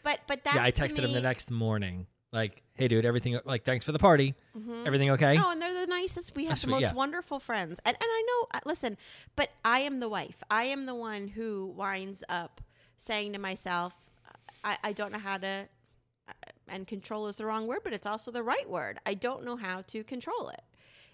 But 0.04 0.20
but 0.28 0.44
that 0.44 0.56
Yeah, 0.56 0.64
I 0.64 0.72
texted 0.72 1.00
him 1.00 1.14
the 1.14 1.22
next 1.22 1.50
morning, 1.50 2.06
like, 2.32 2.62
"Hey, 2.74 2.88
dude, 2.88 3.06
everything 3.06 3.40
like, 3.46 3.66
thanks 3.66 3.86
for 3.86 3.92
the 3.92 3.98
party. 4.00 4.36
Mhm. 4.56 4.86
Everything 4.86 5.10
okay?" 5.12 5.38
Oh, 5.40 5.52
and 5.52 5.60
they're 5.62 5.74
the 5.74 5.88
nicest. 5.88 6.36
We 6.36 6.44
have 6.44 6.52
That's 6.52 6.62
the 6.64 6.68
most 6.68 6.82
yeah. 6.84 6.94
wonderful 6.94 7.40
friends. 7.40 7.80
And 7.86 7.96
and 7.96 8.04
I 8.08 8.26
know. 8.28 8.48
uh, 8.54 8.60
Listen, 8.66 8.98
but 9.36 9.50
I 9.64 9.80
am 9.80 10.00
the 10.00 10.10
wife. 10.10 10.44
I 10.50 10.66
am 10.66 10.86
the 10.86 10.94
one 10.96 11.28
who 11.30 11.74
winds 11.76 12.24
up 12.30 12.62
saying 12.98 13.34
to 13.34 13.40
myself, 13.40 13.94
I, 14.64 14.78
I 14.84 14.94
don't 14.94 15.12
know 15.12 15.20
how 15.20 15.38
to. 15.38 15.68
And 16.68 16.88
control 16.88 17.28
is 17.28 17.38
the 17.38 17.46
wrong 17.46 17.68
word, 17.68 17.82
but 17.84 17.94
it's 17.94 18.08
also 18.08 18.32
the 18.32 18.44
right 18.44 18.68
word. 18.70 19.00
I 19.06 19.14
don't 19.14 19.44
know 19.44 19.56
how 19.56 19.82
to 19.88 20.04
control 20.04 20.50
it. 20.50 20.62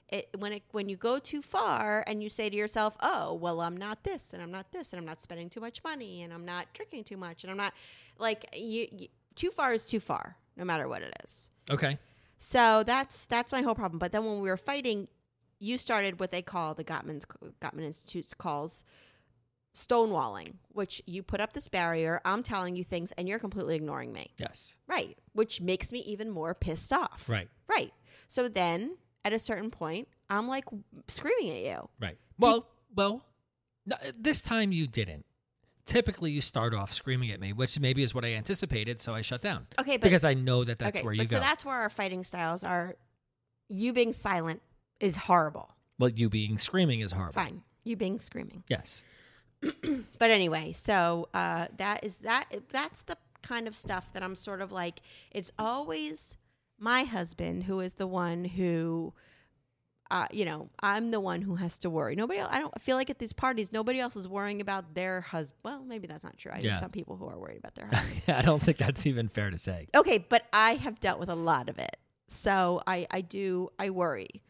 It, 0.09 0.29
when 0.37 0.51
it 0.53 0.63
when 0.71 0.89
you 0.89 0.97
go 0.97 1.19
too 1.19 1.41
far 1.41 2.03
and 2.05 2.21
you 2.21 2.29
say 2.29 2.49
to 2.49 2.55
yourself, 2.55 2.97
"Oh, 3.01 3.33
well, 3.33 3.61
I'm 3.61 3.77
not 3.77 4.03
this 4.03 4.33
and 4.33 4.41
I'm 4.41 4.51
not 4.51 4.71
this 4.71 4.91
and 4.91 4.99
I'm 4.99 5.05
not 5.05 5.21
spending 5.21 5.49
too 5.49 5.61
much 5.61 5.83
money 5.83 6.23
and 6.23 6.33
I'm 6.33 6.45
not 6.45 6.67
drinking 6.73 7.05
too 7.05 7.15
much 7.17 7.43
and 7.43 7.51
I'm 7.51 7.57
not 7.57 7.73
like 8.17 8.45
you, 8.53 8.87
you 8.91 9.07
too 9.35 9.51
far 9.51 9.71
is 9.71 9.85
too 9.85 10.01
far, 10.01 10.35
no 10.57 10.65
matter 10.65 10.87
what 10.89 11.01
it 11.01 11.13
is." 11.23 11.49
Okay. 11.69 11.97
So 12.37 12.83
that's 12.83 13.25
that's 13.25 13.51
my 13.51 13.61
whole 13.61 13.75
problem. 13.75 13.99
But 13.99 14.11
then 14.11 14.25
when 14.25 14.41
we 14.41 14.49
were 14.49 14.57
fighting, 14.57 15.07
you 15.59 15.77
started 15.77 16.19
what 16.19 16.31
they 16.31 16.41
call 16.41 16.73
the 16.73 16.83
Gottman's 16.83 17.25
Gottman 17.61 17.83
Institute's 17.83 18.33
calls 18.33 18.83
stonewalling, 19.75 20.55
which 20.69 21.01
you 21.05 21.23
put 21.23 21.39
up 21.41 21.53
this 21.53 21.67
barrier. 21.67 22.21
I'm 22.25 22.43
telling 22.43 22.75
you 22.75 22.83
things, 22.83 23.11
and 23.17 23.27
you're 23.27 23.39
completely 23.39 23.75
ignoring 23.75 24.11
me. 24.13 24.31
Yes. 24.37 24.75
Right, 24.87 25.17
which 25.33 25.61
makes 25.61 25.91
me 25.91 25.99
even 25.99 26.29
more 26.29 26.53
pissed 26.53 26.91
off. 26.93 27.27
Right. 27.27 27.47
right. 27.67 27.91
So 28.27 28.47
then, 28.47 28.97
at 29.25 29.33
a 29.33 29.39
certain 29.39 29.69
point, 29.71 30.07
I'm 30.29 30.47
like 30.47 30.65
screaming 31.07 31.49
at 31.51 31.61
you. 31.63 31.89
Right. 31.99 32.17
Well, 32.39 32.67
well, 32.95 33.23
no, 33.85 33.95
this 34.17 34.41
time 34.41 34.71
you 34.71 34.87
didn't. 34.87 35.25
Typically, 35.85 36.31
you 36.31 36.41
start 36.41 36.73
off 36.73 36.93
screaming 36.93 37.31
at 37.31 37.39
me, 37.39 37.53
which 37.53 37.79
maybe 37.79 38.03
is 38.03 38.13
what 38.13 38.23
I 38.23 38.33
anticipated, 38.33 38.99
so 39.01 39.13
I 39.13 39.21
shut 39.21 39.41
down 39.41 39.67
Okay, 39.79 39.97
but 39.97 40.03
because 40.03 40.23
I 40.23 40.35
know 40.35 40.63
that 40.63 40.79
that's 40.79 40.97
okay, 40.99 41.03
where 41.03 41.13
you 41.13 41.21
but 41.21 41.29
go. 41.29 41.37
so 41.37 41.41
that's 41.41 41.65
where 41.65 41.75
our 41.75 41.89
fighting 41.89 42.23
styles 42.23 42.63
are. 42.63 42.95
You 43.67 43.91
being 43.91 44.13
silent 44.13 44.61
is 44.99 45.15
horrible. 45.17 45.69
well, 45.97 46.09
you 46.09 46.29
being 46.29 46.57
screaming 46.57 46.99
is 47.01 47.11
horrible. 47.11 47.33
Fine, 47.33 47.63
you 47.83 47.95
being 47.97 48.19
screaming. 48.19 48.63
Yes. 48.67 49.01
but 50.19 50.31
anyway, 50.31 50.71
so 50.73 51.27
uh, 51.33 51.67
that 51.77 52.03
is 52.03 52.17
that. 52.17 52.45
That's 52.69 53.01
the 53.03 53.17
kind 53.41 53.67
of 53.67 53.75
stuff 53.75 54.09
that 54.13 54.23
I'm 54.23 54.35
sort 54.35 54.61
of 54.61 54.71
like. 54.71 55.01
It's 55.31 55.51
always 55.59 56.37
my 56.79 57.03
husband 57.03 57.63
who 57.63 57.79
is 57.79 57.93
the 57.93 58.07
one 58.07 58.43
who, 58.45 59.13
uh, 60.09 60.25
you 60.31 60.45
know, 60.45 60.69
I'm 60.81 61.11
the 61.11 61.19
one 61.19 61.41
who 61.41 61.55
has 61.55 61.77
to 61.79 61.89
worry. 61.89 62.15
Nobody. 62.15 62.39
Else, 62.39 62.49
I 62.51 62.59
don't 62.59 62.81
feel 62.81 62.97
like 62.97 63.09
at 63.09 63.19
these 63.19 63.33
parties, 63.33 63.71
nobody 63.71 63.99
else 63.99 64.15
is 64.15 64.27
worrying 64.27 64.61
about 64.61 64.93
their 64.95 65.21
husband. 65.21 65.59
Well, 65.63 65.83
maybe 65.85 66.07
that's 66.07 66.23
not 66.23 66.37
true. 66.37 66.51
I 66.51 66.57
know 66.59 66.69
Yeah. 66.69 66.79
some 66.79 66.89
people 66.91 67.15
who 67.17 67.27
are 67.27 67.37
worried 67.37 67.57
about 67.59 67.75
their 67.75 67.85
husbands. 67.91 68.27
I 68.29 68.41
don't 68.41 68.61
think 68.61 68.77
that's 68.77 69.05
even 69.05 69.27
fair 69.29 69.51
to 69.51 69.57
say. 69.57 69.87
okay, 69.95 70.17
but 70.17 70.45
I 70.51 70.75
have 70.75 70.99
dealt 70.99 71.19
with 71.19 71.29
a 71.29 71.35
lot 71.35 71.69
of 71.69 71.77
it, 71.77 71.97
so 72.27 72.81
I 72.87 73.05
I 73.11 73.21
do 73.21 73.69
I 73.77 73.89
worry. 73.91 74.41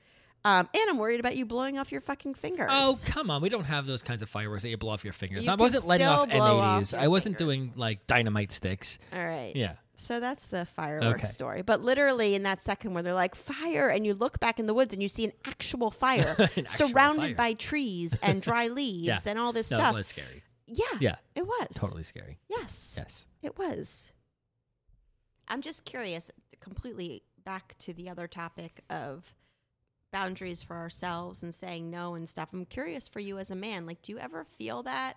Um, 0.44 0.68
and 0.74 0.90
I'm 0.90 0.98
worried 0.98 1.20
about 1.20 1.36
you 1.36 1.46
blowing 1.46 1.78
off 1.78 1.92
your 1.92 2.02
fucking 2.02 2.34
fingers. 2.34 2.68
Oh, 2.72 2.98
come 3.06 3.30
on. 3.30 3.42
We 3.44 3.50
don't 3.50 3.66
have 3.66 3.86
those 3.86 4.02
kinds 4.02 4.24
of 4.24 4.30
fireworks 4.30 4.64
that 4.64 4.70
you 4.70 4.78
blow 4.78 4.92
off 4.94 5.04
your 5.04 5.14
fingers. 5.14 5.46
You 5.46 5.52
I 5.52 5.56
wasn't 5.56 5.86
letting 5.86 6.08
off 6.08 6.30
blow 6.30 6.60
M80s. 6.60 6.94
your 6.94 7.02
I 7.02 7.08
wasn't 7.10 7.38
fingers. 7.38 7.56
doing 7.56 7.74
like 7.76 8.08
dynamite 8.08 8.52
sticks. 8.52 8.98
all 9.14 9.24
right. 9.24 9.56
Yeah. 9.56 9.74
So 9.96 10.20
that's 10.20 10.48
the 10.48 10.66
fireworks 10.66 11.20
Okay. 11.20 11.28
story. 11.28 11.62
But 11.62 11.84
literally 11.84 12.34
in 12.34 12.42
that 12.44 12.60
second 12.60 12.96
where 12.96 13.04
they're 13.04 13.14
like 13.14 13.36
fire 13.36 13.88
and 13.90 14.04
you 14.04 14.16
look 14.16 14.40
back 14.40 14.60
in 14.60 14.66
the 14.66 14.74
woods 14.74 14.94
and 14.96 15.04
you 15.04 15.10
see 15.10 15.26
an 15.26 15.34
actual 15.46 15.92
fire 15.92 16.36
An 16.40 16.46
actual 16.66 16.88
surrounded 16.88 17.22
fire. 17.22 17.36
by 17.36 17.54
trees 17.54 18.18
and 18.24 18.42
dry 18.42 18.68
leaves 18.70 19.06
Yeah. 19.06 19.18
and 19.28 19.38
all 19.38 19.54
this 19.54 19.70
No, 19.70 19.78
stuff. 19.78 19.94
it 19.94 19.98
was 19.98 20.08
scary. 20.08 20.44
Yeah. 20.66 20.86
Yeah. 21.00 21.16
It 21.36 21.46
was. 21.46 21.68
Totally 21.76 22.02
scary. 22.04 22.40
Yes. 22.50 22.96
Yes. 22.98 23.28
It 23.44 23.60
was. 23.60 24.12
I'm 25.48 25.62
just 25.62 25.86
curious, 25.86 26.32
completely 26.62 27.22
back 27.44 27.76
to 27.80 27.94
the 27.94 28.10
other 28.10 28.28
topic 28.28 28.82
of 28.90 29.36
boundaries 30.12 30.62
for 30.62 30.76
ourselves 30.76 31.44
and 31.44 31.54
saying 31.54 31.90
no 31.90 32.16
and 32.16 32.28
stuff. 32.28 32.50
I'm 32.54 32.66
curious 32.66 33.08
for 33.08 33.20
you 33.20 33.38
as 33.38 33.52
a 33.52 33.56
man. 33.56 33.86
Like, 33.86 34.02
do 34.02 34.12
you 34.12 34.20
ever 34.20 34.44
feel 34.44 34.84
that? 34.84 35.16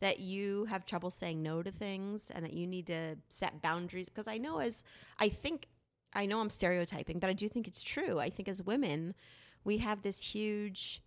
That 0.00 0.18
you 0.18 0.64
have 0.64 0.84
trouble 0.84 1.10
saying 1.10 1.42
no 1.42 1.62
to 1.62 1.70
things 1.70 2.30
and 2.34 2.44
that 2.44 2.52
you 2.52 2.66
need 2.66 2.88
to 2.88 3.16
set 3.28 3.62
boundaries? 3.62 4.08
Because 4.08 4.26
I 4.26 4.38
know, 4.38 4.58
as 4.58 4.82
I 5.18 5.28
think, 5.28 5.68
I 6.12 6.26
know 6.26 6.40
I'm 6.40 6.50
stereotyping, 6.50 7.20
but 7.20 7.30
I 7.30 7.34
do 7.34 7.48
think 7.48 7.68
it's 7.68 7.82
true. 7.82 8.18
I 8.18 8.28
think 8.28 8.48
as 8.48 8.62
women, 8.62 9.14
we 9.64 9.78
have 9.78 10.02
this 10.02 10.20
huge 10.20 11.02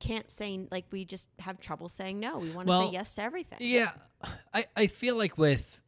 can't 0.00 0.30
say 0.30 0.66
like 0.70 0.86
we 0.90 1.04
just 1.04 1.28
have 1.40 1.60
trouble 1.60 1.88
saying 1.88 2.20
no. 2.20 2.38
We 2.38 2.50
want 2.50 2.66
to 2.66 2.70
Well, 2.70 2.86
say 2.88 2.92
yes 2.92 3.14
to 3.16 3.22
everything. 3.22 3.58
Yeah, 3.60 3.90
I 4.54 4.66
I 4.76 4.86
feel 4.86 5.16
like 5.16 5.36
with 5.36 5.78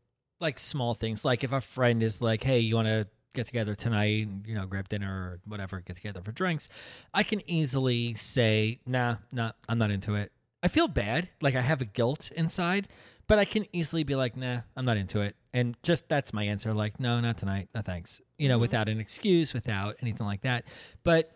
like 0.40 0.58
small 0.58 0.94
things, 0.94 1.24
like 1.24 1.44
if 1.44 1.52
a 1.52 1.60
friend 1.60 2.02
is 2.02 2.20
like, 2.20 2.42
"Hey, 2.42 2.58
you 2.60 2.74
want 2.74 2.88
to 2.88 3.06
get 3.32 3.46
together 3.46 3.74
tonight? 3.74 4.28
You 4.46 4.54
know, 4.54 4.66
grab 4.66 4.88
dinner 4.88 5.12
or 5.12 5.40
whatever, 5.46 5.80
get 5.80 5.96
together 5.96 6.20
for 6.22 6.32
drinks," 6.32 6.68
I 7.14 7.22
can 7.22 7.48
easily 7.48 8.14
say, 8.14 8.80
"Nah, 8.86 9.16
nah, 9.32 9.52
I'm 9.68 9.78
not 9.78 9.90
into 9.90 10.14
it." 10.14 10.32
I 10.62 10.68
feel 10.68 10.88
bad, 10.88 11.30
like 11.40 11.54
I 11.54 11.62
have 11.62 11.80
a 11.80 11.86
guilt 11.86 12.30
inside, 12.32 12.88
but 13.26 13.38
I 13.38 13.44
can 13.44 13.64
easily 13.72 14.04
be 14.04 14.14
like, 14.14 14.36
"Nah, 14.36 14.60
I'm 14.76 14.84
not 14.84 14.96
into 14.98 15.20
it," 15.20 15.36
and 15.54 15.76
just 15.82 16.08
that's 16.08 16.32
my 16.32 16.44
answer. 16.44 16.74
Like, 16.74 17.00
no, 17.00 17.18
not 17.20 17.38
tonight, 17.38 17.68
no 17.74 17.80
thanks. 17.80 18.20
You 18.38 18.48
know, 18.48 18.58
Mhm. 18.58 18.62
without 18.62 18.88
an 18.88 19.00
excuse, 19.00 19.54
without 19.54 19.96
anything 20.02 20.26
like 20.26 20.42
that. 20.42 20.64
But 21.02 21.34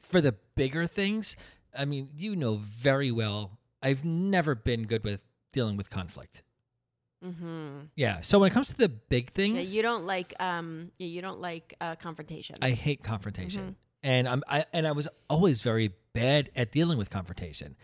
for 0.00 0.20
the 0.20 0.32
bigger 0.54 0.86
things, 0.86 1.36
I 1.76 1.84
mean, 1.84 2.10
you 2.14 2.36
know 2.36 2.56
very 2.56 3.10
well, 3.10 3.58
I've 3.82 4.04
never 4.04 4.54
been 4.54 4.86
good 4.86 5.04
with 5.04 5.22
dealing 5.52 5.76
with 5.76 5.90
conflict. 5.90 6.42
Mm-hmm. 7.24 7.80
Yeah. 7.96 8.20
So 8.20 8.38
when 8.38 8.50
it 8.50 8.54
comes 8.54 8.68
to 8.68 8.76
the 8.76 8.88
big 8.88 9.30
Yeah, 9.34 9.34
things, 9.34 9.74
you 9.74 9.82
don't 9.82 10.06
like 10.06 10.34
um 10.40 10.90
yeah, 10.98 11.06
you 11.06 11.22
don't 11.22 11.40
like 11.40 11.74
uh, 11.80 11.96
confrontation. 11.96 12.56
I 12.62 12.70
hate 12.70 13.02
confrontation. 13.02 13.62
Mm-hmm. 13.62 13.72
And 14.02 14.28
I'm 14.28 14.42
I 14.48 14.66
and 14.72 14.86
I 14.86 14.92
was 14.92 15.08
always 15.30 15.62
very 15.62 15.92
bad 16.12 16.50
at 16.54 16.70
dealing 16.72 16.98
with 16.98 17.08
confrontation. 17.10 17.76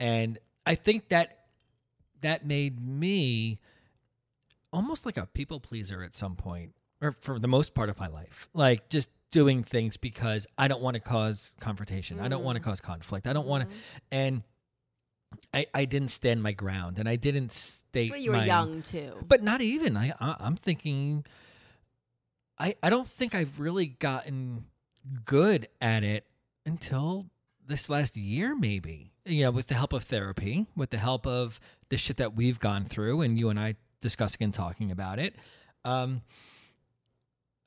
And 0.00 0.38
I 0.64 0.74
think 0.74 1.08
that 1.10 1.46
that 2.22 2.46
made 2.46 2.80
me 2.80 3.58
almost 4.72 5.06
like 5.06 5.16
a 5.16 5.26
people 5.26 5.60
pleaser 5.60 6.02
at 6.02 6.14
some 6.14 6.34
point 6.36 6.72
or 7.00 7.12
for 7.20 7.38
the 7.38 7.48
most 7.48 7.74
part 7.74 7.88
of 7.88 7.98
my 7.98 8.06
life. 8.08 8.48
Like 8.54 8.88
just 8.88 9.10
doing 9.30 9.62
things 9.62 9.96
because 9.96 10.46
I 10.56 10.68
don't 10.68 10.80
want 10.82 10.94
to 10.94 11.00
cause 11.00 11.54
confrontation. 11.60 12.20
I 12.20 12.28
don't 12.28 12.42
want 12.44 12.56
to 12.56 12.62
Mm. 12.62 12.64
cause 12.64 12.80
conflict. 12.80 13.26
I 13.26 13.32
don't 13.32 13.46
want 13.46 13.68
to 13.68 13.74
Mhm. 13.74 13.78
and 14.12 14.42
I, 15.52 15.66
I 15.74 15.84
didn't 15.84 16.08
stand 16.10 16.42
my 16.42 16.52
ground 16.52 16.98
and 16.98 17.08
I 17.08 17.16
didn't 17.16 17.50
state 17.52 18.10
But 18.10 18.20
you 18.20 18.30
were 18.30 18.36
my- 18.38 18.46
young 18.46 18.82
too. 18.82 19.12
but 19.26 19.42
not 19.42 19.60
even 19.60 19.96
I, 19.96 20.12
I 20.20 20.36
I'm 20.40 20.56
thinking 20.56 21.24
I 22.58 22.74
I 22.82 22.90
don't 22.90 23.08
think 23.08 23.34
I've 23.34 23.58
really 23.60 23.86
gotten 23.86 24.64
good 25.24 25.68
at 25.80 26.04
it 26.04 26.26
until 26.64 27.26
this 27.66 27.88
last 27.90 28.16
year 28.16 28.54
maybe 28.56 29.12
you 29.24 29.42
know 29.44 29.50
with 29.50 29.66
the 29.68 29.74
help 29.74 29.92
of 29.92 30.04
therapy 30.04 30.66
with 30.76 30.90
the 30.90 30.98
help 30.98 31.26
of 31.26 31.58
the 31.88 31.96
shit 31.96 32.16
that 32.18 32.34
we've 32.34 32.58
gone 32.58 32.84
through 32.84 33.20
and 33.22 33.38
you 33.38 33.48
and 33.48 33.58
I 33.58 33.74
discussing 34.00 34.42
and 34.42 34.54
talking 34.54 34.90
about 34.90 35.18
it 35.18 35.34
um 35.84 36.22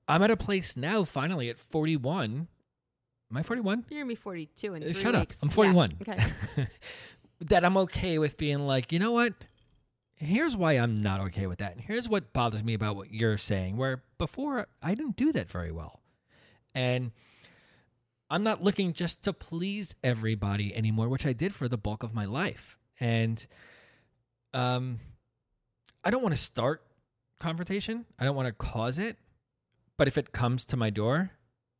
I'm 0.07 0.22
at 0.24 0.32
a 0.32 0.38
place 0.38 0.76
now 0.78 1.03
finally 1.03 1.49
at 1.49 1.60
41 1.60 2.47
am 3.32 3.38
I 3.38 3.43
41 3.43 3.86
You're 3.89 3.99
gonna 4.01 4.07
be 4.07 4.16
42 4.16 4.74
in 4.76 4.84
uh, 4.84 4.86
three 4.88 4.93
Shut 5.01 5.16
up. 5.16 5.22
weeks. 5.30 5.38
I'm 5.43 5.49
Yeah. 5.49 5.55
41. 5.55 5.97
Okay. 6.01 6.24
that 7.42 7.64
I'm 7.64 7.78
okay 7.78 8.18
with 8.18 8.38
being 8.38 8.60
like, 8.60 8.92
you 8.92 9.00
know 9.00 9.12
what? 9.12 9.34
Here's 10.16 10.58
why 10.58 10.74
I'm 10.74 11.02
not 11.02 11.22
okay 11.22 11.48
with 11.48 11.60
that. 11.60 11.72
And 11.74 11.82
here's 11.82 12.10
what 12.10 12.34
bothers 12.34 12.64
me 12.64 12.74
about 12.74 12.98
what 12.98 13.14
you're 13.14 13.38
saying, 13.38 13.78
where 13.78 14.04
before 14.18 14.68
I 14.82 14.94
didn't 14.94 15.16
do 15.16 15.32
that 15.32 15.50
very 15.50 15.72
well. 15.72 16.02
And 16.76 17.12
I'm 18.30 18.44
not 18.44 18.62
looking 18.62 18.94
just 18.94 19.24
to 19.24 19.34
please 19.34 19.96
everybody 20.04 20.76
anymore, 20.76 21.08
which 21.08 21.26
I 21.26 21.34
did 21.34 21.56
for 21.56 21.68
the 21.68 21.78
bulk 21.78 22.04
of 22.04 22.14
my 22.14 22.26
life. 22.26 22.78
And 23.00 23.46
um 24.54 25.00
I 26.04 26.12
don't 26.12 26.22
want 26.22 26.36
to 26.36 26.42
start 26.42 26.84
confrontation. 27.40 28.06
I 28.18 28.26
don't 28.26 28.36
want 28.36 28.48
to 28.48 28.54
cause 28.54 29.00
it. 29.00 29.18
But 29.98 30.08
if 30.08 30.18
it 30.18 30.32
comes 30.32 30.66
to 30.66 30.78
my 30.78 30.90
door, 30.90 31.32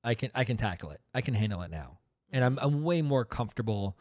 I 0.04 0.14
can 0.14 0.32
I 0.34 0.46
can 0.46 0.58
tackle 0.58 0.92
it. 0.92 1.02
I 1.14 1.22
can 1.22 1.34
handle 1.34 1.62
it 1.62 1.72
now. 1.72 2.00
And 2.32 2.44
I'm 2.44 2.58
I'm 2.62 2.84
way 2.84 3.02
more 3.02 3.26
comfortable 3.26 3.98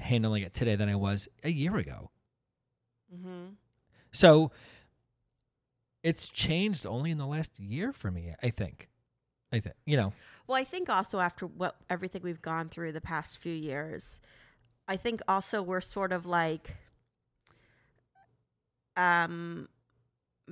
handling 0.00 0.42
it 0.42 0.54
today 0.54 0.76
than 0.76 0.88
I 0.88 0.94
was 0.94 1.28
a 1.44 1.50
year 1.50 1.76
ago. 1.76 2.10
Mm-hmm. 3.14 3.54
So 4.12 4.50
it's 6.02 6.28
changed 6.28 6.86
only 6.86 7.10
in 7.10 7.18
the 7.18 7.26
last 7.26 7.58
year 7.58 7.92
for 7.92 8.10
me, 8.10 8.34
I 8.42 8.50
think. 8.50 8.88
I 9.50 9.60
think, 9.60 9.76
you 9.86 9.96
know, 9.96 10.12
Well, 10.46 10.58
I 10.58 10.64
think 10.64 10.90
also 10.90 11.20
after 11.20 11.46
what 11.46 11.76
everything 11.88 12.22
we've 12.22 12.42
gone 12.42 12.68
through 12.68 12.92
the 12.92 13.00
past 13.00 13.38
few 13.38 13.52
years, 13.52 14.20
I 14.86 14.96
think 14.96 15.22
also 15.26 15.62
we're 15.62 15.80
sort 15.80 16.12
of 16.12 16.26
like, 16.26 16.76
um, 18.96 19.68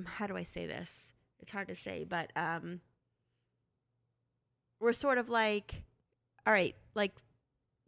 how 0.04 0.26
do 0.26 0.36
I 0.36 0.44
say 0.44 0.66
this? 0.66 1.12
It's 1.40 1.52
hard 1.52 1.68
to 1.68 1.76
say, 1.76 2.04
but 2.08 2.30
um, 2.36 2.80
we're 4.80 4.94
sort 4.94 5.18
of 5.18 5.28
like, 5.28 5.82
all 6.46 6.52
right, 6.52 6.74
like 6.94 7.12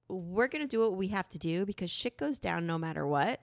we're 0.08 0.48
gonna 0.48 0.66
do 0.66 0.80
what 0.80 0.96
we 0.96 1.08
have 1.08 1.28
to 1.30 1.38
do 1.38 1.66
because 1.66 1.90
shit 1.90 2.16
goes 2.18 2.38
down 2.38 2.66
no 2.66 2.78
matter 2.78 3.06
what. 3.06 3.40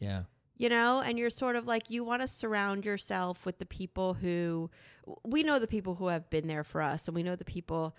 Yeah. 0.00 0.22
you 0.56 0.68
know 0.68 1.00
and 1.00 1.18
you're 1.18 1.30
sort 1.30 1.56
of 1.56 1.66
like 1.66 1.90
you 1.90 2.04
want 2.04 2.22
to 2.22 2.28
surround 2.28 2.84
yourself 2.84 3.44
with 3.44 3.58
the 3.58 3.66
people 3.66 4.14
who 4.14 4.70
we 5.24 5.42
know 5.42 5.58
the 5.58 5.66
people 5.66 5.96
who 5.96 6.06
have 6.08 6.30
been 6.30 6.46
there 6.46 6.62
for 6.64 6.80
us 6.82 7.08
and 7.08 7.14
we 7.16 7.22
know 7.24 7.34
the 7.36 7.44
people 7.44 7.96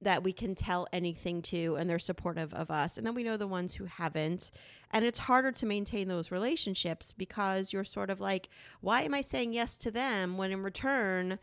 that 0.00 0.24
we 0.24 0.32
can 0.32 0.56
tell 0.56 0.88
anything 0.92 1.42
to 1.42 1.76
and 1.76 1.88
they're 1.88 1.98
supportive 1.98 2.52
of 2.54 2.72
us 2.72 2.98
and 2.98 3.06
then 3.06 3.14
we 3.14 3.22
know 3.22 3.36
the 3.36 3.46
ones 3.46 3.74
who 3.74 3.84
haven't. 3.84 4.50
And 4.90 5.04
it's 5.04 5.20
harder 5.20 5.52
to 5.52 5.64
maintain 5.64 6.08
those 6.08 6.32
relationships 6.32 7.12
because 7.16 7.72
you're 7.72 7.84
sort 7.84 8.10
of 8.10 8.20
like 8.20 8.48
why 8.80 9.02
am 9.02 9.14
i 9.14 9.20
saying 9.20 9.52
yes 9.52 9.76
to 9.78 9.90
them 9.92 10.36
when 10.36 10.50
in 10.50 10.62
return 10.64 11.38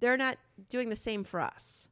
they're 0.00 0.16
not 0.16 0.38
doing 0.70 0.88
the 0.88 0.96
same 0.96 1.24
for 1.24 1.40
us 1.40 1.88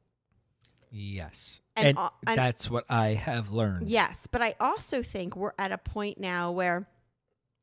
Yes. 0.91 1.61
And 1.77 1.89
And, 1.89 1.99
uh, 1.99 2.11
and- 2.27 2.39
that's 2.39 2.71
what 2.71 2.85
I 2.91 3.09
have 3.09 3.51
learned. 3.53 3.89
Yes, 3.89 4.27
but 4.31 4.43
I 4.43 4.55
also 4.61 5.03
think 5.03 5.37
we're 5.37 5.53
at 5.59 5.73
a 5.73 5.79
point 5.79 6.19
now 6.19 6.51
where 6.53 6.89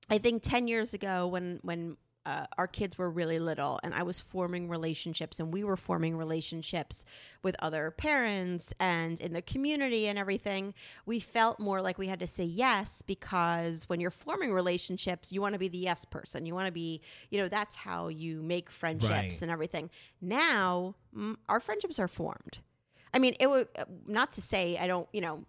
I 0.09 0.17
think 0.19 0.43
10 0.43 0.67
years 0.67 0.93
ago 0.93 1.27
when 1.27 1.59
when 1.63 1.97
uh, 2.27 2.47
our 2.57 2.65
kids 2.67 2.97
were 2.97 3.07
really 3.07 3.37
little 3.37 3.79
and 3.83 3.93
I 3.93 4.01
was 4.01 4.19
forming 4.19 4.67
relationships 4.67 5.39
and 5.39 5.53
we 5.53 5.63
were 5.63 5.77
forming 5.77 6.17
relationships 6.17 7.05
with 7.43 7.55
other 7.59 7.91
parents 7.91 8.73
and 8.79 9.21
in 9.21 9.31
the 9.33 9.43
community 9.43 10.07
and 10.07 10.17
everything, 10.17 10.73
we 11.05 11.19
felt 11.19 11.59
more 11.59 11.83
like 11.83 11.99
we 11.99 12.07
had 12.07 12.19
to 12.21 12.25
say 12.27 12.43
yes 12.43 13.03
because 13.03 13.83
when 13.87 13.99
you're 13.99 14.09
forming 14.09 14.51
relationships, 14.53 15.31
you 15.31 15.39
want 15.39 15.53
to 15.53 15.59
be 15.59 15.67
the 15.67 15.77
yes 15.77 16.03
person. 16.03 16.47
You 16.47 16.55
want 16.55 16.65
to 16.65 16.71
be, 16.71 17.01
you 17.29 17.39
know, 17.39 17.47
that's 17.47 17.75
how 17.75 18.07
you 18.07 18.41
make 18.41 18.71
friendships 18.71 19.11
Right. 19.11 19.41
and 19.43 19.51
everything. 19.51 19.91
Now, 20.19 20.95
mm, 21.15 21.35
our 21.47 21.59
friendships 21.59 21.99
are 21.99 22.07
formed. 22.07 22.57
I 23.15 23.19
mean, 23.19 23.35
it 23.39 23.47
would 23.47 23.69
not 24.05 24.33
to 24.33 24.41
say 24.41 24.77
I 24.77 24.87
don't, 24.87 25.07
you 25.13 25.21
know, 25.21 25.45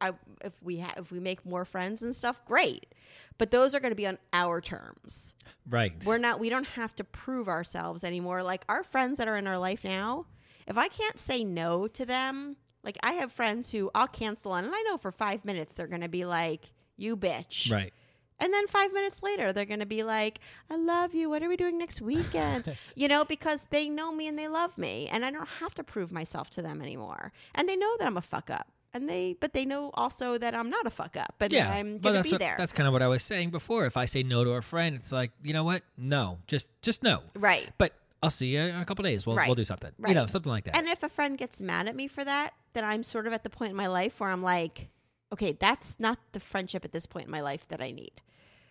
I 0.00 0.12
if 0.42 0.62
we 0.62 0.80
ha- 0.80 0.94
if 0.96 1.12
we 1.12 1.20
make 1.20 1.44
more 1.44 1.66
friends 1.66 2.02
and 2.02 2.16
stuff, 2.16 2.42
great. 2.46 2.94
But 3.38 3.50
those 3.50 3.74
are 3.74 3.80
going 3.80 3.92
to 3.92 3.96
be 3.96 4.06
on 4.06 4.18
our 4.32 4.60
terms. 4.62 5.34
Right. 5.68 5.92
We're 6.04 6.18
not. 6.18 6.40
We 6.40 6.48
don't 6.48 6.66
have 6.68 6.94
to 6.96 7.04
prove 7.04 7.48
ourselves 7.48 8.02
anymore. 8.02 8.42
Like 8.42 8.64
our 8.68 8.82
friends 8.82 9.18
that 9.18 9.28
are 9.28 9.36
in 9.36 9.46
our 9.46 9.58
life 9.58 9.84
now, 9.84 10.26
if 10.66 10.78
I 10.78 10.88
can't 10.88 11.18
say 11.20 11.44
no 11.44 11.86
to 11.88 12.06
them, 12.06 12.56
like 12.82 12.98
I 13.02 13.12
have 13.12 13.30
friends 13.30 13.70
who 13.72 13.90
I'll 13.94 14.08
cancel 14.08 14.52
on, 14.52 14.64
and 14.64 14.74
I 14.74 14.82
know 14.82 14.96
for 14.96 15.12
five 15.12 15.44
minutes 15.44 15.74
they're 15.74 15.86
going 15.86 16.00
to 16.00 16.08
be 16.08 16.24
like, 16.24 16.72
"You 16.96 17.14
bitch," 17.16 17.70
right. 17.70 17.92
And 18.38 18.52
then 18.52 18.66
five 18.66 18.92
minutes 18.92 19.22
later 19.22 19.52
they're 19.52 19.64
going 19.64 19.80
to 19.80 19.86
be 19.86 20.02
like, 20.02 20.40
"I 20.70 20.76
love 20.76 21.14
you. 21.14 21.28
What 21.30 21.42
are 21.42 21.48
we 21.48 21.56
doing 21.56 21.78
next 21.78 22.00
weekend?" 22.00 22.76
you 22.94 23.08
know, 23.08 23.24
because 23.24 23.66
they 23.70 23.88
know 23.88 24.12
me 24.12 24.26
and 24.28 24.38
they 24.38 24.48
love 24.48 24.76
me, 24.78 25.08
and 25.10 25.24
I 25.24 25.30
don't 25.30 25.48
have 25.60 25.74
to 25.74 25.84
prove 25.84 26.12
myself 26.12 26.50
to 26.50 26.62
them 26.62 26.80
anymore, 26.82 27.32
and 27.54 27.68
they 27.68 27.76
know 27.76 27.96
that 27.98 28.06
I'm 28.06 28.16
a 28.16 28.22
fuck 28.22 28.50
up. 28.50 28.68
And 28.94 29.10
they, 29.10 29.36
but 29.38 29.52
they 29.52 29.66
know 29.66 29.90
also 29.92 30.38
that 30.38 30.54
I'm 30.54 30.70
not 30.70 30.86
a 30.86 30.90
fuck 30.90 31.18
up, 31.18 31.34
but 31.38 31.52
Yeah. 31.52 31.70
I'm 31.70 31.98
gonna 31.98 32.22
be 32.22 32.30
what- 32.30 32.40
there. 32.40 32.54
That's 32.56 32.72
kind 32.72 32.86
of 32.86 32.94
what 32.94 33.02
I 33.02 33.08
was 33.08 33.22
saying 33.22 33.50
before. 33.50 33.84
If 33.84 33.98
I 33.98 34.06
say 34.06 34.22
no 34.22 34.42
to 34.42 34.52
a 34.52 34.62
friend, 34.62 34.96
it's 34.96 35.12
like, 35.12 35.32
you 35.42 35.52
know 35.52 35.64
what? 35.64 35.82
No. 35.98 36.38
Just 36.46 36.70
just 36.80 37.02
no. 37.02 37.22
right. 37.34 37.68
But 37.76 37.92
I'll 38.22 38.30
see 38.30 38.46
you 38.54 38.60
in 38.60 38.74
a 38.76 38.84
couple 38.86 39.02
days. 39.02 39.26
We'll 39.26 39.36
Right. 39.36 39.48
we'll 39.48 39.54
do 39.54 39.64
something. 39.64 39.92
Right. 39.98 40.08
You 40.08 40.14
know, 40.14 40.26
something 40.26 40.50
like 40.50 40.64
that. 40.64 40.78
And 40.78 40.88
if 40.88 41.02
a 41.02 41.10
friend 41.10 41.36
gets 41.36 41.60
mad 41.60 41.86
at 41.88 41.94
me 41.94 42.08
for 42.08 42.24
that, 42.24 42.54
then 42.72 42.84
I'm 42.86 43.02
sort 43.02 43.26
of 43.26 43.34
at 43.34 43.42
the 43.42 43.50
point 43.50 43.70
in 43.72 43.76
my 43.76 43.86
life 43.86 44.18
where 44.18 44.30
I'm 44.30 44.42
like, 44.42 44.88
okay, 45.30 45.52
that's 45.52 46.00
not 46.00 46.18
the 46.32 46.40
friendship 46.40 46.82
at 46.82 46.92
this 46.92 47.04
point 47.04 47.26
in 47.26 47.30
my 47.30 47.42
life 47.42 47.68
that 47.68 47.82
I 47.82 47.90
need. 47.90 48.22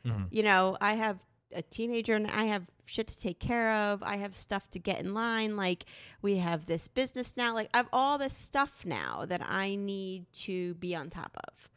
Mhm. 0.05 0.27
You 0.31 0.43
know, 0.43 0.77
I 0.79 0.93
have 0.93 1.19
a 1.51 1.61
teenager 1.61 2.15
and 2.15 2.27
I 2.27 2.45
have 2.45 2.69
shit 2.85 3.07
to 3.07 3.17
take 3.17 3.39
care 3.39 3.71
of. 3.71 4.03
I 4.03 4.17
have 4.17 4.35
stuff 4.35 4.69
to 4.71 4.79
get 4.79 4.99
in 4.99 5.13
line. 5.13 5.55
Like, 5.55 5.85
we 6.21 6.37
have 6.37 6.65
this 6.65 6.87
business 6.87 7.35
now. 7.37 7.53
Like, 7.53 7.69
I 7.73 7.77
have 7.77 7.89
all 7.93 8.17
this 8.17 8.33
stuff 8.33 8.85
now 8.85 9.25
that 9.25 9.41
I 9.47 9.75
need 9.75 10.31
to 10.33 10.73
be 10.75 10.95
on 10.95 11.09
top 11.09 11.35
of. 11.47 11.69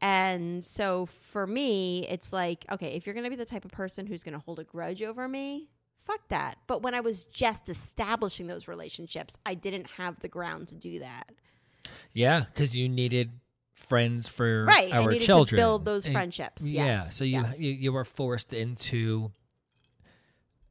And 0.00 0.64
so 0.64 1.06
for 1.06 1.46
me, 1.46 2.06
it's 2.08 2.32
like, 2.32 2.66
okay, 2.70 2.94
if 2.94 3.06
you're 3.06 3.14
going 3.14 3.24
to 3.24 3.30
be 3.30 3.36
the 3.36 3.46
type 3.46 3.64
of 3.64 3.70
person 3.70 4.06
who's 4.06 4.22
going 4.22 4.34
to 4.34 4.44
hold 4.44 4.58
a 4.58 4.64
grudge 4.64 5.02
over 5.02 5.26
me, 5.26 5.70
fuck 6.00 6.28
that. 6.28 6.58
But 6.66 6.82
when 6.82 6.94
I 6.94 7.00
was 7.00 7.24
just 7.24 7.68
establishing 7.68 8.46
those 8.46 8.68
relationships, 8.68 9.34
I 9.46 9.54
didn't 9.54 9.86
have 9.96 10.20
the 10.20 10.28
ground 10.28 10.68
to 10.68 10.74
do 10.74 10.98
that. 10.98 11.30
Yeah, 12.12 12.44
because 12.52 12.76
you 12.76 12.88
needed 12.88 13.30
friends 13.76 14.26
for 14.26 14.64
Right. 14.64 14.92
I 14.92 15.02
our 15.04 15.12
needed 15.12 15.24
children. 15.26 15.56
to 15.56 15.62
build 15.62 15.84
those 15.84 16.04
And- 16.06 16.12
friendships. 16.14 16.62
Yeah, 16.62 17.02
so 17.02 17.24
you, 17.24 17.40
yes. 17.42 17.60
you 17.60 17.72
you 17.72 17.92
were 17.92 18.04
forced 18.04 18.52
into. 18.52 19.30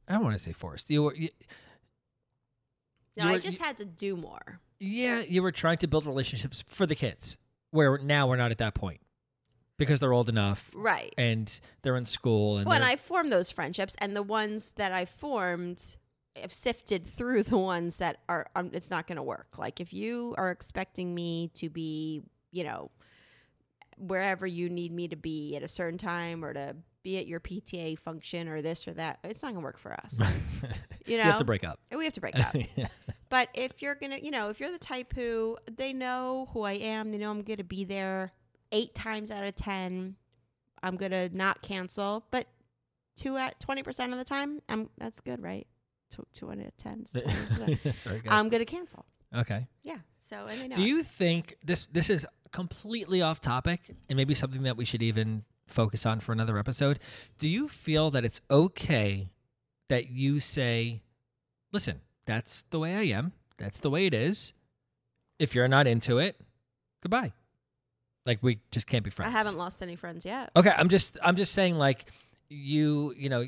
I 0.08 0.12
don't 0.14 0.22
want 0.24 0.34
to 0.36 0.38
say 0.42 0.52
forced. 0.52 0.90
You 0.90 1.02
were, 1.04 1.14
you, 1.16 1.30
no, 3.16 3.24
you 3.28 3.34
I 3.34 3.38
just 3.38 3.58
had 3.58 3.76
to 3.78 3.84
do 3.84 4.16
more. 4.16 4.60
yeah, 4.78 5.20
you 5.20 5.42
were 5.42 5.52
trying 5.52 5.78
to 5.78 5.86
build 5.86 6.06
relationships 6.06 6.62
for 6.68 6.86
the 6.86 6.94
kids. 6.94 7.36
Where 7.70 7.98
now 7.98 8.28
we're 8.28 8.36
not 8.36 8.52
at 8.52 8.58
that 8.58 8.74
point 8.74 9.00
because 9.76 10.00
they're 10.00 10.12
old 10.12 10.28
enough 10.28 10.70
Right. 10.74 11.12
and 11.18 11.58
they're 11.82 11.96
in 11.96 12.04
school 12.06 12.56
and 12.58 12.66
Well, 12.66 12.76
and 12.76 12.84
I 12.84 12.96
formed 12.96 13.30
those 13.32 13.50
friendships, 13.50 13.94
and 13.98 14.14
the 14.16 14.22
ones 14.22 14.70
that 14.76 14.92
I 14.92 15.04
formed, 15.04 15.82
I've 16.42 16.52
sifted 16.54 17.06
through 17.06 17.42
the 17.42 17.58
ones 17.58 17.96
that 17.98 18.18
are, 18.28 18.46
um, 18.54 18.70
it's 18.72 18.88
not 18.90 19.06
going 19.06 19.16
to 19.16 19.22
work. 19.22 19.58
Like 19.58 19.80
if 19.80 19.92
you 19.92 20.34
are 20.38 20.50
expecting 20.50 21.14
me 21.14 21.50
to 21.54 21.68
be, 21.68 22.22
you 22.52 22.64
know, 22.64 22.90
wherever 23.96 24.46
you 24.46 24.68
need 24.68 24.92
me 24.92 25.08
to 25.08 25.16
be 25.16 25.56
at 25.56 25.62
a 25.62 25.68
certain 25.68 25.98
time 25.98 26.44
or 26.44 26.52
to 26.52 26.76
be 27.02 27.18
at 27.18 27.26
your 27.26 27.40
PTA 27.40 27.98
function 27.98 28.48
or 28.48 28.62
this 28.62 28.86
or 28.88 28.92
that, 28.94 29.18
it's 29.24 29.42
not 29.42 29.52
going 29.52 29.62
to 29.62 29.64
work 29.64 29.78
for 29.78 29.92
us. 29.92 30.20
You 31.06 31.18
you 31.18 31.22
have 31.22 31.38
to 31.38 31.44
break 31.44 31.62
up. 31.62 31.78
we 31.96 32.02
have 32.02 32.14
to 32.14 32.20
break 32.20 32.36
up. 32.40 32.52
Yeah. 32.74 32.88
But 33.28 33.48
if 33.54 33.80
you're 33.80 33.94
gonna, 33.94 34.18
you 34.20 34.32
know, 34.32 34.50
if 34.50 34.58
you're 34.58 34.72
the 34.72 34.78
type 34.78 35.12
who 35.14 35.56
they 35.76 35.92
know 35.92 36.48
who 36.52 36.62
I 36.62 36.72
am, 36.72 37.12
they 37.12 37.18
know 37.18 37.30
I'm 37.30 37.42
gonna 37.42 37.62
be 37.62 37.84
there 37.84 38.32
eight 38.72 38.92
times 38.92 39.30
out 39.30 39.44
of 39.44 39.54
ten. 39.54 40.16
I'm 40.82 40.96
gonna 40.96 41.28
not 41.28 41.62
cancel, 41.62 42.24
but 42.32 42.48
two 43.16 43.36
at 43.36 43.60
twenty 43.60 43.84
percent 43.84 44.12
of 44.12 44.18
the 44.18 44.24
time, 44.24 44.60
I'm 44.68 44.90
that's 44.98 45.20
good, 45.20 45.40
right? 45.40 45.68
Two, 46.10 46.26
two 46.34 46.50
out 46.50 46.58
of 46.58 46.76
ten. 46.76 47.04
is 47.04 47.22
20. 47.56 47.80
That's 47.84 48.02
very 48.02 48.18
good. 48.20 48.32
I'm 48.32 48.48
gonna 48.48 48.64
cancel. 48.64 49.04
okay. 49.32 49.68
Yeah. 49.84 49.98
So 50.28 50.44
know. 50.46 50.74
Do 50.74 50.82
you 50.82 51.04
think 51.04 51.56
this 51.64 51.86
this 51.92 52.10
is 52.10 52.26
completely 52.56 53.20
off 53.20 53.42
topic 53.42 53.80
and 54.08 54.16
maybe 54.16 54.32
something 54.34 54.62
that 54.62 54.78
we 54.78 54.86
should 54.86 55.02
even 55.02 55.44
focus 55.66 56.06
on 56.06 56.20
for 56.20 56.32
another 56.32 56.56
episode? 56.56 56.98
Do 57.38 57.48
you 57.48 57.68
feel 57.68 58.10
that 58.12 58.24
it's 58.24 58.40
okay 58.50 59.28
that 59.90 60.08
you 60.08 60.40
say, 60.40 61.02
"Listen, 61.70 62.00
that's 62.24 62.64
the 62.70 62.78
way 62.78 62.96
I 62.96 63.02
am. 63.14 63.32
That's 63.58 63.78
the 63.80 63.90
way 63.90 64.06
it 64.06 64.14
is. 64.14 64.54
If 65.38 65.54
you're 65.54 65.68
not 65.68 65.86
into 65.86 66.16
it, 66.16 66.40
goodbye." 67.02 67.34
Like 68.24 68.38
we 68.40 68.60
just 68.70 68.86
can't 68.86 69.04
be 69.04 69.10
friends. 69.10 69.34
I 69.34 69.36
haven't 69.36 69.58
lost 69.58 69.82
any 69.82 69.94
friends 69.94 70.24
yet. 70.24 70.50
Okay, 70.56 70.72
I'm 70.74 70.88
just 70.88 71.18
I'm 71.22 71.36
just 71.36 71.52
saying 71.52 71.76
like 71.76 72.10
you 72.48 73.12
you 73.18 73.28
know 73.28 73.44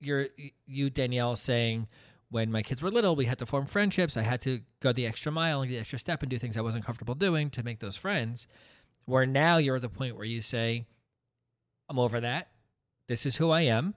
you're 0.00 0.26
you 0.66 0.90
Danielle 0.90 1.34
saying 1.34 1.88
when 2.30 2.50
my 2.52 2.62
kids 2.62 2.82
were 2.82 2.90
little 2.90 3.16
we 3.16 3.24
had 3.24 3.38
to 3.38 3.46
form 3.46 3.64
friendships 3.66 4.16
I 4.16 4.22
had 4.22 4.40
to 4.42 4.60
go 4.80 4.92
the 4.92 5.06
extra 5.06 5.32
mile 5.32 5.62
and 5.62 5.70
the 5.70 5.78
extra 5.78 5.98
step 5.98 6.22
and 6.22 6.30
do 6.30 6.38
things 6.38 6.56
I 6.56 6.60
wasn't 6.60 6.84
comfortable 6.84 7.14
doing 7.14 7.50
to 7.50 7.62
make 7.62 7.80
those 7.80 7.96
friends 7.96 8.46
where 9.06 9.24
now 9.26 9.56
you're 9.56 9.76
at 9.76 9.82
the 9.82 9.88
point 9.88 10.16
where 10.16 10.26
you 10.26 10.40
say 10.42 10.86
I'm 11.88 11.98
over 11.98 12.20
that 12.20 12.48
this 13.08 13.24
is 13.24 13.36
who 13.36 13.50
I 13.50 13.62
am 13.62 13.94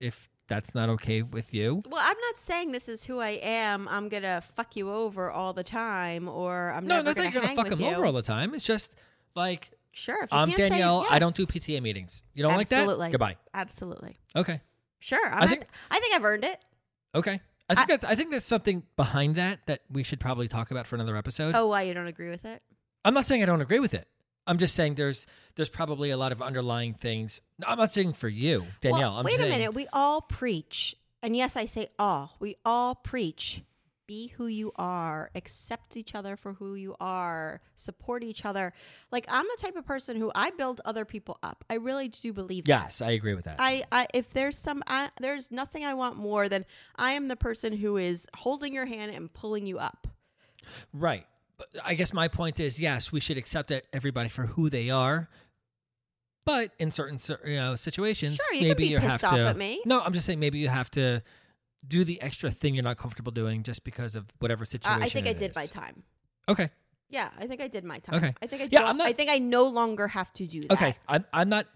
if 0.00 0.28
that's 0.48 0.76
not 0.76 0.88
okay 0.90 1.22
with 1.22 1.52
you 1.52 1.82
Well, 1.88 2.00
I'm 2.00 2.16
not 2.20 2.38
saying 2.38 2.70
this 2.70 2.88
is 2.88 3.02
who 3.02 3.18
I 3.18 3.30
am. 3.42 3.88
I'm 3.88 4.08
gonna 4.08 4.40
fuck 4.54 4.76
you 4.76 4.92
over 4.92 5.28
all 5.28 5.52
the 5.52 5.64
time, 5.64 6.28
or 6.28 6.70
I'm 6.70 6.86
not 6.86 7.02
going 7.04 7.14
to 7.16 7.20
no 7.20 7.24
never 7.24 7.24
not 7.24 7.32
gonna 7.34 7.46
gonna 7.46 7.56
fuck 7.56 7.68
them 7.68 7.80
you. 7.80 7.86
over 7.96 8.06
all 8.06 8.12
the 8.12 8.22
time 8.22 8.54
it's 8.54 8.64
just 8.64 8.94
like 9.34 9.72
Sure. 9.90 10.22
If 10.22 10.30
you 10.30 10.38
I'm 10.38 10.50
Danielle 10.50 11.04
I 11.10 11.18
don't 11.18 11.34
do 11.34 11.46
PTA 11.46 11.82
meetings 11.82 12.22
you 12.34 12.44
don't 12.44 12.52
Absolutely. 12.52 12.94
like 12.96 13.10
that 13.10 13.18
goodbye 13.18 13.36
Absolutely. 13.54 14.18
okay 14.36 14.60
Sure. 15.00 15.26
I'm 15.26 15.42
I 15.42 15.46
think- 15.48 15.66
I 15.90 15.98
think 15.98 16.14
I've 16.14 16.24
earned 16.24 16.44
it. 16.44 16.58
Okay. 17.14 17.40
I 17.68 17.74
think 17.74 18.00
that 18.00 18.10
I 18.10 18.14
think 18.14 18.30
that's 18.30 18.46
something 18.46 18.84
behind 18.96 19.36
that 19.36 19.66
that 19.66 19.80
we 19.90 20.02
should 20.02 20.20
probably 20.20 20.48
talk 20.48 20.70
about 20.70 20.86
for 20.86 20.94
another 20.94 21.16
episode. 21.16 21.54
Oh, 21.54 21.66
why 21.66 21.82
you 21.82 21.94
don't 21.94 22.06
agree 22.06 22.30
with 22.30 22.44
it? 22.44 22.62
I'm 23.04 23.14
not 23.14 23.24
saying 23.24 23.42
I 23.42 23.46
don't 23.46 23.60
agree 23.60 23.80
with 23.80 23.94
it. 23.94 24.08
I'm 24.46 24.58
just 24.58 24.74
saying 24.74 24.94
there's 24.94 25.26
there's 25.56 25.68
probably 25.68 26.10
a 26.10 26.16
lot 26.16 26.32
of 26.32 26.40
underlying 26.40 26.94
things. 26.94 27.40
I'm 27.66 27.78
not 27.78 27.92
saying 27.92 28.12
for 28.12 28.28
you, 28.28 28.66
Danielle. 28.80 29.10
Well, 29.10 29.18
I'm 29.18 29.24
wait 29.24 29.36
saying, 29.36 29.52
a 29.52 29.56
minute. 29.56 29.74
We 29.74 29.88
all 29.92 30.20
preach, 30.20 30.94
and 31.22 31.36
yes, 31.36 31.56
I 31.56 31.64
say 31.64 31.88
all. 31.98 32.36
We 32.38 32.56
all 32.64 32.94
preach. 32.94 33.62
Be 34.06 34.28
who 34.28 34.46
you 34.46 34.72
are. 34.76 35.30
Accept 35.34 35.96
each 35.96 36.14
other 36.14 36.36
for 36.36 36.52
who 36.54 36.74
you 36.74 36.94
are. 37.00 37.60
Support 37.74 38.22
each 38.22 38.44
other. 38.44 38.72
Like 39.10 39.26
I'm 39.28 39.44
the 39.56 39.62
type 39.62 39.76
of 39.76 39.84
person 39.84 40.16
who 40.16 40.30
I 40.34 40.50
build 40.50 40.80
other 40.84 41.04
people 41.04 41.38
up. 41.42 41.64
I 41.68 41.74
really 41.74 42.08
do 42.08 42.32
believe 42.32 42.64
that. 42.66 42.82
Yes, 42.84 43.02
I 43.02 43.10
agree 43.10 43.34
with 43.34 43.46
that. 43.46 43.56
I, 43.58 43.84
I 43.90 44.06
if 44.14 44.32
there's 44.32 44.56
some 44.56 44.82
I, 44.86 45.10
there's 45.20 45.50
nothing 45.50 45.84
I 45.84 45.94
want 45.94 46.16
more 46.16 46.48
than 46.48 46.64
I 46.96 47.12
am 47.12 47.28
the 47.28 47.36
person 47.36 47.72
who 47.76 47.96
is 47.96 48.26
holding 48.36 48.72
your 48.72 48.86
hand 48.86 49.12
and 49.12 49.32
pulling 49.32 49.66
you 49.66 49.78
up. 49.78 50.06
right. 50.92 51.26
But 51.58 51.68
I 51.82 51.94
guess 51.94 52.12
my 52.12 52.28
point 52.28 52.60
is 52.60 52.78
yes, 52.78 53.10
we 53.10 53.18
should 53.20 53.38
accept 53.38 53.70
it, 53.70 53.86
everybody 53.92 54.28
for 54.28 54.44
who 54.46 54.68
they 54.70 54.90
are. 54.90 55.28
But 56.44 56.70
in 56.78 56.90
certain 56.92 57.18
you 57.44 57.56
know 57.56 57.74
situations, 57.76 58.36
Sure, 58.36 58.54
you 58.54 58.68
maybe 58.68 58.84
be 58.84 58.90
you 58.90 58.98
pissed 58.98 59.22
have 59.22 59.24
off 59.24 59.34
to. 59.36 59.46
at 59.48 59.56
me. 59.56 59.82
No, 59.84 60.00
I'm 60.00 60.12
just 60.12 60.26
saying 60.26 60.38
maybe 60.38 60.58
you 60.58 60.68
have 60.68 60.90
to 60.92 61.22
do 61.88 62.04
the 62.04 62.20
extra 62.22 62.50
thing 62.50 62.74
you're 62.74 62.84
not 62.84 62.96
comfortable 62.96 63.32
doing 63.32 63.62
just 63.62 63.84
because 63.84 64.16
of 64.16 64.26
whatever 64.38 64.62
Uh, 64.62 64.66
situation. 64.66 65.02
I 65.02 65.08
think 65.08 65.26
I 65.26 65.32
did 65.32 65.54
my 65.54 65.66
time. 65.66 66.02
Okay. 66.48 66.70
Yeah, 67.08 67.30
I 67.38 67.46
think 67.46 67.60
I 67.60 67.68
did 67.68 67.84
my 67.84 67.98
time. 68.00 68.16
Okay. 68.16 68.34
I 68.42 68.46
think 68.46 68.62
I 68.62 68.68
Yeah, 68.70 68.92
not- 68.92 69.06
I 69.06 69.12
think 69.12 69.30
I 69.30 69.38
no 69.38 69.64
longer 69.68 70.08
have 70.08 70.32
to 70.34 70.46
do 70.46 70.62
that. 70.62 70.72
Okay. 70.72 70.96
I'm 71.08 71.24
I'm 71.32 71.48
not 71.48 71.66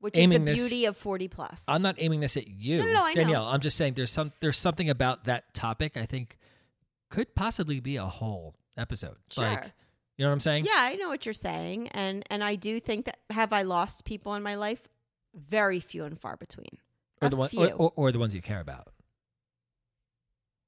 Which 0.00 0.14
is 0.14 0.16
the 0.18 0.22
aiming 0.22 0.44
this- 0.44 0.58
beauty 0.58 0.84
of 0.86 0.96
40 0.96 1.28
plus. 1.28 1.64
I'm 1.68 1.82
not 1.82 1.94
aiming 1.98 2.20
this 2.20 2.36
at 2.36 2.48
you, 2.48 2.78
No, 2.78 2.84
no, 2.86 2.92
no, 2.94 3.04
I 3.04 3.14
know. 3.14 3.22
Danielle. 3.22 3.44
I'm 3.46 3.60
just 3.60 3.76
saying 3.76 3.94
there's 3.94 4.10
some 4.10 4.32
there's 4.40 4.58
something 4.58 4.90
about 4.90 5.24
that 5.24 5.54
topic 5.54 5.96
I 5.96 6.06
think 6.06 6.38
could 7.10 7.34
possibly 7.34 7.80
be 7.80 7.96
a 7.96 8.06
whole 8.06 8.56
episode. 8.76 9.16
Sure. 9.30 9.44
Like, 9.44 9.72
you 10.16 10.24
know 10.24 10.30
what 10.30 10.34
I'm 10.34 10.40
saying? 10.40 10.64
Yeah, 10.66 10.72
I 10.76 10.94
know 10.96 11.08
what 11.08 11.24
you're 11.24 11.32
saying, 11.32 11.88
and 11.88 12.24
and 12.28 12.42
I 12.44 12.54
do 12.56 12.78
think 12.80 13.06
that 13.06 13.18
have 13.30 13.52
I 13.52 13.62
lost 13.62 14.04
people 14.04 14.34
in 14.34 14.42
my 14.42 14.54
life? 14.56 14.88
Very 15.34 15.78
few 15.80 16.04
and 16.04 16.18
far 16.18 16.36
between. 16.36 16.76
Or 17.22 17.26
A 17.26 17.30
the 17.30 17.36
one, 17.36 17.48
few. 17.48 17.64
or, 17.66 17.72
or, 17.74 17.92
or 17.96 18.12
the 18.12 18.18
ones 18.18 18.34
you 18.34 18.42
care 18.42 18.60
about. 18.60 18.88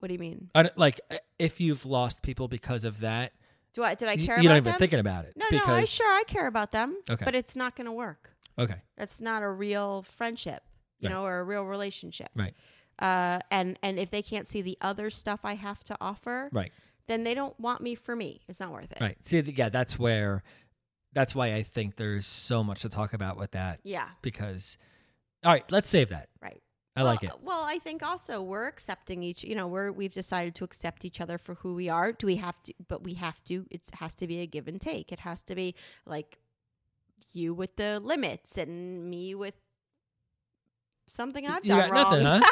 What 0.03 0.09
do 0.09 0.15
you 0.15 0.19
mean? 0.21 0.51
I 0.55 0.65
don't, 0.65 0.77
like 0.77 1.01
uh, 1.11 1.17
if 1.39 1.61
you've 1.61 1.87
lost 1.87 2.21
people 2.23 2.49
because 2.49 2.85
of 2.85 3.01
that, 3.01 3.33
Do 3.73 3.85
I 3.85 3.95
did 3.95 4.09
I 4.09 4.17
care 4.17 4.25
you're 4.25 4.33
about 4.41 4.43
not 4.49 4.57
even 4.57 4.65
them? 4.65 4.79
thinking 4.81 4.99
about 4.99 5.25
it. 5.27 5.35
no, 5.37 5.47
because, 5.49 5.69
no, 5.69 5.75
I 5.75 5.85
sure 5.85 6.13
I 6.13 6.25
care 6.27 6.47
about 6.49 6.73
them. 6.73 6.97
Okay. 7.09 7.25
but 7.25 7.35
it's 7.37 7.55
not 7.55 7.77
going 7.77 7.85
to 7.87 7.93
work. 7.93 8.31
Okay. 8.59 8.75
That's 8.97 9.21
not 9.21 9.43
a 9.43 9.49
real 9.49 10.03
friendship, 10.03 10.63
you 10.99 11.09
Right. 11.09 11.15
know, 11.15 11.25
or 11.25 11.39
a 11.39 11.45
real 11.45 11.63
relationship. 11.65 12.29
Right. 12.37 12.55
Uh, 12.99 13.39
and 13.51 13.79
and 13.83 13.99
if 13.99 14.11
they 14.11 14.23
can't 14.23 14.47
see 14.49 14.61
the 14.61 14.77
other 14.81 15.09
stuff 15.09 15.41
I 15.45 15.55
have 15.55 15.83
to 15.85 15.97
offer, 16.01 16.51
Right. 16.53 16.73
then 17.07 17.23
they 17.25 17.35
don't 17.35 17.59
want 17.61 17.81
me 17.81 17.95
for 17.95 18.15
me. 18.17 18.43
It's 18.49 18.59
not 18.61 18.73
worth 18.73 18.91
it. 18.93 18.99
Right. 19.01 19.17
See, 19.25 19.41
yeah, 19.41 19.69
that's 19.71 19.99
where, 19.99 20.43
that's 21.15 21.35
why 21.35 21.55
I 21.55 21.63
think 21.63 21.97
there's 21.97 22.27
so 22.27 22.63
much 22.65 22.83
to 22.83 22.89
talk 22.89 23.13
about 23.15 23.39
with 23.39 23.53
that 23.53 23.81
Yeah. 23.85 24.09
because, 24.21 24.77
all 25.45 25.53
right, 25.53 25.65
let's 25.71 25.89
save 25.89 26.09
that. 26.11 26.29
Right. 26.43 26.61
I 26.95 27.03
well, 27.03 27.13
like 27.13 27.23
it. 27.23 27.31
Well, 27.43 27.65
I 27.67 27.79
think 27.79 28.03
also 28.03 28.43
we're 28.43 28.67
accepting 28.67 29.23
each. 29.23 29.45
You 29.45 29.55
know, 29.55 29.67
we're 29.67 29.91
we've 29.93 30.13
decided 30.13 30.55
to 30.57 30.65
accept 30.65 31.05
each 31.05 31.21
other 31.21 31.39
for 31.39 31.55
who 31.57 31.75
we 31.75 31.89
are. 31.89 32.13
Do 32.13 32.27
we 32.27 32.37
have 32.37 32.63
to? 32.65 32.75
But 32.87 33.03
we 33.03 33.15
have 33.15 33.43
to. 33.45 33.67
It 33.71 33.81
has 33.99 34.15
to 34.17 34.27
be 34.27 34.41
a 34.41 34.47
give 34.47 34.69
and 34.69 34.81
take. 34.81 35.11
It 35.11 35.21
has 35.21 35.41
to 35.43 35.55
be 35.55 35.75
like 36.07 36.39
you 37.33 37.55
with 37.55 37.77
the 37.77 37.99
limits 38.01 38.59
and 38.59 39.09
me 39.09 39.35
with 39.35 39.59
something 41.09 41.47
I've 41.47 41.65
You 41.65 41.71
done 41.71 41.91
got 41.91 41.91
wrong. 41.91 42.23
nothing, 42.23 42.43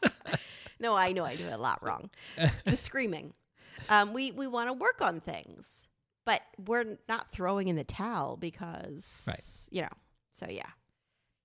huh? 0.00 0.08
no, 0.80 0.94
I 0.96 1.12
know 1.12 1.24
I 1.24 1.36
do 1.36 1.48
a 1.50 1.58
lot 1.58 1.82
wrong. 1.84 2.08
the 2.64 2.76
screaming. 2.76 3.34
Um, 3.90 4.14
we 4.14 4.30
we 4.32 4.46
want 4.46 4.68
to 4.70 4.72
work 4.72 5.02
on 5.02 5.20
things, 5.20 5.88
but 6.24 6.40
we're 6.66 6.96
not 7.10 7.30
throwing 7.30 7.68
in 7.68 7.76
the 7.76 7.84
towel 7.84 8.38
because 8.38 9.24
Right. 9.26 9.42
you 9.70 9.82
know. 9.82 9.88
So 10.32 10.46
yeah, 10.48 10.70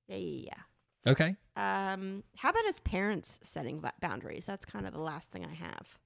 yeah, 0.08 0.16
yeah. 0.16 0.54
Okay. 1.06 1.36
Um, 1.56 2.24
how 2.38 2.50
about 2.50 2.66
as 2.68 2.80
parents 2.80 3.40
setting 3.44 3.84
boundaries? 4.00 4.46
That's 4.46 4.66
kind 4.66 4.88
of 4.88 4.94
the 4.94 5.02
last 5.02 5.32
thing 5.32 5.46
I 5.46 5.54
have. 5.54 5.98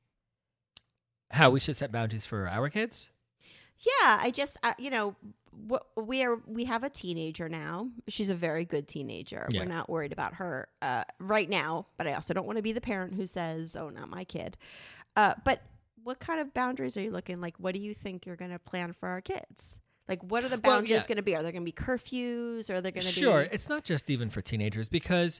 How 1.31 1.49
we 1.49 1.59
should 1.59 1.75
set 1.75 1.91
boundaries 1.91 2.25
for 2.25 2.47
our 2.47 2.69
kids? 2.69 3.09
Yeah, 3.79 4.19
I 4.21 4.31
just 4.31 4.57
uh, 4.63 4.73
you 4.77 4.89
know 4.89 5.15
wh- 5.69 5.97
we 5.97 6.23
are 6.23 6.39
we 6.47 6.65
have 6.65 6.83
a 6.83 6.89
teenager 6.89 7.49
now. 7.49 7.89
She's 8.07 8.29
a 8.29 8.35
very 8.35 8.65
good 8.65 8.87
teenager. 8.87 9.47
Yeah. 9.49 9.61
We're 9.61 9.67
not 9.67 9.89
worried 9.89 10.13
about 10.13 10.35
her 10.35 10.67
uh, 10.81 11.03
right 11.19 11.49
now, 11.49 11.87
but 11.97 12.07
I 12.07 12.13
also 12.13 12.33
don't 12.33 12.45
want 12.45 12.57
to 12.57 12.61
be 12.63 12.71
the 12.71 12.81
parent 12.81 13.15
who 13.15 13.25
says, 13.25 13.75
"Oh, 13.75 13.89
not 13.89 14.09
my 14.09 14.23
kid." 14.23 14.57
Uh, 15.15 15.33
but 15.43 15.61
what 16.03 16.19
kind 16.19 16.39
of 16.39 16.53
boundaries 16.53 16.97
are 16.97 17.01
you 17.01 17.11
looking 17.11 17.41
like? 17.41 17.55
What 17.57 17.73
do 17.73 17.81
you 17.81 17.93
think 17.93 18.25
you're 18.25 18.35
going 18.35 18.51
to 18.51 18.59
plan 18.59 18.93
for 18.93 19.09
our 19.09 19.21
kids? 19.21 19.79
Like, 20.07 20.21
what 20.23 20.43
are 20.43 20.49
the 20.49 20.59
Well, 20.63 20.77
boundaries 20.77 20.89
yeah. 21.03 21.07
going 21.07 21.15
to 21.17 21.21
be? 21.23 21.35
Are 21.35 21.43
there 21.43 21.51
going 21.51 21.65
to 21.65 21.71
be 21.71 21.71
curfews? 21.71 22.69
Or 22.69 22.75
are 22.75 22.81
there 22.81 22.91
going 22.91 23.05
to 23.05 23.11
Sure, 23.11 23.41
be? 23.41 23.45
Sure. 23.45 23.53
It's 23.53 23.69
not 23.69 23.83
just 23.83 24.09
even 24.09 24.29
for 24.29 24.41
teenagers 24.41 24.89
because 24.89 25.39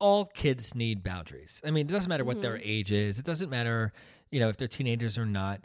all 0.00 0.24
kids 0.26 0.74
need 0.74 1.02
boundaries. 1.02 1.60
I 1.64 1.70
mean, 1.70 1.88
it 1.88 1.92
doesn't 1.92 2.08
matter 2.08 2.24
what 2.24 2.40
their 2.42 2.54
Mm-hmm. 2.54 2.62
age 2.68 2.92
is. 2.92 3.18
It 3.18 3.24
doesn't 3.24 3.50
matter, 3.50 3.92
you 4.30 4.40
know, 4.40 4.48
if 4.48 4.56
they're 4.56 4.68
teenagers 4.68 5.16
or 5.18 5.26
not. 5.26 5.60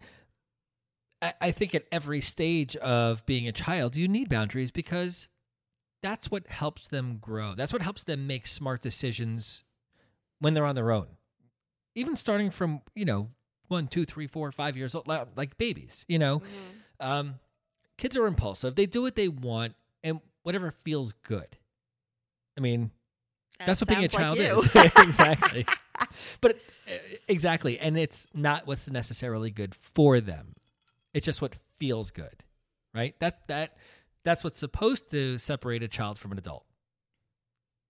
I, 1.22 1.34
I 1.42 1.52
think 1.52 1.74
at 1.74 1.86
every 1.92 2.22
stage 2.22 2.76
of 2.78 3.26
being 3.26 3.48
a 3.48 3.52
child, 3.52 3.96
you 3.96 4.08
need 4.08 4.30
boundaries 4.30 4.72
because 4.72 5.28
that's 6.02 6.30
what 6.30 6.48
helps 6.48 6.88
them 6.88 7.18
grow. 7.20 7.56
That's 7.56 7.72
what 7.74 7.82
helps 7.82 8.04
them 8.04 8.28
make 8.28 8.46
smart 8.46 8.82
decisions 8.82 9.64
when 10.40 10.54
they're 10.54 10.66
on 10.66 10.76
their 10.76 10.92
own. 10.92 11.08
Even 11.96 12.16
starting 12.16 12.50
from, 12.52 12.82
you 12.96 13.06
know, 13.06 13.30
one, 13.70 13.88
two, 13.88 14.04
three, 14.06 14.28
four, 14.28 14.52
five 14.52 14.76
years 14.76 14.94
old, 14.96 15.08
like 15.08 15.58
babies, 15.58 16.06
you 16.08 16.20
know. 16.20 16.42
Um, 17.00 17.36
kids 18.04 18.18
are 18.18 18.28
impulsive. 18.28 18.76
They 18.76 18.86
do 18.86 19.02
what 19.02 19.16
they 19.16 19.30
want 19.30 19.76
and 20.04 20.20
whatever 20.44 20.74
feels 20.84 21.14
good. 21.14 21.58
I 22.58 22.62
mean, 22.62 22.92
That 23.60 23.68
that's 23.68 23.80
what 23.82 23.88
being 23.88 24.04
a 24.04 24.10
sounds 24.10 24.38
like 24.38 24.74
child 24.74 24.86
is. 24.86 24.92
exactly. 25.08 25.66
But 26.42 26.58
uh, 26.88 26.92
exactly. 27.30 27.80
And 27.80 27.98
it's 27.98 28.28
not 28.34 28.68
what's 28.68 28.90
necessarily 28.90 29.52
good 29.52 29.74
for 29.74 30.20
them. 30.20 30.54
It's 31.14 31.26
just 31.26 31.42
what 31.42 31.56
feels 31.80 32.12
good. 32.12 32.44
Right? 32.94 33.16
That 33.20 33.48
that 33.48 33.78
that's 34.26 34.44
what's 34.44 34.60
supposed 34.60 35.10
to 35.12 35.38
separate 35.38 35.82
a 35.82 35.88
child 35.88 36.20
from 36.20 36.34
an 36.34 36.38
adult. 36.38 36.66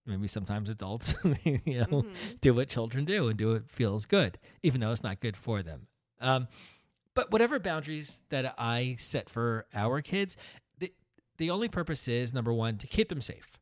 Maybe 0.06 0.28
sometimes 0.28 0.68
adults, 0.68 1.14
you 1.44 1.80
know, 1.80 2.02
Mhm. 2.02 2.40
do 2.40 2.54
what 2.54 2.68
children 2.68 3.04
do 3.04 3.28
and 3.28 3.38
do 3.38 3.52
what 3.54 3.68
feels 3.70 4.04
good, 4.06 4.38
even 4.62 4.80
though 4.80 4.92
it's 4.92 5.02
not 5.02 5.18
good 5.20 5.36
for 5.36 5.62
them. 5.62 5.88
Um, 6.20 6.46
but 7.14 7.30
whatever 7.30 7.58
boundaries 7.58 8.20
that 8.30 8.54
I 8.58 8.96
set 8.98 9.28
for 9.30 9.66
our 9.74 10.00
kids, 10.02 10.36
the 10.78 10.92
the 11.38 11.50
only 11.50 11.68
purpose 11.68 12.08
is 12.08 12.32
number 12.34 12.52
one 12.52 12.78
to 12.78 12.86
keep 12.86 13.08
them 13.08 13.20
safe, 13.20 13.58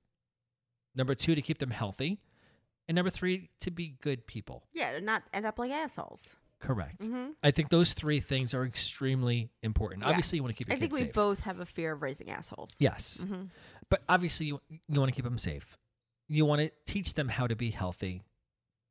number 0.95 1.15
two 1.15 1.35
to 1.35 1.43
keep 1.43 1.59
them 1.59 1.71
healthy, 1.71 2.19
and 2.89 2.95
number 2.97 3.11
three 3.11 3.51
to 3.61 3.71
be 3.71 3.97
good 4.01 4.27
people. 4.27 4.65
Yeah, 4.73 4.99
not 5.01 5.23
end 5.33 5.47
up 5.47 5.59
like 5.59 5.71
assholes. 5.73 6.37
Correct. 6.61 7.01
Mm-hmm. 7.01 7.31
I 7.43 7.51
think 7.51 7.71
those 7.71 7.93
three 7.93 8.21
things 8.21 8.55
are 8.55 8.65
extremely 8.65 9.51
important. 9.65 10.03
Yeah. 10.03 10.11
Obviously, 10.11 10.37
you 10.37 10.43
want 10.45 10.55
to 10.55 10.59
keep 10.59 10.69
your 10.69 10.77
I 10.77 10.79
think 10.81 10.93
we 10.93 11.01
safe. 11.01 11.13
both 11.13 11.41
have 11.41 11.59
a 11.59 11.67
fear 11.67 11.93
of 11.93 12.03
raising 12.03 12.31
assholes. 12.31 12.75
yes, 12.79 13.25
Mhm. 13.27 13.49
but 13.89 14.03
obviously 14.09 14.47
you, 14.47 14.61
you 14.71 15.01
want 15.01 15.09
to 15.11 15.15
keep 15.17 15.25
them 15.25 15.39
safe. 15.39 15.77
You 16.29 16.45
want 16.47 16.61
to 16.61 16.71
teach 16.87 17.15
them 17.15 17.29
how 17.29 17.49
to 17.49 17.57
be 17.57 17.71
healthy. 17.71 18.23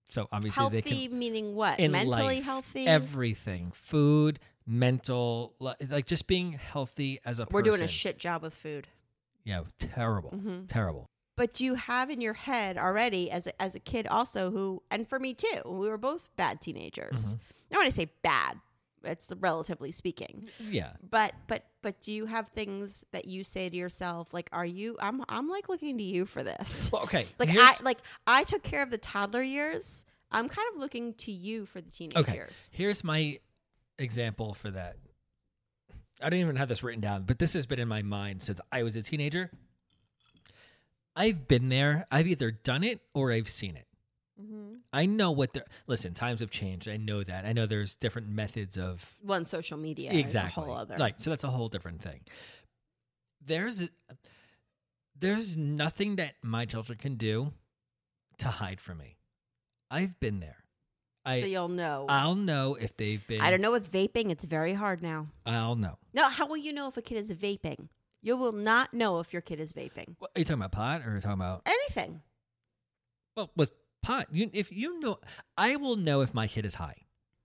So 0.09 0.27
obviously 0.33 0.67
they 0.67 0.81
Healthy 0.81 1.07
can 1.07 1.17
meaning 1.19 1.55
what? 1.55 1.79
Mentally 1.79 2.05
life, 2.09 2.43
healthy. 2.43 2.85
everything, 2.87 3.71
food, 3.73 4.39
mental, 4.65 5.53
like 5.59 6.05
just 6.05 6.27
being 6.27 6.53
healthy 6.53 7.19
as 7.25 7.39
a 7.39 7.45
person. 7.45 7.53
We're 7.53 7.61
person. 7.61 7.71
doing 7.79 7.83
a 7.83 7.87
shit 7.87 8.17
job 8.19 8.43
with 8.43 8.53
food. 8.53 8.87
Yeah, 9.43 9.63
terrible, 9.79 10.31
Mhm. 10.31 10.67
terrible. 10.67 11.07
But 11.35 11.53
do 11.53 11.65
you 11.65 11.75
have 11.75 12.09
in 12.09 12.21
your 12.21 12.33
head 12.33 12.77
already, 12.77 13.31
as 13.31 13.47
a, 13.47 13.61
as 13.61 13.73
a 13.73 13.79
kid, 13.79 14.05
also 14.07 14.51
who, 14.51 14.83
and 14.91 15.07
for 15.07 15.19
me 15.19 15.33
too, 15.33 15.61
we 15.65 15.89
were 15.89 15.97
both 15.97 16.29
bad 16.35 16.61
teenagers. 16.61 17.35
Mhm. 17.35 17.39
Now, 17.71 17.77
when 17.79 17.87
I 17.87 17.89
say 17.89 18.11
bad, 18.21 18.59
it's 19.03 19.25
the 19.25 19.35
relatively 19.35 19.91
speaking. 19.91 20.49
Yeah, 20.59 20.93
But 21.09 21.33
but 21.47 21.65
but 21.81 21.99
do 22.01 22.11
you 22.11 22.27
have 22.27 22.49
things 22.49 23.03
that 23.11 23.25
you 23.25 23.43
say 23.43 23.67
to 23.69 23.75
yourself 23.75 24.31
like, 24.33 24.49
are 24.51 24.65
you? 24.65 24.95
I'm 24.99 25.23
I'm 25.27 25.49
like 25.49 25.69
looking 25.69 25.97
to 25.97 26.03
you 26.03 26.27
for 26.27 26.43
this. 26.43 26.89
well, 26.93 27.01
okay. 27.03 27.25
Like 27.39 27.49
here's- 27.49 27.79
I 27.81 27.83
like 27.83 27.99
I 28.27 28.43
took 28.43 28.61
care 28.61 28.83
of 28.83 28.91
the 28.91 28.99
toddler 28.99 29.41
years. 29.41 30.05
I'm 30.31 30.47
kind 30.47 30.67
of 30.73 30.79
looking 30.79 31.15
to 31.15 31.31
you 31.31 31.65
for 31.65 31.81
the 31.81 31.89
teenage 31.89 32.15
Okay. 32.15 32.33
years. 32.35 32.53
Here's 32.69 33.03
my 33.03 33.39
example 34.01 34.53
for 34.53 34.71
that. 34.71 34.97
I 36.21 36.29
don't 36.29 36.39
even 36.39 36.55
have 36.55 36.69
this 36.69 36.83
written 36.83 37.01
down, 37.01 37.23
but 37.23 37.39
this 37.39 37.53
has 37.53 37.65
been 37.65 37.79
in 37.79 37.87
my 37.87 38.01
mind 38.01 38.41
since 38.41 38.61
I 38.71 38.83
was 38.83 38.95
a 38.95 39.01
teenager. 39.01 39.49
I've 41.15 41.47
been 41.47 41.69
there. 41.69 42.05
I've 42.11 42.27
either 42.27 42.51
done 42.51 42.83
it 42.83 43.01
or 43.13 43.31
I've 43.31 43.49
seen 43.49 43.75
it. 43.75 43.87
Mm-hmm. 44.41 44.75
I 44.93 45.05
know 45.05 45.31
what 45.31 45.53
the 45.53 45.65
listen. 45.87 46.13
Times 46.13 46.39
have 46.39 46.49
changed. 46.49 46.87
I 46.87 46.97
know 46.97 47.23
that. 47.23 47.45
I 47.45 47.53
know 47.53 47.65
there's 47.65 47.95
different 47.95 48.29
methods 48.29 48.77
of 48.77 49.17
One 49.21 49.45
social 49.45 49.77
media 49.77 50.11
exactly. 50.11 50.63
whole 50.63 50.73
other. 50.73 50.97
Like 50.97 51.15
so, 51.17 51.29
that's 51.29 51.43
a 51.43 51.49
whole 51.49 51.69
different 51.69 52.01
thing. 52.01 52.21
There's 53.45 53.89
there's 55.19 55.55
nothing 55.55 56.15
that 56.15 56.33
my 56.41 56.65
children 56.65 56.97
can 56.97 57.15
do 57.15 57.53
to 58.39 58.47
hide 58.47 58.81
from 58.81 58.99
me. 58.99 59.17
I've 59.89 60.19
been 60.19 60.39
there. 60.39 60.60
I 61.25 61.41
so 61.41 61.47
you'll 61.47 61.67
know. 61.67 62.05
I'll 62.09 62.35
know 62.35 62.75
if 62.75 62.97
they've 62.97 63.25
been. 63.27 63.41
I 63.41 63.51
don't 63.51 63.61
know 63.61 63.71
with 63.71 63.91
vaping, 63.91 64.31
it's 64.31 64.43
very 64.43 64.73
hard 64.73 65.03
now. 65.03 65.27
I'll 65.45 65.75
know. 65.75 65.97
No, 66.13 66.29
how 66.29 66.47
will 66.47 66.57
you 66.57 66.73
know 66.73 66.87
if 66.87 66.97
a 66.97 67.01
kid 67.01 67.17
is 67.17 67.31
vaping? 67.31 67.89
You 68.21 68.37
will 68.37 68.51
not 68.51 68.93
know 68.93 69.19
if 69.19 69.33
your 69.33 69.41
kid 69.41 69.59
is 69.59 69.73
vaping. 69.73 70.15
What, 70.19 70.31
are 70.35 70.39
you 70.39 70.45
talking 70.45 70.61
about 70.61 70.71
pot 70.71 71.01
or 71.01 71.11
are 71.11 71.15
you 71.15 71.21
talking 71.21 71.33
about? 71.33 71.61
Anything. 71.65 72.21
Well, 73.35 73.51
with 73.55 73.71
pot, 74.01 74.27
you 74.31 74.49
if 74.53 74.71
you 74.71 74.99
know, 74.99 75.19
I 75.57 75.75
will 75.75 75.95
know 75.95 76.21
if 76.21 76.33
my 76.33 76.47
kid 76.47 76.65
is 76.65 76.75
high. 76.75 76.97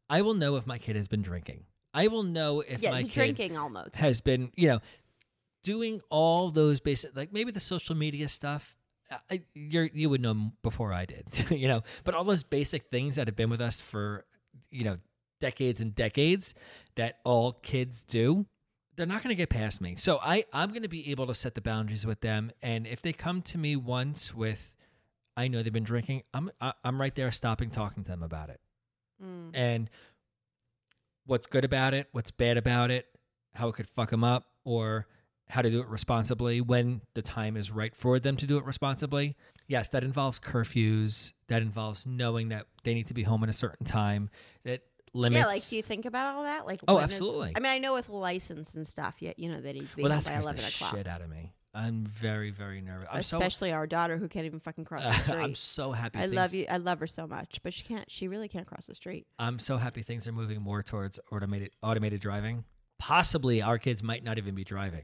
I 0.09 0.23
will 0.23 0.35
know 0.35 0.57
if 0.57 0.67
my 0.67 0.79
kid 0.79 0.97
has 0.97 1.09
been 1.09 1.23
drinking. 1.23 1.65
I 1.93 2.09
will 2.09 2.23
know 2.23 2.61
if 2.61 2.83
yeah, 2.83 2.91
my 2.91 3.03
kid 3.03 3.13
drinking 3.13 3.55
too. 3.55 3.91
has 3.97 4.21
been, 4.21 4.53
you 4.55 4.69
know, 4.69 4.81
doing 5.63 6.01
all 6.11 6.51
those 6.51 6.79
basic, 6.79 7.17
like 7.17 7.33
maybe 7.33 7.51
the 7.51 7.61
social 7.61 7.95
media 7.95 8.29
stuff. 8.29 8.76
I, 9.31 9.43
you're, 9.55 9.89
you 9.93 10.11
would 10.11 10.21
know 10.21 10.53
before 10.63 10.93
I 10.93 11.05
did, 11.05 11.27
you 11.51 11.69
know, 11.69 11.83
but 12.05 12.15
all 12.15 12.25
those 12.25 12.43
basic 12.43 12.91
things 12.91 13.17
that 13.17 13.29
have 13.29 13.37
been 13.37 13.51
with 13.51 13.61
us 13.61 13.81
for, 13.81 14.25
you 14.71 14.85
know, 14.85 14.99
decades 15.41 15.81
and 15.81 15.95
decades 15.95 16.55
that 16.97 17.19
all 17.25 17.53
kids 17.53 18.03
do, 18.03 18.47
they're 18.97 19.07
not 19.07 19.23
going 19.23 19.29
to 19.29 19.37
get 19.37 19.51
past 19.51 19.81
me. 19.81 19.95
So 19.97 20.19
I, 20.23 20.45
I'm 20.53 20.71
going 20.71 20.83
to 20.83 20.89
be 20.89 21.11
able 21.11 21.27
to 21.27 21.35
set 21.35 21.55
the 21.55 21.61
boundaries 21.61 22.07
with 22.07 22.21
them. 22.21 22.51
And 22.63 22.87
if 22.87 23.03
they 23.03 23.13
come 23.13 23.43
to 23.43 23.59
me 23.59 23.77
once 23.77 24.35
with, 24.35 24.73
I 25.37 25.49
know 25.49 25.63
they've 25.63 25.73
been 25.73 25.85
drinking, 25.85 26.23
I'm, 26.33 26.51
I, 26.61 26.73
I'm 26.83 26.99
right 27.01 27.15
there 27.15 27.31
stopping 27.31 27.71
talking 27.71 28.03
to 28.05 28.11
them 28.11 28.23
about 28.23 28.49
it 28.51 28.61
Mm. 29.23 29.51
and 29.55 29.91
what's 31.25 31.47
good 31.47 31.65
about 31.65 31.95
it, 31.95 32.09
what's 32.13 32.31
bad 32.31 32.57
about 32.57 32.91
it, 32.91 33.07
how 33.55 33.69
it 33.69 33.75
could 33.75 33.89
fuck 33.89 34.11
them 34.11 34.23
up, 34.25 34.45
or 34.65 35.07
how 35.49 35.63
to 35.63 35.71
do 35.71 35.81
it 35.81 35.87
responsibly 35.89 36.61
when 36.61 37.01
the 37.15 37.23
time 37.23 37.57
is 37.57 37.71
right 37.71 37.95
for 37.95 38.19
them 38.19 38.37
to 38.37 38.47
do 38.47 38.59
it 38.59 38.65
responsibly. 38.65 39.37
Yes, 39.69 39.89
that 39.91 40.05
involves 40.05 40.39
curfews. 40.39 41.33
That 41.49 41.63
involves 41.63 42.05
knowing 42.07 42.49
that 42.49 42.67
they 42.85 42.95
need 42.95 43.07
to 43.09 43.15
be 43.15 43.23
home 43.23 43.43
at 43.43 43.49
a 43.49 43.53
certain 43.53 43.87
time. 43.87 44.31
That 44.65 44.83
limits. 45.13 45.41
Yeah, 45.41 45.47
like 45.47 45.67
do 45.67 45.77
you 45.77 45.83
think 45.83 46.05
about 46.05 46.35
all 46.35 46.43
that? 46.45 46.67
Like, 46.67 46.81
Oh, 46.89 46.97
when 46.97 47.05
is- 47.05 47.11
absolutely. 47.13 47.53
I 47.57 47.61
mean, 47.61 47.73
I 47.73 47.79
know 47.79 47.95
with 47.95 48.09
license 48.09 48.75
and 48.75 48.87
stuff, 48.87 49.23
you, 49.23 49.33
you 49.37 49.51
know, 49.51 49.61
they 49.61 49.73
need 49.73 49.89
to 49.91 49.97
be 49.97 50.03
well, 50.03 50.13
home 50.13 50.23
by 50.25 50.35
eleven 50.35 50.63
the 50.63 50.69
o'clock. 50.69 50.95
shit 50.95 51.07
out 51.07 51.21
of 51.23 51.31
me. 51.31 51.53
I'm 51.75 52.07
very, 52.07 52.51
very 52.51 52.81
nervous. 52.81 53.07
I'm 53.13 53.21
Especially 53.21 53.71
our 53.71 53.87
daughter 53.87 54.17
who 54.17 54.29
can't 54.29 54.47
even 54.47 54.61
fucking 54.61 54.87
cross 54.87 55.03
the 55.05 55.13
street. 55.13 55.35
I'm 55.43 55.55
so 55.55 55.93
happy. 55.93 56.19
I 56.19 56.23
things, 56.23 56.35
love 56.35 56.55
you. 56.55 56.65
I 56.71 56.79
love 56.79 57.01
her 57.01 57.07
so 57.07 57.27
much, 57.27 57.61
but 57.63 57.75
she 57.75 57.85
can't. 57.85 58.11
She 58.11 58.29
really 58.29 58.49
can't 58.49 58.67
cross 58.67 58.87
the 58.87 58.95
street. 58.95 59.27
I'm 59.39 59.59
so 59.59 59.77
happy 59.77 60.03
things 60.03 60.27
are 60.27 60.33
moving 60.33 60.63
more 60.63 60.83
towards 60.83 61.21
automated 61.31 61.71
automated 61.83 62.21
driving. 62.21 62.65
Possibly 62.99 63.61
our 63.61 63.79
kids 63.79 64.03
might 64.03 64.25
not 64.25 64.39
even 64.39 64.55
be 64.55 64.65
driving. 64.65 65.03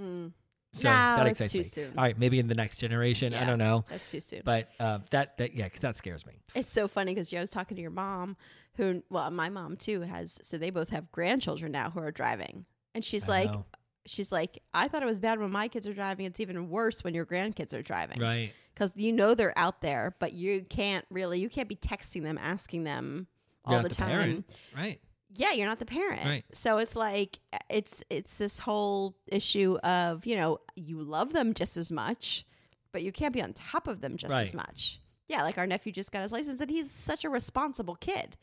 Mm. 0.00 0.32
So 0.72 0.88
no, 0.88 0.92
that 0.92 1.26
excites 1.28 1.52
too 1.52 1.58
me. 1.58 1.64
soon. 1.64 1.92
All 1.96 2.02
right, 2.02 2.18
maybe 2.18 2.40
in 2.40 2.48
the 2.48 2.54
next 2.54 2.78
generation. 2.78 3.32
I 3.32 3.44
don't 3.44 3.58
know, 3.58 3.84
That's 3.88 4.10
too 4.10 4.20
soon. 4.20 4.42
but 4.44 4.70
uh, 4.80 4.98
that 5.10 5.38
that 5.38 5.54
yeah, 5.54 5.64
because 5.66 5.80
that 5.80 5.96
scares 5.96 6.26
me. 6.26 6.32
It's 6.56 6.70
so 6.70 6.88
funny 6.88 7.12
because 7.14 7.32
I 7.32 7.38
was 7.38 7.50
talking 7.50 7.76
to 7.76 7.80
your 7.80 7.92
mom, 7.92 8.36
who, 8.76 9.02
well, 9.08 9.30
my 9.30 9.48
mom 9.50 9.76
too 9.76 10.00
has. 10.00 10.36
So 10.42 10.58
they 10.58 10.70
both 10.70 10.90
have 10.90 11.12
grandchildren 11.12 11.70
now 11.70 11.90
who 11.90 12.00
are 12.00 12.10
driving, 12.10 12.64
and 12.92 13.04
she's 13.04 13.28
I 13.28 13.28
like, 13.28 13.52
know. 13.52 13.64
she's 14.06 14.32
like, 14.32 14.62
I 14.74 14.88
thought 14.88 15.04
it 15.04 15.06
was 15.06 15.20
bad 15.20 15.38
when 15.38 15.52
my 15.52 15.68
kids 15.68 15.86
are 15.86 15.94
driving. 15.94 16.26
It's 16.26 16.40
even 16.40 16.68
worse 16.68 17.04
when 17.04 17.14
your 17.14 17.24
grandkids 17.24 17.72
are 17.72 17.82
driving, 17.82 18.20
right? 18.20 18.52
Because 18.74 18.90
you 18.96 19.12
know 19.12 19.36
they're 19.36 19.56
out 19.56 19.80
there, 19.80 20.16
but 20.18 20.32
you 20.32 20.66
can't 20.68 21.04
really, 21.08 21.38
you 21.38 21.48
can't 21.48 21.68
be 21.68 21.76
texting 21.76 22.24
them, 22.24 22.36
asking 22.36 22.82
them 22.82 23.28
all 23.64 23.74
You're 23.74 23.82
the 23.84 23.88
not 23.90 23.96
time. 23.96 24.08
parent, 24.08 24.50
right? 24.76 25.00
Yeah, 25.36 25.52
you're 25.52 25.66
not 25.66 25.78
the 25.78 25.86
parent. 25.86 26.24
Right. 26.24 26.44
So 26.52 26.78
it's 26.78 26.94
like 26.96 27.38
it's 27.68 28.02
it's 28.10 28.34
this 28.34 28.58
whole 28.58 29.16
issue 29.26 29.76
of, 29.82 30.26
you 30.26 30.36
know, 30.36 30.58
you 30.76 31.02
love 31.02 31.32
them 31.32 31.54
just 31.54 31.76
as 31.76 31.90
much, 31.90 32.44
but 32.92 33.02
you 33.02 33.12
can't 33.12 33.32
be 33.32 33.42
on 33.42 33.52
top 33.52 33.88
of 33.88 34.00
them 34.00 34.16
just 34.16 34.32
as 34.32 34.54
much. 34.54 35.00
Yeah, 35.28 35.42
like 35.42 35.58
our 35.58 35.66
nephew 35.66 35.92
just 35.92 36.12
got 36.12 36.22
his 36.22 36.32
license 36.32 36.60
and 36.60 36.70
he's 36.70 36.90
such 36.90 37.24
a 37.24 37.30
responsible 37.30 37.96
kid. 37.96 38.36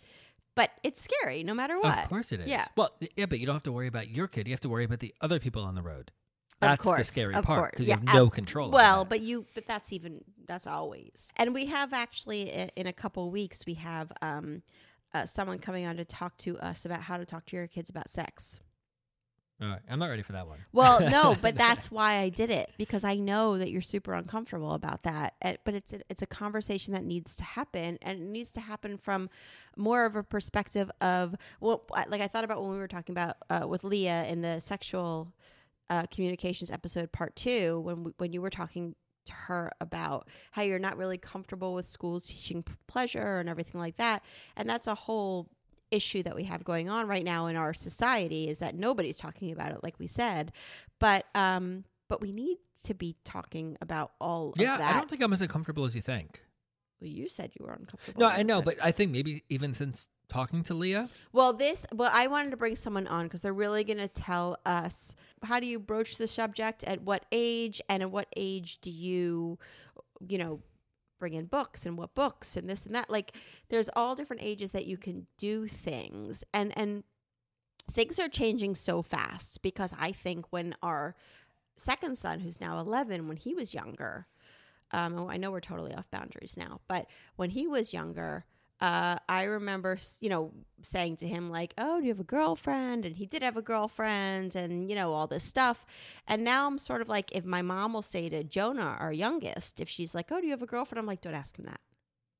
But 0.55 0.71
it's 0.83 1.01
scary 1.01 1.43
no 1.43 1.53
matter 1.53 1.79
what. 1.79 1.97
Of 2.03 2.09
course 2.09 2.31
it 2.31 2.41
is. 2.41 2.47
Yeah. 2.47 2.65
Well, 2.75 2.91
yeah, 3.15 3.25
but 3.25 3.39
you 3.39 3.45
don't 3.45 3.55
have 3.55 3.63
to 3.63 3.71
worry 3.71 3.87
about 3.87 4.09
your 4.09 4.27
kid. 4.27 4.47
You 4.47 4.53
have 4.53 4.59
to 4.61 4.69
worry 4.69 4.83
about 4.83 4.99
the 4.99 5.13
other 5.21 5.39
people 5.39 5.63
on 5.63 5.75
the 5.75 5.81
road. 5.81 6.11
Of 6.61 6.77
That's 6.77 6.83
the 6.83 7.03
scary 7.03 7.33
of 7.33 7.45
part 7.45 7.71
because 7.71 7.87
Yeah, 7.87 7.95
you 7.95 8.07
have 8.07 8.15
no 8.15 8.25
ab- 8.27 8.33
control. 8.33 8.69
Well, 8.69 9.03
but 9.03 9.21
you 9.21 9.45
but 9.55 9.65
that's 9.65 9.91
even 9.93 10.23
that's 10.45 10.67
always. 10.67 11.31
And 11.37 11.53
we 11.55 11.65
have 11.67 11.93
actually 11.93 12.69
in 12.75 12.85
a 12.85 12.93
couple 12.93 13.31
weeks 13.31 13.65
we 13.65 13.75
have 13.75 14.11
um 14.21 14.61
uh, 15.13 15.25
someone 15.25 15.59
coming 15.59 15.85
on 15.85 15.97
to 15.97 16.05
talk 16.05 16.37
to 16.39 16.57
us 16.59 16.85
about 16.85 17.01
how 17.01 17.17
to 17.17 17.25
talk 17.25 17.45
to 17.47 17.55
your 17.55 17.67
kids 17.67 17.89
about 17.89 18.09
sex. 18.09 18.61
All 19.61 19.67
right, 19.67 19.79
I'm 19.87 19.99
not 19.99 20.07
ready 20.07 20.23
for 20.23 20.31
that 20.31 20.47
one. 20.47 20.57
Well, 20.73 21.01
no, 21.01 21.35
but 21.41 21.55
that's 21.55 21.91
why 21.91 22.13
I 22.13 22.29
did 22.29 22.49
it 22.49 22.71
because 22.79 23.03
I 23.03 23.15
know 23.15 23.59
that 23.59 23.69
you're 23.69 23.81
super 23.83 24.13
uncomfortable 24.15 24.73
about 24.73 25.03
that. 25.03 25.35
Uh, 25.39 25.53
But 25.63 25.75
it's 25.75 25.93
a, 25.93 26.01
it's 26.09 26.23
a 26.23 26.27
conversation 26.27 26.93
that 26.95 27.03
needs 27.03 27.35
to 27.35 27.43
happen, 27.43 27.99
and 28.01 28.19
it 28.19 28.25
needs 28.25 28.51
to 28.53 28.59
happen 28.59 28.97
from 28.97 29.29
more 29.77 30.05
of 30.05 30.15
a 30.15 30.23
perspective 30.23 30.89
of 30.99 31.35
well, 31.59 31.83
like 32.07 32.21
I 32.21 32.27
thought 32.27 32.43
about 32.43 32.61
when 32.61 32.71
we 32.71 32.79
were 32.79 32.87
talking 32.87 33.13
about 33.13 33.37
uh, 33.51 33.67
with 33.67 33.83
Leah 33.83 34.25
in 34.25 34.41
the 34.41 34.59
sexual 34.59 35.31
uh, 35.91 36.07
communications 36.07 36.71
episode 36.71 37.11
part 37.11 37.35
two 37.35 37.81
when 37.81 38.03
we, 38.05 38.11
when 38.17 38.33
you 38.33 38.41
were 38.41 38.49
talking 38.49 38.95
to 39.25 39.33
her 39.33 39.71
about 39.79 40.27
how 40.51 40.61
you're 40.61 40.79
not 40.79 40.97
really 40.97 41.17
comfortable 41.17 41.73
with 41.73 41.87
schools 41.87 42.27
teaching 42.27 42.63
pleasure 42.87 43.39
and 43.39 43.49
everything 43.49 43.79
like 43.79 43.97
that, 43.97 44.23
and 44.55 44.69
that's 44.69 44.87
a 44.87 44.95
whole 44.95 45.49
issue 45.91 46.23
that 46.23 46.35
we 46.35 46.45
have 46.45 46.63
going 46.63 46.89
on 46.89 47.07
right 47.07 47.23
now 47.23 47.47
in 47.47 47.55
our 47.55 47.73
society 47.73 48.47
is 48.47 48.59
that 48.59 48.75
nobody's 48.75 49.17
talking 49.17 49.51
about 49.51 49.71
it, 49.71 49.83
like 49.83 49.99
we 49.99 50.07
said. 50.07 50.51
But 50.99 51.25
um, 51.35 51.83
but 52.07 52.21
we 52.21 52.31
need 52.31 52.57
to 52.85 52.93
be 52.93 53.15
talking 53.23 53.77
about 53.81 54.13
all 54.19 54.53
yeah, 54.57 54.73
of 54.73 54.79
that. 54.79 54.95
I 54.95 54.99
don't 54.99 55.09
think 55.09 55.21
I'm 55.21 55.33
as 55.33 55.41
uncomfortable 55.41 55.85
as 55.85 55.95
you 55.95 56.01
think. 56.01 56.41
well, 56.99 57.09
you 57.09 57.29
said 57.29 57.51
you 57.59 57.65
were 57.65 57.73
uncomfortable. 57.73 58.21
No, 58.21 58.27
I 58.27 58.43
know, 58.43 58.61
but 58.61 58.77
I 58.81 58.91
think 58.91 59.11
maybe 59.11 59.43
even 59.49 59.73
since 59.73 60.07
talking 60.31 60.63
to 60.63 60.73
Leah, 60.73 61.09
Well, 61.33 61.53
this, 61.53 61.85
well, 61.93 62.09
I 62.13 62.27
wanted 62.27 62.51
to 62.51 62.57
bring 62.57 62.75
someone 62.75 63.05
on 63.07 63.25
because 63.25 63.41
they're 63.41 63.53
really 63.53 63.83
going 63.83 63.97
to 63.97 64.07
tell 64.07 64.57
us 64.65 65.15
how 65.43 65.59
do 65.59 65.65
you 65.65 65.77
broach 65.77 66.17
the 66.17 66.27
subject, 66.27 66.83
at 66.85 67.01
what 67.01 67.25
age, 67.31 67.81
and 67.89 68.01
at 68.01 68.11
what 68.11 68.27
age 68.35 68.79
do 68.81 68.91
you, 68.91 69.59
you 70.25 70.37
know, 70.37 70.61
bring 71.19 71.33
in 71.33 71.45
books? 71.45 71.85
And 71.85 71.97
what 71.97 72.15
books? 72.15 72.55
And 72.55 72.69
this 72.69 72.85
and 72.85 72.95
that. 72.95 73.09
Like, 73.09 73.35
there's 73.69 73.89
all 73.95 74.15
different 74.15 74.41
ages 74.41 74.71
that 74.71 74.85
you 74.85 74.97
can 74.97 75.27
do 75.37 75.67
things, 75.67 76.43
and 76.53 76.75
and 76.77 77.03
things 77.91 78.17
are 78.19 78.29
changing 78.29 78.75
so 78.75 79.01
fast 79.01 79.61
because 79.61 79.93
I 79.99 80.11
think 80.11 80.45
when 80.49 80.75
our 80.81 81.15
second 81.77 82.17
son, 82.17 82.39
who's 82.39 82.61
now 82.61 82.79
11, 82.79 83.27
when 83.27 83.37
he 83.37 83.53
was 83.53 83.73
younger, 83.73 84.27
um, 84.91 85.27
I 85.27 85.37
know 85.37 85.51
we're 85.51 85.59
totally 85.59 85.93
off 85.93 86.09
boundaries 86.11 86.55
now, 86.57 86.79
but 86.87 87.07
when 87.35 87.49
he 87.49 87.67
was 87.67 87.93
younger, 87.93 88.45
uh, 88.81 89.17
I 89.29 89.43
remember, 89.43 89.97
you 90.19 90.29
know, 90.29 90.51
saying 90.81 91.17
to 91.17 91.27
him 91.27 91.49
like, 91.51 91.73
"Oh, 91.77 91.99
do 91.99 92.05
you 92.05 92.11
have 92.11 92.19
a 92.19 92.23
girlfriend?" 92.23 93.05
And 93.05 93.15
he 93.15 93.25
did 93.27 93.43
have 93.43 93.55
a 93.55 93.61
girlfriend, 93.61 94.55
and 94.55 94.89
you 94.89 94.95
know 94.95 95.13
all 95.13 95.27
this 95.27 95.43
stuff. 95.43 95.85
And 96.27 96.43
now 96.43 96.67
I'm 96.67 96.79
sort 96.79 97.01
of 97.01 97.07
like, 97.07 97.31
if 97.31 97.45
my 97.45 97.61
mom 97.61 97.93
will 97.93 98.01
say 98.01 98.27
to 98.29 98.43
Jonah, 98.43 98.97
our 98.99 99.13
youngest, 99.13 99.79
if 99.79 99.87
she's 99.87 100.15
like, 100.15 100.31
"Oh, 100.31 100.39
do 100.41 100.47
you 100.47 100.51
have 100.51 100.63
a 100.63 100.67
girlfriend?" 100.67 100.99
I'm 100.99 101.05
like, 101.05 101.21
"Don't 101.21 101.35
ask 101.35 101.57
him 101.57 101.65
that. 101.65 101.79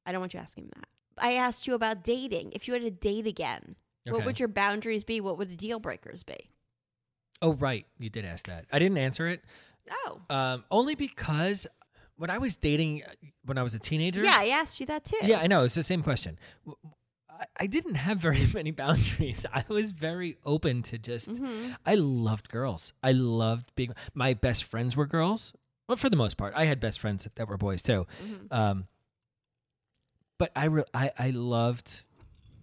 I 0.06 0.12
don't 0.12 0.22
want 0.22 0.34
you 0.34 0.40
asking 0.40 0.66
him 0.66 0.72
that." 0.76 0.88
I 1.18 1.34
asked 1.34 1.68
you 1.68 1.76
about 1.76 2.04
dating. 2.04 2.54
If 2.54 2.68
you 2.68 2.74
had 2.74 2.82
to 2.84 2.90
date 2.92 3.28
again, 3.28 3.76
what 4.16 4.26
would 4.26 4.40
your 4.40 4.48
boundaries 4.48 5.04
be? 5.04 5.22
What 5.22 5.38
would 5.38 5.50
the 5.50 5.56
deal 5.56 5.80
breakers 5.80 6.24
be? 6.24 6.50
oh 7.44 7.54
right, 7.54 7.86
you 8.00 8.10
did 8.10 8.26
ask 8.26 8.48
that. 8.48 8.66
I 8.72 8.80
didn't 8.80 8.98
answer 9.00 9.28
it, 9.28 9.42
Oh, 10.06 10.22
um, 10.30 10.64
only 10.72 10.96
because 10.96 11.66
when 12.22 12.30
I 12.30 12.38
was 12.38 12.56
dating, 12.56 13.04
uh, 13.04 13.14
when 13.46 13.58
I 13.58 13.64
was 13.64 13.74
a 13.74 13.80
teenager, 13.80 14.24
yeah, 14.24 14.38
I 14.38 14.50
asked 14.50 14.80
you 14.80 14.86
that 14.86 15.04
too. 15.04 15.18
yeah, 15.24 15.40
I 15.40 15.48
know 15.48 15.64
it's 15.64 15.76
the 15.76 15.84
same 15.84 16.04
question. 16.04 16.38
I 17.60 17.66
didn't 17.66 17.96
have 17.96 18.20
very 18.20 18.46
many 18.54 18.70
boundaries. 18.72 19.46
I 19.52 19.66
was 19.68 19.90
very 19.92 20.38
open 20.46 20.84
to 20.84 20.98
just. 21.00 21.28
Mhm. 21.30 21.76
I 21.86 21.96
loved 21.96 22.50
girls. 22.50 22.94
I 23.02 23.12
loved 23.14 23.74
being. 23.76 23.94
My 24.14 24.34
best 24.36 24.64
friends 24.64 24.96
were 24.96 25.08
girls. 25.08 25.54
Well, 25.88 25.98
for 25.98 26.10
the 26.10 26.16
most 26.16 26.38
part, 26.38 26.54
I 26.56 26.66
had 26.66 26.80
best 26.80 27.00
friends 27.00 27.28
that 27.36 27.48
were 27.48 27.58
boys 27.58 27.82
too. 27.82 28.06
Mhm. 28.24 28.48
Um, 28.52 28.88
but 30.38 30.52
I, 30.56 30.66
re- 30.66 30.84
I 30.94 31.12
I 31.18 31.30
loved 31.32 32.02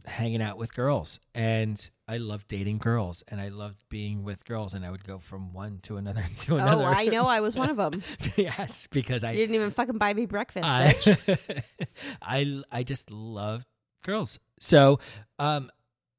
hanging 0.06 0.40
out 0.42 0.59
with 0.59 0.72
girls, 0.74 1.18
and 1.34 1.90
I 2.11 2.16
loved 2.16 2.48
dating 2.48 2.78
girls, 2.78 3.22
and 3.28 3.38
I 3.38 3.48
loved 3.48 3.84
being 3.90 4.24
with 4.24 4.46
girls, 4.46 4.72
and 4.72 4.84
I 4.84 4.90
would 4.90 5.04
go 5.04 5.18
from 5.18 5.52
one 5.52 5.80
to 5.82 5.98
another 5.98 6.24
to 6.40 6.56
another. 6.56 6.82
Oh. 6.82 6.86
I 6.86 7.04
know. 7.06 7.26
I 7.26 7.40
was 7.40 7.54
one 7.54 7.68
of 7.68 7.76
them. 7.76 8.02
yes, 8.36 8.88
because 8.90 9.22
I 9.22 9.32
You 9.32 9.38
didn't 9.38 9.56
even 9.56 9.70
fucking 9.70 9.98
buy 9.98 10.14
me 10.14 10.24
breakfast, 10.24 10.64
bitch. 10.66 11.62
I, 12.22 12.38
I 12.38 12.62
I 12.72 12.82
just 12.82 13.11
loved 13.11 13.66
girls. 14.02 14.38
So, 14.59 15.00
um, 15.38 15.70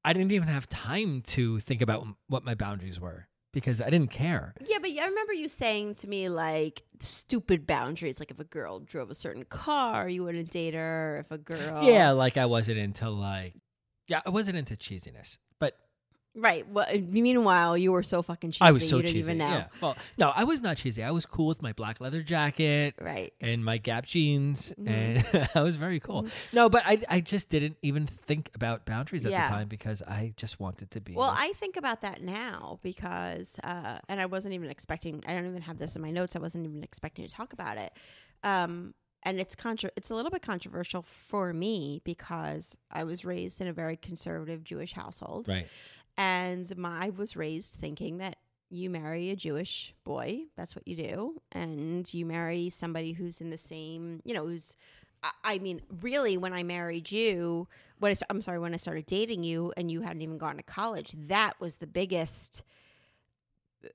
I 0.06 0.14
didn't 0.14 0.32
even 0.32 0.48
have 0.48 0.70
time 0.70 1.24
to 1.28 1.60
think 1.60 1.82
about 1.82 2.06
what 2.28 2.44
my 2.44 2.54
boundaries 2.54 3.00
were 3.00 3.28
because 3.52 3.82
I 3.82 3.90
didn't 3.90 4.12
care. 4.12 4.54
Yeah, 4.66 4.78
but 4.80 4.92
I 4.92 5.06
remember 5.08 5.34
you 5.34 5.50
saying 5.50 5.96
to 5.96 6.08
me 6.08 6.30
like 6.30 6.84
stupid 7.00 7.66
boundaries, 7.66 8.20
like 8.20 8.32
if 8.32 8.40
a 8.40 8.44
girl 8.44 8.80
drove 8.80 9.10
a 9.10 9.16
certain 9.16 9.44
car, 9.44 10.08
you 10.08 10.24
wouldn't 10.24 10.52
date 10.52 10.76
her. 10.76 11.18
If 11.20 11.32
a 11.32 11.38
girl, 11.38 11.84
Yeah, 11.84 12.12
like 12.12 12.38
I 12.38 12.46
wasn't 12.46 12.78
into 12.78 13.10
like, 13.10 13.56
yeah, 14.08 14.22
I 14.26 14.30
wasn't 14.30 14.58
into 14.58 14.76
cheesiness, 14.76 15.38
right. 16.36 16.68
Well, 16.70 16.86
meanwhile, 17.00 17.78
you 17.78 17.92
were 17.92 18.04
so 18.04 18.22
fucking 18.22 18.52
cheesy. 18.52 18.62
I 18.62 18.72
was 18.72 18.88
so 18.88 18.98
you 18.98 19.02
didn't 19.04 19.14
cheesy. 19.16 19.28
even 19.34 19.38
know. 19.40 19.48
Yeah. 19.50 19.66
Well, 19.82 19.98
no, 20.18 20.30
I 20.36 20.44
was 20.44 20.62
not 20.62 20.78
cheesy. 20.78 21.04
I 21.04 21.12
was 21.12 21.26
cool 21.26 21.48
with 21.48 21.62
my 21.62 21.74
black 21.74 22.00
leather 22.00 22.22
jacket 22.24 22.96
Right. 23.00 23.34
and 23.42 23.64
my 23.64 23.78
Gap 23.78 24.06
jeans, 24.06 24.74
Mhm. 24.80 24.90
and 24.90 25.50
I 25.56 25.62
was 25.62 25.76
very 25.76 26.00
cool. 26.00 26.24
Mhm. 26.24 26.32
No, 26.54 26.70
but 26.70 26.84
I 26.86 27.02
I 27.10 27.20
just 27.22 27.50
didn't 27.50 27.78
even 27.82 28.06
think 28.08 28.52
about 28.56 28.86
boundaries 28.86 29.26
at 29.26 29.32
Yeah. 29.32 29.50
the 29.50 29.56
time 29.56 29.68
because 29.68 30.02
I 30.04 30.34
just 30.38 30.60
wanted 30.60 30.92
to 30.92 31.02
be. 31.02 31.14
Well, 31.14 31.34
I 31.36 31.54
think 31.56 31.78
about 31.78 32.02
that 32.02 32.22
now 32.22 32.80
because, 32.84 33.60
uh, 33.64 34.00
and 34.08 34.20
I 34.22 34.26
wasn't 34.26 34.54
even 34.54 34.70
expecting. 34.70 35.24
I 35.28 35.34
don't 35.34 35.46
even 35.48 35.62
have 35.64 35.78
this 35.80 35.96
in 35.96 36.02
my 36.02 36.12
notes. 36.12 36.36
I 36.36 36.40
wasn't 36.40 36.66
even 36.66 36.84
expecting 36.84 37.26
to 37.28 37.34
talk 37.34 37.54
about 37.54 37.78
it. 37.78 37.94
Um, 38.44 38.94
and 39.24 39.38
it's 39.38 39.54
contra- 39.54 39.92
It's 39.98 40.10
a 40.12 40.16
little 40.16 40.32
bit 40.32 40.42
controversial 40.42 41.02
for 41.02 41.52
me 41.52 42.02
because 42.06 42.78
I 42.90 43.04
was 43.04 43.26
raised 43.26 43.60
in 43.60 43.68
a 43.68 43.74
very 43.74 43.98
conservative 43.98 44.64
Jewish 44.64 44.94
household. 44.94 45.50
right. 45.50 45.68
And 46.20 46.78
my, 46.78 47.12
was 47.12 47.38
raised 47.38 47.76
thinking 47.76 48.18
that 48.18 48.36
you 48.70 48.90
marry 48.90 49.30
a 49.30 49.38
Jewish 49.38 49.96
boy, 50.04 50.42
that's 50.58 50.76
what 50.76 50.86
you 50.86 50.98
do, 50.98 51.42
and 51.54 52.14
you 52.14 52.26
marry 52.26 52.70
somebody 52.70 53.14
who's 53.14 53.40
in 53.40 53.50
the 53.50 53.58
same, 53.58 54.22
you 54.26 54.34
know, 54.34 54.46
who's. 54.46 54.76
I- 55.44 55.60
mean, 55.60 55.82
really, 56.02 56.38
when 56.38 56.54
I 56.54 56.64
married 56.64 57.10
you, 57.12 57.68
when 58.00 58.12
I, 58.12 58.16
I'm 58.30 58.42
sorry, 58.42 58.60
when 58.60 58.74
I 58.74 58.78
started 58.78 59.06
dating 59.06 59.44
you, 59.44 59.72
and 59.78 59.90
you 59.90 60.02
hadn't 60.02 60.22
even 60.22 60.38
gone 60.38 60.58
to 60.58 60.64
college, 60.64 61.14
that 61.28 61.54
was 61.62 61.76
the 61.76 61.88
biggest. 61.88 62.64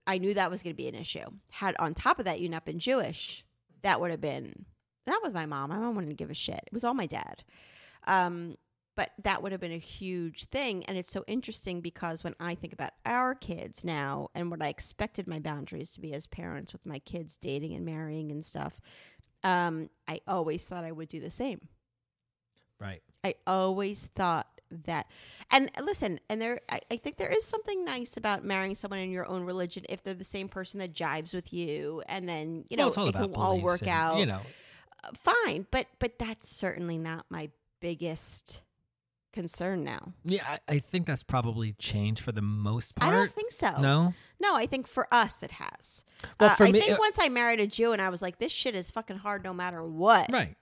I 0.07 0.17
knew 0.17 0.33
that 0.33 0.51
was 0.51 0.63
going 0.63 0.75
to 0.75 0.83
be 0.83 0.89
an 0.89 0.95
issue. 0.95 1.27
Had 1.51 1.77
on 1.79 1.93
top 1.93 2.19
of 2.19 2.25
that, 2.25 2.41
you 2.41 2.49
not 2.49 2.65
been 2.65 2.79
Jewish, 2.79 3.45
that 3.83 4.01
would 4.01 4.11
have 4.11 4.21
been. 4.23 4.65
That 5.05 5.21
was 5.23 5.35
my 5.35 5.45
mom. 5.45 5.69
My 5.69 5.77
mom 5.77 5.95
wouldn't 5.95 6.17
give 6.17 6.31
a 6.31 6.35
shit. 6.35 6.61
It 6.67 6.73
was 6.73 6.85
all 6.85 6.95
my 6.95 7.07
dad. 7.07 7.45
Um, 8.07 8.57
but 8.97 9.11
that 9.23 9.43
would 9.43 9.53
have 9.53 9.61
been 9.61 9.73
a 9.73 9.79
huge 9.79 10.45
thing. 10.45 10.85
And 10.85 10.97
it's 10.97 11.11
so 11.11 11.25
interesting 11.27 11.81
because 11.81 12.25
when 12.25 12.35
i 12.41 12.55
think 12.55 12.73
about 12.73 12.93
our 13.07 13.35
kids 13.35 13.85
now 13.85 14.29
and 14.35 14.51
what 14.51 14.63
i 14.63 14.69
expected 14.69 15.27
my 15.27 15.39
boundaries 15.39 15.93
to 15.93 16.01
be 16.01 16.13
as 16.13 16.27
parents 16.27 16.73
with 16.73 16.87
my 16.87 16.99
kids 17.01 17.37
dating 17.37 17.75
and 17.75 17.85
marrying 17.85 18.31
and 18.31 18.45
stuff 18.45 18.81
um, 19.43 19.89
i 20.09 20.21
always 20.27 20.67
thought 20.67 20.85
i 20.85 20.93
would 20.93 21.09
do 21.09 21.21
the 21.21 21.31
same. 21.31 21.69
Right. 22.81 23.03
i 23.23 23.35
always 23.47 24.09
thought 24.15 24.49
that 24.85 25.07
and 25.51 25.71
listen 25.81 26.19
and 26.29 26.41
there 26.41 26.61
I, 26.69 26.81
I 26.91 26.97
think 26.97 27.17
there 27.17 27.31
is 27.31 27.45
something 27.45 27.85
nice 27.85 28.17
about 28.17 28.45
marrying 28.45 28.75
someone 28.75 28.99
in 29.01 29.11
your 29.11 29.27
own 29.27 29.45
religion 29.45 29.85
if 29.89 30.03
they're 30.03 30.15
the 30.15 30.25
same 30.25 30.49
person 30.49 30.81
that 30.81 30.93
jives 30.93 31.33
with 31.33 31.53
you 31.53 32.03
and 32.09 32.29
then 32.29 32.65
you 32.69 32.77
know 32.77 32.89
well, 32.89 33.01
all 33.01 33.09
it 33.09 33.13
can 33.13 33.35
all 33.35 33.61
work 33.61 33.83
and, 33.83 33.91
out. 33.91 34.19
You 34.19 34.27
know, 34.27 34.41
uh, 35.05 35.11
fine 35.15 35.67
but 35.71 35.87
but 36.01 36.19
that's 36.19 36.49
certainly 36.49 36.99
not 36.99 37.27
my 37.31 37.51
biggest 37.81 38.63
concern 39.35 39.85
now 39.85 40.15
yeah, 40.25 40.57
I, 40.69 40.75
I 40.77 40.79
think 40.79 41.07
that's 41.07 41.23
probably 41.23 41.73
changed 41.75 42.23
for 42.23 42.33
the 42.33 42.41
most 42.43 42.95
part. 42.95 43.13
I 43.13 43.17
don't 43.17 43.31
think 43.33 43.53
so. 43.53 43.79
No. 43.81 44.15
No, 44.41 44.57
I 44.57 44.65
think 44.67 44.87
for 44.87 45.07
us 45.13 45.43
it 45.43 45.51
has. 45.53 46.05
Well, 46.41 46.51
Uh, 46.51 46.55
for 46.55 46.65
I 46.65 46.71
me- 46.73 46.81
think 46.81 46.93
uh, 46.93 46.97
once 46.99 47.19
I 47.21 47.29
married 47.29 47.61
a 47.61 47.67
Jew 47.67 47.93
and 47.93 48.01
I 48.01 48.09
was 48.09 48.23
like, 48.23 48.39
this 48.39 48.53
shit 48.53 48.75
is 48.75 48.91
fucking 48.91 49.17
hard 49.19 49.45
no 49.45 49.53
matter 49.53 49.83
what. 49.85 50.31
Right. 50.33 50.57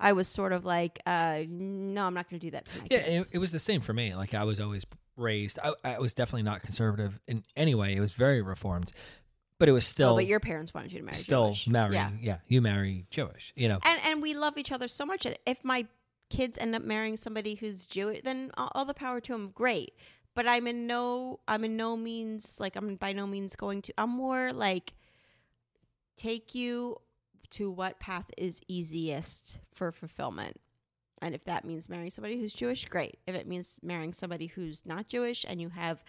I 0.00 0.12
was 0.12 0.28
sort 0.28 0.52
of 0.52 0.64
like, 0.64 1.00
uh, 1.06 1.40
no, 1.48 2.04
I'm 2.06 2.14
not 2.14 2.28
going 2.30 2.38
to 2.40 2.46
do 2.46 2.50
that 2.52 2.66
to 2.68 2.78
my 2.78 2.86
Yeah, 2.90 2.98
it, 2.98 3.04
kids. 3.06 3.30
it 3.32 3.38
was 3.38 3.52
the 3.52 3.58
same 3.58 3.80
for 3.80 3.92
me. 3.92 4.14
Like 4.14 4.34
I 4.34 4.44
was 4.44 4.60
always 4.60 4.84
raised. 5.16 5.58
I, 5.62 5.72
I 5.84 5.98
was 5.98 6.14
definitely 6.14 6.44
not 6.44 6.62
conservative 6.62 7.18
in 7.26 7.42
any 7.56 7.74
way. 7.74 7.94
It 7.96 8.00
was 8.00 8.12
very 8.12 8.40
reformed, 8.42 8.92
but 9.58 9.68
it 9.68 9.72
was 9.72 9.84
still 9.86 10.10
oh, 10.10 10.16
but 10.16 10.26
your 10.26 10.38
parents 10.40 10.72
wanted 10.72 10.92
you 10.92 11.00
to 11.00 11.04
marry 11.04 11.16
still 11.16 11.48
Jewish. 11.48 11.66
marrying. 11.68 11.92
Yeah. 11.94 12.10
Yeah. 12.22 12.38
you 12.46 12.60
marry 12.62 13.06
Jewish. 13.10 13.52
You 13.56 13.68
know. 13.68 13.78
And 13.84 13.98
and 14.04 14.22
we 14.22 14.34
love 14.34 14.56
each 14.56 14.70
other 14.70 14.86
so 14.88 15.04
much. 15.04 15.26
And 15.26 15.36
if 15.46 15.64
my 15.64 15.86
kids 16.30 16.58
end 16.58 16.74
up 16.74 16.82
marrying 16.82 17.16
somebody 17.16 17.54
who's 17.54 17.86
Jewish, 17.86 18.22
then 18.22 18.50
all, 18.56 18.70
all 18.74 18.84
the 18.84 18.94
power 18.94 19.20
to 19.20 19.32
them. 19.32 19.50
Great. 19.54 19.94
But 20.34 20.48
I'm 20.48 20.66
in 20.66 20.86
no, 20.86 21.40
I'm 21.48 21.64
in 21.64 21.76
no 21.76 21.96
means 21.96 22.60
like 22.60 22.76
I'm 22.76 22.94
by 22.96 23.12
no 23.12 23.26
means 23.26 23.56
going 23.56 23.82
to. 23.82 23.94
I'm 23.98 24.10
more 24.10 24.50
like 24.52 24.94
take 26.16 26.54
you 26.54 26.98
to 27.50 27.70
what 27.70 27.98
path 27.98 28.30
is 28.36 28.60
easiest 28.68 29.58
for 29.72 29.90
fulfillment. 29.90 30.60
And 31.20 31.34
if 31.34 31.44
that 31.44 31.64
means 31.64 31.88
marrying 31.88 32.10
somebody 32.10 32.38
who's 32.38 32.54
Jewish, 32.54 32.84
great. 32.84 33.18
If 33.26 33.34
it 33.34 33.48
means 33.48 33.80
marrying 33.82 34.12
somebody 34.12 34.46
who's 34.46 34.82
not 34.86 35.08
Jewish 35.08 35.44
and 35.48 35.60
you 35.60 35.70
have 35.70 36.04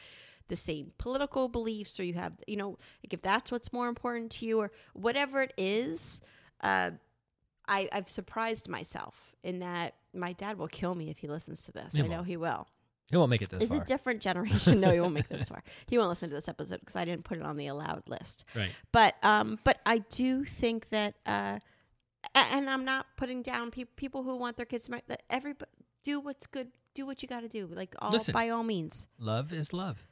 the 0.49 0.55
same 0.55 0.91
political 0.97 1.47
beliefs 1.47 1.99
or 1.99 2.03
you 2.03 2.13
have, 2.15 2.34
you 2.45 2.57
know, 2.57 2.78
like 3.03 3.13
if 3.13 3.22
that's 3.22 3.51
what's 3.51 3.74
more 3.74 3.88
important 3.88 4.32
to 4.34 4.45
you 4.45 4.59
or 4.59 4.72
whatever 4.93 5.41
it 5.41 5.53
is, 5.57 6.22
uh, 6.61 6.91
I, 7.67 7.89
I've 7.91 8.09
surprised 8.09 8.67
myself 8.67 9.28
in 9.43 9.59
that 9.59 9.95
my 10.13 10.33
dad 10.33 10.57
will 10.57 10.67
kill 10.67 10.95
me 10.95 11.09
if 11.09 11.19
he 11.19 11.27
listens 11.27 11.63
to 11.63 11.71
this. 11.71 11.93
He 11.93 12.01
I 12.01 12.07
know 12.07 12.17
won't. 12.17 12.27
he 12.27 12.37
will. 12.37 12.67
He 13.11 13.17
won't 13.17 13.29
make 13.31 13.41
it 13.41 13.49
this 13.49 13.63
It's 13.63 13.71
far. 13.71 13.81
a 13.81 13.85
different 13.85 14.21
generation. 14.21 14.79
no, 14.79 14.91
he 14.91 14.99
won't 14.99 15.13
make 15.13 15.27
this 15.29 15.43
far. 15.49 15.63
He 15.87 15.97
won't 15.97 16.09
listen 16.09 16.29
to 16.29 16.35
this 16.35 16.47
episode 16.47 16.79
because 16.81 16.95
I 16.95 17.05
didn't 17.05 17.23
put 17.23 17.37
it 17.37 17.43
on 17.43 17.57
the 17.57 17.67
allowed 17.67 18.03
list. 18.07 18.45
right. 18.55 18.69
But 18.91 19.15
um, 19.23 19.57
but 19.63 19.79
I 19.85 19.99
do 19.99 20.43
think 20.45 20.89
that, 20.89 21.15
uh, 21.25 21.59
and 22.35 22.69
I'm 22.69 22.85
not 22.85 23.07
putting 23.17 23.41
down 23.41 23.71
pe- 23.71 23.85
people 23.85 24.23
who 24.23 24.35
want 24.35 24.57
their 24.57 24.65
kids 24.65 24.85
to 24.85 24.91
marry. 24.91 25.03
That 25.07 25.23
everybody 25.29 25.71
do 26.03 26.19
what's 26.19 26.45
good. 26.47 26.67
Do 26.95 27.05
what 27.05 27.21
you 27.21 27.27
got 27.29 27.41
to 27.41 27.47
do. 27.47 27.67
Like 27.71 27.95
all 27.99 28.11
Listen. 28.11 28.33
by 28.33 28.49
all 28.49 28.63
means. 28.63 29.07
Love 29.19 29.53
is 29.53 29.73
love. 29.73 30.03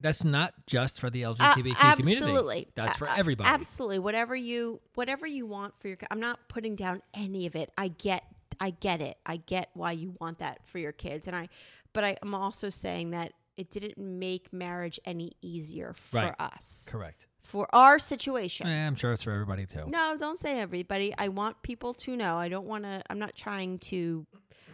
That's 0.00 0.24
not 0.24 0.54
just 0.66 1.00
for 1.00 1.10
the 1.10 1.24
Uh, 1.24 1.34
LGBTQ 1.34 1.96
community. 1.96 2.16
absolutely. 2.26 2.68
That's 2.74 2.96
for 2.96 3.08
Uh, 3.08 3.12
uh, 3.12 3.16
everybody. 3.18 3.48
Absolutely. 3.48 3.98
Whatever 4.00 4.34
you 4.36 4.80
whatever 4.94 5.26
you 5.26 5.46
want 5.46 5.74
for 5.80 5.88
your. 5.88 5.98
I'm 6.10 6.20
not 6.20 6.48
putting 6.48 6.76
down 6.76 7.02
any 7.14 7.46
of 7.46 7.54
it. 7.56 7.70
I 7.78 7.88
get 7.88 8.24
I 8.60 8.70
get 8.70 9.00
it. 9.00 9.18
I 9.26 9.36
get 9.38 9.70
why 9.74 9.92
you 9.92 10.14
want 10.20 10.38
that 10.38 10.60
for 10.66 10.78
your 10.78 10.92
kids, 10.92 11.26
and 11.26 11.34
I, 11.36 11.48
but 11.92 12.04
I, 12.04 12.16
I'm 12.22 12.34
also 12.34 12.70
saying 12.70 13.10
that 13.10 13.32
it 13.56 13.70
didn't 13.70 13.96
make 13.98 14.52
marriage 14.52 14.98
any 15.04 15.32
easier 15.40 15.94
for 15.94 16.16
Right. 16.20 16.34
us 16.40 16.86
Correct. 16.90 17.26
for 17.40 17.68
our 17.74 17.98
situation. 18.00 18.66
Eh, 18.66 18.86
I'm 18.86 18.96
sure 18.96 19.12
it's 19.12 19.22
for 19.22 19.30
everybody 19.30 19.64
too. 19.66 19.84
No, 19.86 20.16
don't 20.18 20.38
say 20.38 20.58
everybody. 20.58 21.14
I 21.16 21.28
want 21.28 21.62
people 21.62 21.94
to 21.94 22.16
know. 22.16 22.36
I 22.36 22.48
don't 22.48 22.66
want 22.66 22.82
to. 22.84 23.02
I'm 23.08 23.18
not 23.20 23.36
trying 23.36 23.78
to 23.90 24.26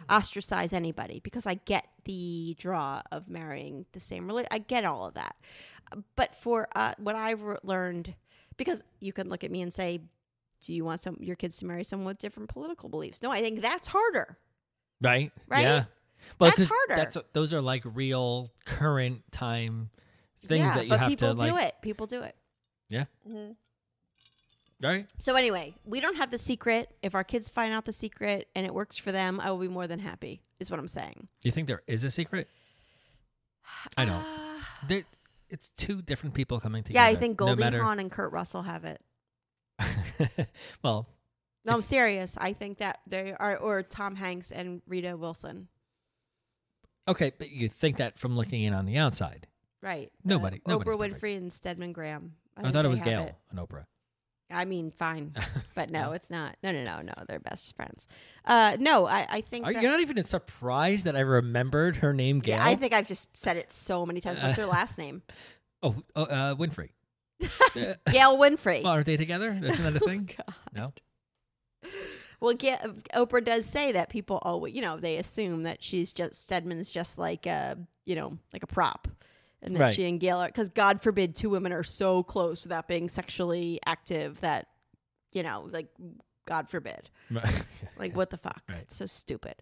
ostracize 0.09 0.73
anybody 0.73 1.19
because 1.23 1.45
I 1.45 1.55
get 1.55 1.85
the 2.05 2.55
draw 2.59 3.01
of 3.11 3.29
marrying 3.29 3.85
the 3.93 3.99
same 3.99 4.27
religion. 4.27 4.47
I 4.51 4.57
get 4.57 4.83
all 4.83 5.05
of 5.05 5.13
that. 5.13 5.35
But 6.15 6.35
for 6.35 6.67
uh, 6.75 6.93
what 6.97 7.15
I've 7.15 7.41
learned, 7.63 8.15
because 8.57 8.83
you 8.99 9.13
can 9.13 9.29
look 9.29 9.43
at 9.43 9.51
me 9.51 9.61
and 9.61 9.73
say, 9.73 10.01
"Do 10.61 10.73
you 10.73 10.85
want 10.85 11.01
some 11.01 11.17
your 11.19 11.35
kids 11.35 11.57
to 11.57 11.65
marry 11.65 11.83
someone 11.83 12.07
with 12.07 12.19
different 12.19 12.49
political 12.49 12.89
beliefs?" 12.89 13.21
No, 13.21 13.31
I 13.31 13.41
think 13.41 13.61
that's 13.61 13.87
harder. 13.87 14.37
Right? 15.01 15.31
Right? 15.47 15.61
Yeah. 15.63 15.83
Well, 16.39 16.51
That's 16.55 16.69
harder. 16.69 16.95
That's 16.95 17.17
those 17.33 17.53
are 17.53 17.61
like 17.61 17.81
real 17.83 18.51
current 18.65 19.23
time 19.31 19.89
things 20.45 20.59
yeah, 20.61 20.73
that 20.75 20.83
you 20.85 20.89
but 20.89 20.99
have 20.99 21.09
people 21.09 21.35
to 21.35 21.43
do 21.43 21.51
like. 21.51 21.63
it. 21.65 21.75
People 21.81 22.05
do 22.07 22.21
it. 22.21 22.35
Yeah. 22.89 23.05
Mm-hmm. 23.27 23.53
Right. 24.85 25.11
So 25.19 25.35
anyway, 25.35 25.75
we 25.85 25.99
don't 25.99 26.17
have 26.17 26.31
the 26.31 26.37
secret. 26.37 26.89
If 27.03 27.13
our 27.15 27.23
kids 27.23 27.49
find 27.49 27.73
out 27.73 27.85
the 27.85 27.91
secret 27.91 28.47
and 28.55 28.65
it 28.65 28.73
works 28.73 28.97
for 28.97 29.11
them, 29.11 29.39
I 29.39 29.51
will 29.51 29.59
be 29.59 29.67
more 29.67 29.87
than 29.87 29.99
happy. 29.99 30.41
Is 30.59 30.69
what 30.69 30.79
I'm 30.79 30.87
saying. 30.87 31.27
Do 31.41 31.47
you 31.49 31.51
think 31.51 31.67
there 31.67 31.81
is 31.87 32.03
a 32.03 32.11
secret? 32.11 32.47
I 33.97 34.05
don't. 34.05 34.13
Uh, 34.15 34.25
There, 34.87 35.03
it's 35.49 35.69
two 35.77 36.01
different 36.01 36.33
people 36.33 36.59
coming 36.59 36.83
together. 36.83 37.03
Yeah. 37.03 37.11
I 37.11 37.15
think 37.15 37.39
no 37.39 37.47
Goldie 37.47 37.63
matter- 37.63 37.81
Hawn 37.81 37.99
and 37.99 38.11
Kurt 38.11 38.31
Russell 38.31 38.63
have 38.63 38.85
it. 38.85 39.01
well, 40.83 41.07
No, 41.65 41.73
I'm 41.73 41.81
serious. 41.81 42.37
I 42.39 42.53
think 42.53 42.79
that 42.79 42.99
they 43.07 43.33
are, 43.33 43.57
or 43.57 43.83
Tom 43.83 44.15
Hanks 44.15 44.51
and 44.51 44.81
Rita 44.87 45.15
Wilson. 45.17 45.67
okay, 47.07 47.31
but 47.37 47.49
you 47.51 47.69
think 47.69 47.97
that 47.97 48.17
from 48.19 48.35
looking 48.37 48.63
in 48.63 48.73
on 48.73 48.85
the 48.85 48.97
outside. 48.97 49.47
Right. 49.81 50.11
Nobody- 50.23 50.61
Uh, 50.65 50.77
Oprah 50.77 50.85
perfect. 50.97 51.21
Winfrey 51.21 51.37
and 51.37 51.51
Stedman 51.51 51.91
Graham. 51.93 52.35
I, 52.55 52.61
think 52.61 52.73
thought 52.73 52.85
it 52.85 52.89
was 52.89 52.99
Gayle 52.99 53.23
it. 53.27 53.35
and 53.49 53.59
Oprah. 53.59 53.85
I 54.53 54.65
mean, 54.65 54.91
fine, 54.91 55.33
but 55.75 55.89
no, 55.89 56.07
No? 56.07 56.11
it's 56.11 56.29
not. 56.29 56.57
No, 56.61 56.71
no, 56.73 56.83
no, 56.83 57.01
no. 57.01 57.13
They're 57.25 57.39
best 57.39 57.73
friends. 57.75 58.05
Uh, 58.43 58.75
no, 58.79 59.07
I, 59.07 59.25
I 59.29 59.41
think. 59.41 59.65
Are, 59.65 59.71
that, 59.73 59.81
you're 59.81 59.91
not 59.91 60.01
even 60.01 60.21
surprised 60.25 61.05
that 61.05 61.15
I 61.15 61.21
remembered 61.21 61.95
her 61.97 62.13
name, 62.13 62.39
Gayle. 62.41 62.57
Yeah, 62.57 62.65
I 62.65 62.75
think 62.75 62.91
I've 62.91 63.07
just 63.07 63.35
said 63.35 63.55
it 63.55 63.71
so 63.71 64.05
many 64.05 64.19
times. 64.19 64.41
What's 64.41 64.57
her 64.57 64.65
last 64.67 64.97
name? 64.97 65.21
Oh, 65.81 65.95
oh 66.17 66.23
uh, 66.23 66.55
Winfrey. 66.55 66.89
Gayle 68.11 68.37
Winfrey. 68.37 68.83
well, 68.83 68.93
are 68.93 69.03
they 69.03 69.17
together? 69.17 69.57
Isn't 69.61 69.83
that 69.83 70.01
a 70.01 70.03
oh, 70.03 70.07
thing? 70.07 70.29
God. 70.37 70.55
No. 70.73 70.93
Well, 72.39 72.55
Ga- 72.55 72.79
Oprah 73.13 73.43
does 73.43 73.65
say 73.67 73.91
that 73.91 74.09
people 74.09 74.39
always, 74.41 74.73
you 74.73 74.81
know, 74.81 74.97
they 74.97 75.17
assume 75.17 75.63
that 75.63 75.83
she's 75.83 76.11
just 76.11 76.41
Stedman's 76.41 76.91
just 76.91 77.17
like 77.19 77.45
a, 77.45 77.77
you 78.05 78.15
know, 78.15 78.37
like 78.51 78.63
a 78.63 78.67
prop, 78.67 79.07
and 79.61 79.75
that 79.75 79.79
Right. 79.79 79.95
she 79.95 80.05
and 80.05 80.19
Gayle 80.19 80.39
are 80.39 80.47
because 80.47 80.69
God 80.69 81.01
forbid 81.01 81.35
two 81.35 81.51
women 81.51 81.71
are 81.71 81.83
so 81.83 82.23
close 82.23 82.63
without 82.63 82.87
being 82.87 83.09
sexually 83.09 83.79
active 83.85 84.39
that, 84.41 84.67
you 85.33 85.43
know, 85.43 85.67
like 85.71 85.87
God 86.47 86.67
forbid, 86.67 87.11
like 87.97 88.15
what 88.15 88.31
the 88.31 88.37
fuck? 88.37 88.63
Right. 88.67 88.79
It's 88.81 88.95
so 88.95 89.05
stupid. 89.05 89.61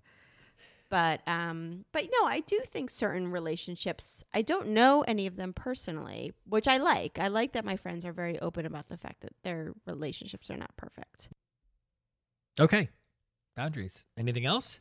But 0.89 1.21
um, 1.27 1.85
but 1.91 2.05
no, 2.19 2.27
I 2.27 2.39
do 2.39 2.59
think 2.65 2.89
certain 2.89 3.29
relationships. 3.29 4.23
I 4.33 4.41
don't 4.41 4.69
know 4.69 5.01
any 5.07 5.27
of 5.27 5.35
them 5.35 5.53
personally, 5.53 6.33
which 6.45 6.67
I 6.67 6.77
like. 6.77 7.19
I 7.19 7.27
like 7.27 7.51
that 7.53 7.63
my 7.63 7.75
friends 7.75 8.05
are 8.05 8.11
very 8.11 8.39
open 8.39 8.65
about 8.65 8.89
the 8.89 8.97
fact 8.97 9.21
that 9.21 9.33
their 9.43 9.73
relationships 9.85 10.49
are 10.49 10.57
not 10.57 10.75
perfect. 10.77 11.29
Okay. 12.59 12.89
Boundaries. 13.55 14.03
Anything 14.17 14.45
else? 14.47 14.79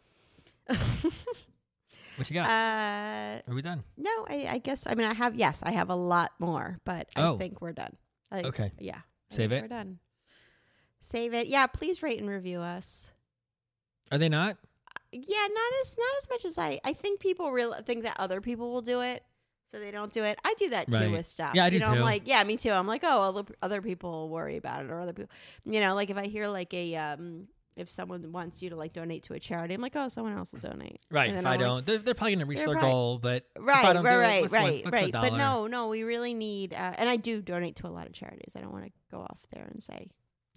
What 2.16 2.28
you 2.28 2.34
got? 2.34 2.48
Uh, 2.50 3.40
Are 3.48 3.54
we 3.54 3.62
done? 3.62 3.84
no, 3.96 4.10
I, 4.28 4.48
I 4.50 4.58
guess 4.58 4.86
I 4.88 4.94
mean 4.94 5.06
I 5.06 5.14
have 5.14 5.36
yes, 5.36 5.60
I 5.62 5.70
have 5.70 5.88
a 5.88 5.94
lot 5.94 6.32
more, 6.40 6.78
but 6.84 7.08
I 7.14 7.22
Oh. 7.22 7.38
think 7.38 7.60
we're 7.60 7.72
done. 7.72 7.96
I 8.32 8.40
Okay. 8.42 8.72
Yeah. 8.80 9.00
Save 9.30 9.52
it? 9.52 9.62
We're 9.62 9.68
done. 9.68 9.98
Save 11.00 11.32
it. 11.34 11.46
Yeah, 11.46 11.66
please 11.68 12.02
rate 12.02 12.18
and 12.18 12.28
review 12.28 12.60
us. 12.60 13.10
Are 14.10 14.18
they 14.18 14.28
not? 14.28 14.56
Yeah, 15.12 15.46
not 15.52 15.72
as 15.82 15.96
not 15.98 16.18
as 16.22 16.28
much 16.30 16.44
as 16.44 16.58
I. 16.58 16.80
I 16.84 16.92
think 16.92 17.20
people 17.20 17.50
real 17.50 17.72
think 17.84 18.02
that 18.04 18.16
other 18.20 18.40
people 18.40 18.72
will 18.72 18.82
do 18.82 19.00
it, 19.00 19.22
so 19.72 19.78
they 19.80 19.90
don't 19.90 20.12
do 20.12 20.22
it. 20.24 20.38
I 20.44 20.54
do 20.58 20.70
that 20.70 20.90
too 20.90 20.98
Right. 20.98 21.10
with 21.10 21.26
stuff. 21.26 21.54
Yeah, 21.54 21.64
I 21.64 21.66
you 21.68 21.72
do 21.72 21.78
know, 21.80 21.86
I'm 21.92 22.00
like, 22.00 22.22
yeah, 22.26 22.42
me 22.44 22.56
too. 22.56 22.70
I'm 22.70 22.86
like, 22.86 23.02
oh, 23.04 23.22
other, 23.22 23.44
other 23.62 23.80
people 23.82 24.28
worry 24.28 24.56
about 24.56 24.84
it, 24.84 24.90
or 24.90 25.00
other 25.00 25.12
people, 25.14 25.30
you 25.64 25.80
know, 25.80 25.94
like 25.94 26.10
if 26.10 26.16
I 26.18 26.26
hear 26.26 26.46
like 26.48 26.74
a 26.74 26.94
um, 26.96 27.48
if 27.76 27.88
someone 27.88 28.32
wants 28.32 28.60
you 28.60 28.70
to 28.70 28.76
like 28.76 28.92
donate 28.92 29.22
to 29.24 29.34
a 29.34 29.38
charity, 29.40 29.72
I'm 29.72 29.80
like, 29.80 29.94
oh, 29.94 30.08
someone 30.08 30.36
else 30.36 30.52
will 30.52 30.58
donate. 30.60 31.00
Right. 31.10 31.30
If 31.30 31.36
I 31.36 31.38
I'm 31.38 31.44
like, 31.44 31.60
don't, 31.60 31.86
they're, 31.86 31.98
they're 31.98 32.14
probably 32.14 32.32
going 32.34 32.44
to 32.44 32.50
reach 32.50 32.58
their 32.58 32.66
probably- 32.66 32.90
goal, 32.90 33.18
but 33.20 33.44
I 33.56 33.60
Right, 33.60 33.92
don't 33.94 34.04
right, 34.04 34.12
do 34.12 34.18
it, 34.18 34.22
right, 34.22 34.40
what's 34.42 34.52
the- 34.52 34.58
right, 34.58 34.84
what's 34.84 34.92
right. 34.92 35.12
But 35.12 35.34
no, 35.34 35.68
no, 35.68 35.86
we 35.88 36.02
really 36.02 36.34
need, 36.34 36.74
uh, 36.74 36.94
and 36.98 37.08
I 37.08 37.16
do 37.16 37.40
donate 37.40 37.76
to 37.76 37.86
a 37.86 37.88
lot 37.88 38.06
of 38.08 38.12
charities. 38.12 38.52
I 38.56 38.60
don't 38.60 38.72
want 38.72 38.86
to 38.86 38.90
go 39.12 39.20
off 39.20 39.38
there 39.54 39.64
and 39.70 39.80
say, 39.82 40.08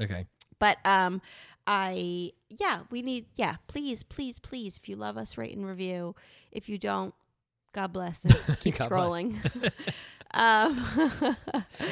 Okay. 0.01 0.25
but 0.59 0.77
um, 0.85 1.21
I 1.67 2.31
yeah, 2.49 2.81
we 2.89 3.01
need 3.01 3.25
yeah. 3.35 3.55
Please, 3.67 4.03
please, 4.03 4.39
please, 4.39 4.77
if 4.77 4.89
you 4.89 4.95
love 4.95 5.17
us, 5.17 5.37
rate 5.37 5.55
and 5.55 5.65
review. 5.65 6.15
If 6.51 6.67
you 6.69 6.77
don't, 6.77 7.13
God 7.73 7.93
bless 7.93 8.25
and 8.25 8.35
keep 8.59 8.77
God 8.77 8.89
scrolling. 8.89 9.35
um, 10.33 10.85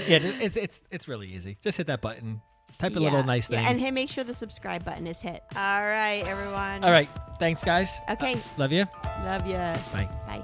Yeah, 0.08 0.20
it's 0.24 0.56
it's 0.58 0.82
it's 0.92 1.08
really 1.08 1.28
easy. 1.28 1.58
Just 1.62 1.78
hit 1.78 1.88
that 1.88 2.02
button. 2.02 2.42
Type 2.78 2.92
a 2.92 2.94
yeah, 2.96 3.00
little 3.02 3.24
nice 3.24 3.50
yeah, 3.50 3.58
thing. 3.58 3.68
and 3.68 3.80
hey, 3.80 3.92
make 3.92 4.10
sure 4.10 4.24
the 4.24 4.34
subscribe 4.34 4.86
button 4.86 5.06
is 5.06 5.22
hit. 5.22 5.44
All 5.56 5.82
right, 5.82 6.24
everyone. 6.26 6.84
All 6.84 6.92
right. 6.92 7.10
Thanks, 7.38 7.62
guys. 7.64 8.00
Okay. 8.10 8.36
Uh, 8.36 8.40
love 8.58 8.72
you. 8.72 8.86
Love 9.26 9.46
you. 9.46 9.56
Bye. 9.56 10.10
Bye. 10.26 10.44